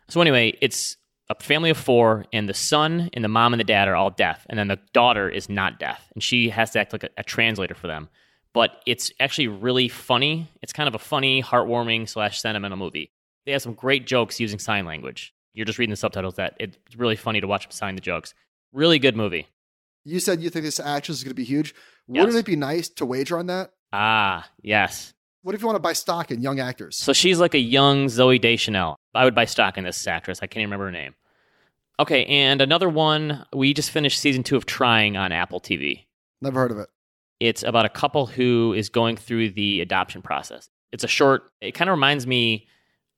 So 0.09 0.20
anyway, 0.20 0.57
it's 0.61 0.96
a 1.31 1.43
family 1.43 1.70
of 1.70 1.78
four, 1.78 2.26
and 2.33 2.49
the 2.49 2.55
son 2.55 3.09
and 3.12 3.24
the 3.24 3.28
mom 3.28 3.55
and 3.55 3.61
the 3.61 3.64
dad 3.64 3.87
are 3.87 3.95
all 3.95 4.11
deaf, 4.11 4.45
and 4.51 4.59
then 4.59 4.68
the 4.68 4.81
daughter 4.93 5.28
is 5.28 5.49
not 5.49 5.78
deaf, 5.78 6.11
and 6.12 6.22
she 6.22 6.51
has 6.51 6.72
to 6.72 6.81
act 6.81 6.93
like 6.93 7.05
a, 7.05 7.11
a 7.16 7.22
translator 7.22 7.74
for 7.74 7.87
them. 7.87 8.09
But 8.53 8.83
it's 8.85 9.12
actually 9.20 9.47
really 9.47 9.89
funny. 9.89 10.49
It's 10.61 10.72
kind 10.72 10.89
of 10.89 10.95
a 10.97 10.99
funny, 10.99 11.41
heartwarming 11.41 12.09
slash 12.09 12.41
sentimental 12.41 12.76
movie. 12.76 13.12
They 13.47 13.53
have 13.53 13.62
some 13.62 13.74
great 13.74 14.07
jokes 14.09 14.41
using 14.41 14.59
sign 14.59 14.85
language. 14.85 15.33
You're 15.55 15.66
just 15.66 15.78
reading 15.78 15.93
the 15.93 15.97
subtitles. 15.97 16.35
That 16.35 16.57
it's 16.59 16.76
really 16.97 17.14
funny 17.14 17.41
to 17.41 17.47
watch 17.47 17.62
them 17.62 17.70
sign 17.70 17.95
the 17.95 18.01
jokes. 18.01 18.35
Really 18.72 18.99
good 18.99 19.16
movie. 19.16 19.47
You 20.05 20.18
said 20.18 20.41
you 20.41 20.51
think 20.51 20.64
this 20.64 20.81
actress 20.81 21.18
is 21.18 21.24
going 21.24 21.31
to 21.31 21.35
be 21.35 21.45
huge. 21.45 21.74
Wouldn't 22.09 22.35
it 22.35 22.45
be 22.45 22.57
nice 22.57 22.89
to 22.89 23.07
wager 23.07 23.39
on 23.39 23.47
that? 23.47 23.70
Ah, 23.93 24.49
yes. 24.62 25.12
What 25.43 25.55
if 25.55 25.61
you 25.61 25.66
want 25.66 25.76
to 25.76 25.81
buy 25.81 25.93
stock 25.93 26.31
in 26.31 26.43
young 26.43 26.59
actors? 26.59 26.97
So 26.97 27.12
she's 27.12 27.39
like 27.39 27.55
a 27.55 27.59
young 27.59 28.07
Zooey 28.07 28.41
Deschanel. 28.41 28.97
I 29.14 29.24
would 29.24 29.35
buy 29.35 29.45
stock 29.45 29.78
in 29.78 29.85
this 29.85 30.07
actress. 30.07 30.41
I 30.43 30.47
can't 30.47 30.62
even 30.62 30.70
remember 30.70 30.87
her 30.87 30.93
name. 30.93 31.14
Okay, 32.01 32.24
and 32.24 32.62
another 32.62 32.88
one. 32.88 33.44
We 33.53 33.74
just 33.74 33.90
finished 33.90 34.18
season 34.20 34.42
two 34.42 34.57
of 34.57 34.64
Trying 34.64 35.18
on 35.18 35.32
Apple 35.32 35.61
TV. 35.61 36.07
Never 36.40 36.59
heard 36.59 36.70
of 36.70 36.78
it. 36.78 36.88
It's 37.40 37.62
about 37.62 37.84
a 37.84 37.90
couple 37.90 38.24
who 38.24 38.72
is 38.74 38.88
going 38.88 39.18
through 39.18 39.51
the 39.51 39.82
adoption 39.82 40.22
process. 40.22 40.70
It's 40.92 41.05
a 41.05 41.09
short. 41.09 41.53
It 41.61 41.72
kind 41.72 41.90
of 41.90 41.92
reminds 41.92 42.26
me 42.26 42.66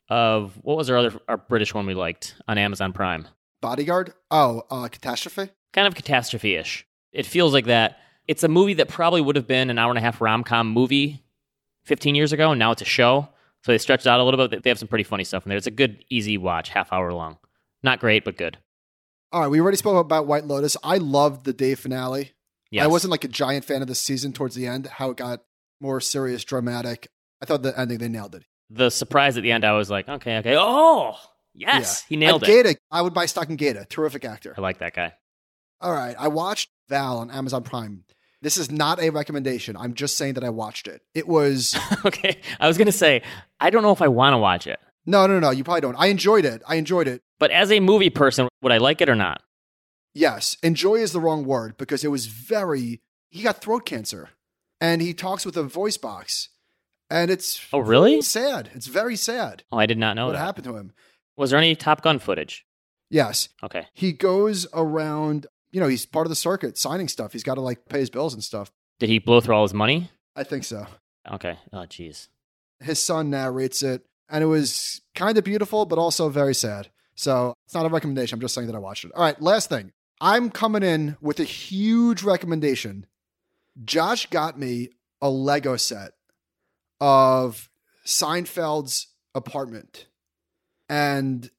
of 0.08 0.58
what 0.62 0.76
was 0.76 0.90
our 0.90 0.96
other 0.96 1.12
our 1.28 1.36
British 1.36 1.72
one 1.72 1.86
we 1.86 1.94
liked 1.94 2.34
on 2.48 2.58
Amazon 2.58 2.92
Prime. 2.92 3.28
Bodyguard? 3.60 4.14
Oh, 4.32 4.64
uh, 4.68 4.88
Catastrophe? 4.88 5.52
Kind 5.72 5.86
of 5.86 5.94
catastrophe 5.94 6.56
ish. 6.56 6.84
It 7.12 7.24
feels 7.24 7.52
like 7.52 7.66
that. 7.66 7.98
It's 8.26 8.42
a 8.42 8.48
movie 8.48 8.74
that 8.74 8.88
probably 8.88 9.20
would 9.20 9.36
have 9.36 9.46
been 9.46 9.70
an 9.70 9.78
hour 9.78 9.92
and 9.92 9.98
a 9.98 10.02
half 10.02 10.20
rom 10.20 10.42
com 10.42 10.68
movie 10.68 11.22
15 11.84 12.16
years 12.16 12.32
ago, 12.32 12.50
and 12.50 12.58
now 12.58 12.72
it's 12.72 12.82
a 12.82 12.86
show. 12.86 13.28
So 13.64 13.70
they 13.70 13.78
stretched 13.78 14.06
it 14.06 14.08
out 14.08 14.18
a 14.18 14.24
little 14.24 14.48
bit. 14.48 14.64
They 14.64 14.70
have 14.70 14.78
some 14.80 14.88
pretty 14.88 15.04
funny 15.04 15.22
stuff 15.22 15.46
in 15.46 15.50
there. 15.50 15.58
It's 15.58 15.68
a 15.68 15.70
good, 15.70 16.04
easy 16.10 16.36
watch, 16.36 16.70
half 16.70 16.92
hour 16.92 17.12
long. 17.12 17.38
Not 17.84 18.00
great, 18.00 18.24
but 18.24 18.36
good. 18.36 18.58
All 19.32 19.40
right, 19.40 19.48
we 19.48 19.60
already 19.60 19.76
spoke 19.78 19.98
about 20.04 20.26
White 20.26 20.44
Lotus. 20.44 20.76
I 20.84 20.98
loved 20.98 21.44
the 21.44 21.52
day 21.52 21.74
finale. 21.74 22.32
Yes. 22.70 22.84
I 22.84 22.86
wasn't 22.88 23.10
like 23.10 23.24
a 23.24 23.28
giant 23.28 23.64
fan 23.64 23.80
of 23.82 23.88
the 23.88 23.94
season 23.94 24.32
towards 24.32 24.54
the 24.54 24.66
end, 24.66 24.86
how 24.86 25.10
it 25.10 25.16
got 25.16 25.40
more 25.80 26.00
serious, 26.00 26.44
dramatic. 26.44 27.08
I 27.42 27.46
thought 27.46 27.62
the 27.62 27.78
ending, 27.78 27.98
they 27.98 28.08
nailed 28.08 28.34
it. 28.34 28.44
the 28.70 28.90
surprise 28.90 29.36
at 29.36 29.42
the 29.42 29.52
end. 29.52 29.64
I 29.64 29.72
was 29.72 29.90
like, 29.90 30.08
okay, 30.08 30.38
okay. 30.38 30.56
Oh, 30.56 31.16
yes, 31.54 32.04
Yeah. 32.04 32.08
he 32.08 32.16
nailed 32.16 32.42
and 32.44 32.52
it. 32.52 32.62
Gata, 32.64 32.78
I 32.90 33.02
would 33.02 33.12
buy 33.14 33.26
stock 33.26 33.48
in 33.50 33.56
Gata. 33.56 33.86
Terrific 33.88 34.24
actor. 34.24 34.54
I 34.56 34.60
like 34.60 34.78
that 34.78 34.94
guy. 34.94 35.14
All 35.80 35.92
right, 35.92 36.14
I 36.18 36.28
watched 36.28 36.70
Val 36.88 37.18
on 37.18 37.30
Amazon 37.30 37.62
Prime. 37.62 38.04
This 38.40 38.56
is 38.56 38.70
not 38.70 39.00
a 39.00 39.10
recommendation. 39.10 39.76
I'm 39.76 39.94
just 39.94 40.16
saying 40.18 40.34
that 40.34 40.44
I 40.44 40.50
watched 40.50 40.88
it. 40.88 41.02
It 41.14 41.26
was 41.28 41.78
okay, 42.06 42.38
I 42.60 42.66
was 42.68 42.76
gonna 42.78 42.92
say 42.92 43.22
I 43.60 43.70
don't 43.70 43.82
know 43.82 43.92
if 43.92 44.02
I 44.02 44.08
want 44.08 44.34
to 44.34 44.38
watch 44.38 44.66
it, 44.66 44.78
no, 45.06 45.26
no, 45.26 45.38
no. 45.40 45.50
You 45.50 45.64
probably 45.64 45.80
don't. 45.80 45.96
I 45.96 46.06
enjoyed 46.06 46.44
it. 46.44 46.62
I 46.66 46.76
enjoyed 46.76 47.08
it. 47.08 47.22
But 47.42 47.50
as 47.50 47.72
a 47.72 47.80
movie 47.80 48.08
person, 48.10 48.46
would 48.62 48.70
I 48.70 48.78
like 48.78 49.00
it 49.00 49.08
or 49.08 49.16
not? 49.16 49.42
Yes, 50.14 50.56
enjoy 50.62 50.96
is 50.96 51.10
the 51.12 51.18
wrong 51.20 51.44
word 51.44 51.76
because 51.76 52.04
it 52.04 52.08
was 52.08 52.26
very. 52.26 53.00
He 53.30 53.42
got 53.42 53.60
throat 53.60 53.84
cancer, 53.84 54.30
and 54.80 55.02
he 55.02 55.12
talks 55.12 55.44
with 55.44 55.56
a 55.56 55.62
voice 55.64 55.96
box, 55.96 56.50
and 57.10 57.30
it's 57.32 57.60
Oh, 57.72 57.78
really? 57.80 58.20
sad. 58.22 58.70
It's 58.74 58.86
very 58.86 59.16
sad 59.16 59.64
Oh, 59.72 59.78
I 59.78 59.86
did 59.86 59.98
not 59.98 60.14
know 60.14 60.26
what 60.26 60.32
that. 60.32 60.38
happened 60.38 60.64
to 60.66 60.76
him. 60.76 60.92
Was 61.36 61.50
there 61.50 61.58
any 61.58 61.74
Top 61.74 62.02
Gun 62.02 62.18
footage? 62.20 62.64
Yes, 63.10 63.48
Okay, 63.62 63.86
he 63.92 64.12
goes 64.12 64.66
around. 64.72 65.46
You 65.72 65.80
know, 65.80 65.88
he's 65.88 66.04
part 66.06 66.26
of 66.26 66.30
the 66.30 66.36
circuit, 66.36 66.76
signing 66.78 67.08
stuff. 67.08 67.32
He's 67.32 67.42
got 67.42 67.54
to 67.54 67.60
like 67.62 67.88
pay 67.88 67.98
his 68.00 68.10
bills 68.10 68.34
and 68.34 68.44
stuff. 68.44 68.70
did 69.00 69.08
he 69.08 69.18
blow 69.18 69.40
through 69.40 69.54
all 69.56 69.64
his 69.64 69.74
money? 69.74 70.10
I 70.36 70.44
think 70.44 70.64
so. 70.64 70.86
Okay. 71.30 71.56
Oh, 71.72 71.86
jeez. 71.88 72.28
His 72.80 73.02
son 73.02 73.30
narrates 73.30 73.82
it, 73.82 74.04
and 74.28 74.44
it 74.44 74.46
was 74.48 75.00
kind 75.14 75.38
of 75.38 75.44
beautiful, 75.44 75.86
but 75.86 75.98
also 75.98 76.28
very 76.28 76.54
sad. 76.54 76.90
So 77.14 77.54
it's 77.64 77.74
not 77.74 77.86
a 77.86 77.88
recommendation. 77.88 78.36
I'm 78.36 78.40
just 78.40 78.54
saying 78.54 78.66
that 78.68 78.76
I 78.76 78.80
watched 78.80 79.04
it. 79.04 79.12
All 79.14 79.22
right, 79.22 79.40
last 79.40 79.68
thing. 79.68 79.92
I'm 80.20 80.50
coming 80.50 80.82
in 80.82 81.16
with 81.20 81.40
a 81.40 81.44
huge 81.44 82.22
recommendation. 82.22 83.06
Josh 83.84 84.26
got 84.26 84.58
me 84.58 84.90
a 85.20 85.28
Lego 85.28 85.76
set 85.76 86.12
of 87.00 87.68
Seinfeld's 88.06 89.08
apartment. 89.34 90.06
And 90.88 91.50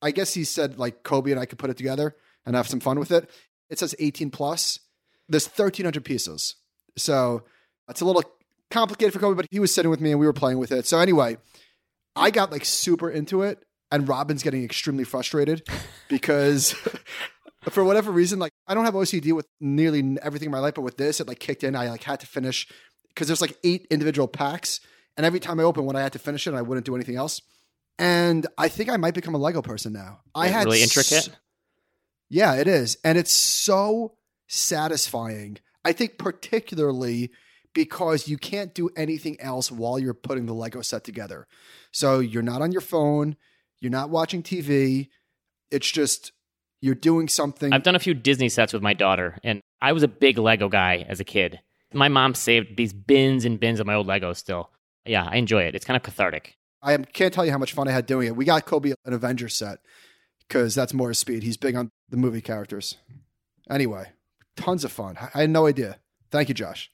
I 0.00 0.10
guess 0.10 0.34
he 0.34 0.44
said 0.44 0.78
like 0.78 1.02
Kobe 1.02 1.30
and 1.30 1.40
I 1.40 1.46
could 1.46 1.58
put 1.58 1.70
it 1.70 1.76
together 1.76 2.16
and 2.44 2.54
have 2.56 2.68
some 2.68 2.80
fun 2.80 2.98
with 2.98 3.10
it. 3.10 3.28
It 3.68 3.78
says 3.78 3.94
18 3.98 4.30
plus. 4.30 4.78
There's 5.28 5.46
1,300 5.46 6.04
pieces. 6.04 6.54
So 6.96 7.42
it's 7.88 8.00
a 8.00 8.04
little 8.04 8.22
complicated 8.70 9.12
for 9.12 9.18
Kobe, 9.18 9.36
but 9.36 9.48
he 9.50 9.60
was 9.60 9.74
sitting 9.74 9.90
with 9.90 10.00
me 10.00 10.12
and 10.12 10.20
we 10.20 10.26
were 10.26 10.32
playing 10.32 10.58
with 10.58 10.72
it. 10.72 10.86
So 10.86 10.98
anyway, 10.98 11.36
I 12.14 12.30
got 12.30 12.52
like 12.52 12.64
super 12.64 13.10
into 13.10 13.42
it, 13.42 13.64
and 13.90 14.08
Robin's 14.08 14.42
getting 14.42 14.64
extremely 14.64 15.04
frustrated 15.04 15.66
because 16.08 16.72
for 17.70 17.84
whatever 17.84 18.10
reason, 18.10 18.38
like 18.38 18.52
I 18.66 18.74
don't 18.74 18.84
have 18.84 18.94
OCD 18.94 19.32
with 19.32 19.46
nearly 19.60 20.16
everything 20.22 20.46
in 20.46 20.52
my 20.52 20.58
life, 20.58 20.74
but 20.74 20.82
with 20.82 20.96
this, 20.96 21.20
it 21.20 21.28
like 21.28 21.38
kicked 21.40 21.64
in. 21.64 21.76
I 21.76 21.88
like 21.90 22.02
had 22.02 22.20
to 22.20 22.26
finish 22.26 22.68
because 23.08 23.26
there's 23.28 23.40
like 23.40 23.56
eight 23.64 23.86
individual 23.90 24.28
packs, 24.28 24.80
and 25.16 25.24
every 25.24 25.40
time 25.40 25.58
I 25.60 25.62
open 25.62 25.84
one, 25.86 25.96
I 25.96 26.02
had 26.02 26.12
to 26.14 26.18
finish 26.18 26.46
it. 26.46 26.50
and 26.50 26.58
I 26.58 26.62
wouldn't 26.62 26.86
do 26.86 26.94
anything 26.94 27.16
else. 27.16 27.40
And 27.98 28.46
I 28.58 28.68
think 28.68 28.90
I 28.90 28.98
might 28.98 29.14
become 29.14 29.34
a 29.34 29.38
Lego 29.38 29.62
person 29.62 29.92
now. 29.94 30.20
I 30.34 30.46
Is 30.46 30.50
it 30.50 30.54
had 30.54 30.64
really 30.66 30.82
s- 30.82 30.96
intricate. 30.96 31.36
yeah, 32.28 32.54
it 32.56 32.68
is. 32.68 32.98
And 33.04 33.16
it's 33.16 33.32
so 33.32 34.16
satisfying. 34.48 35.58
I 35.84 35.92
think, 35.92 36.18
particularly 36.18 37.30
because 37.72 38.26
you 38.28 38.36
can't 38.36 38.74
do 38.74 38.90
anything 38.96 39.40
else 39.40 39.70
while 39.70 39.98
you're 39.98 40.14
putting 40.14 40.46
the 40.46 40.52
Lego 40.54 40.82
set 40.82 41.04
together. 41.04 41.46
So 41.92 42.18
you're 42.20 42.42
not 42.42 42.60
on 42.62 42.72
your 42.72 42.80
phone, 42.80 43.36
you're 43.86 43.92
not 43.92 44.10
watching 44.10 44.42
TV. 44.42 45.10
It's 45.70 45.88
just 45.88 46.32
you're 46.80 46.96
doing 46.96 47.28
something. 47.28 47.72
I've 47.72 47.84
done 47.84 47.94
a 47.94 48.00
few 48.00 48.14
Disney 48.14 48.48
sets 48.48 48.72
with 48.72 48.82
my 48.82 48.94
daughter, 48.94 49.38
and 49.44 49.60
I 49.80 49.92
was 49.92 50.02
a 50.02 50.08
big 50.08 50.38
Lego 50.38 50.68
guy 50.68 51.06
as 51.08 51.20
a 51.20 51.24
kid. 51.24 51.60
My 51.92 52.08
mom 52.08 52.34
saved 52.34 52.76
these 52.76 52.92
bins 52.92 53.44
and 53.44 53.60
bins 53.60 53.78
of 53.78 53.86
my 53.86 53.94
old 53.94 54.08
Legos 54.08 54.38
still. 54.38 54.70
Yeah, 55.04 55.24
I 55.30 55.36
enjoy 55.36 55.62
it. 55.62 55.76
It's 55.76 55.84
kind 55.84 55.96
of 55.96 56.02
cathartic. 56.02 56.56
I 56.82 56.96
can't 56.96 57.32
tell 57.32 57.46
you 57.46 57.52
how 57.52 57.58
much 57.58 57.72
fun 57.74 57.86
I 57.86 57.92
had 57.92 58.06
doing 58.06 58.26
it. 58.26 58.34
We 58.34 58.44
got 58.44 58.66
Kobe 58.66 58.92
an 59.04 59.12
Avenger 59.12 59.48
set 59.48 59.78
because 60.48 60.74
that's 60.74 60.92
more 60.92 61.08
his 61.08 61.18
speed. 61.20 61.44
He's 61.44 61.56
big 61.56 61.76
on 61.76 61.90
the 62.08 62.16
movie 62.16 62.40
characters. 62.40 62.96
Anyway, 63.70 64.10
tons 64.56 64.84
of 64.84 64.90
fun. 64.90 65.16
I 65.20 65.28
I 65.32 65.40
had 65.42 65.50
no 65.50 65.66
idea. 65.68 65.98
Thank 66.32 66.48
you, 66.48 66.56
Josh. 66.56 66.90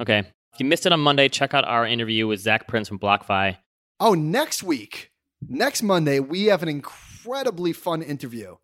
Okay. 0.00 0.20
If 0.54 0.60
you 0.60 0.64
missed 0.64 0.86
it 0.86 0.92
on 0.92 1.00
Monday, 1.00 1.28
check 1.28 1.52
out 1.52 1.66
our 1.66 1.86
interview 1.86 2.26
with 2.26 2.40
Zac 2.40 2.68
Prince 2.68 2.88
from 2.88 2.98
BlockFi. 2.98 3.58
Oh, 4.00 4.14
next 4.14 4.62
week, 4.62 5.11
next 5.48 5.82
Monday, 5.82 6.20
we 6.20 6.46
have 6.46 6.62
an 6.62 6.68
incredibly 6.68 7.72
fun 7.72 8.02
interview. 8.02 8.56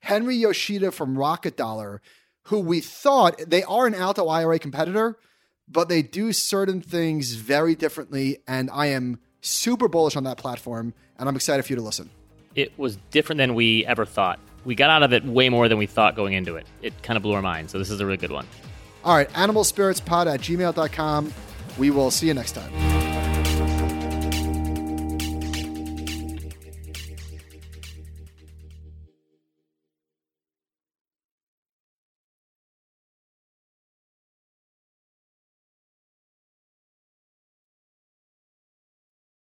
Henry 0.00 0.36
Yoshida 0.36 0.90
from 0.90 1.18
Rocket 1.18 1.56
Dollar, 1.56 2.00
who 2.44 2.58
we 2.58 2.80
thought 2.80 3.40
they 3.46 3.62
are 3.64 3.86
an 3.86 3.94
Alto 3.94 4.28
IRA 4.28 4.58
competitor, 4.58 5.18
but 5.68 5.88
they 5.88 6.02
do 6.02 6.32
certain 6.32 6.80
things 6.80 7.34
very 7.34 7.74
differently. 7.74 8.38
And 8.48 8.70
I 8.72 8.86
am 8.86 9.20
super 9.40 9.88
bullish 9.88 10.16
on 10.16 10.24
that 10.24 10.38
platform, 10.38 10.94
and 11.18 11.28
I'm 11.28 11.36
excited 11.36 11.64
for 11.64 11.72
you 11.72 11.76
to 11.76 11.82
listen. 11.82 12.10
It 12.54 12.76
was 12.78 12.96
different 13.10 13.38
than 13.38 13.54
we 13.54 13.86
ever 13.86 14.04
thought. 14.04 14.40
We 14.64 14.74
got 14.74 14.90
out 14.90 15.02
of 15.02 15.12
it 15.12 15.24
way 15.24 15.48
more 15.48 15.68
than 15.68 15.78
we 15.78 15.86
thought 15.86 16.16
going 16.16 16.32
into 16.32 16.56
it. 16.56 16.66
It 16.82 17.02
kind 17.02 17.16
of 17.16 17.22
blew 17.22 17.32
our 17.32 17.42
mind. 17.42 17.70
So 17.70 17.78
this 17.78 17.90
is 17.90 18.00
a 18.00 18.06
really 18.06 18.18
good 18.18 18.32
one. 18.32 18.46
All 19.04 19.16
right, 19.16 19.30
animalspiritspod 19.30 20.32
at 20.32 20.40
gmail.com. 20.40 21.32
We 21.78 21.90
will 21.90 22.10
see 22.10 22.26
you 22.26 22.34
next 22.34 22.52
time. 22.52 23.29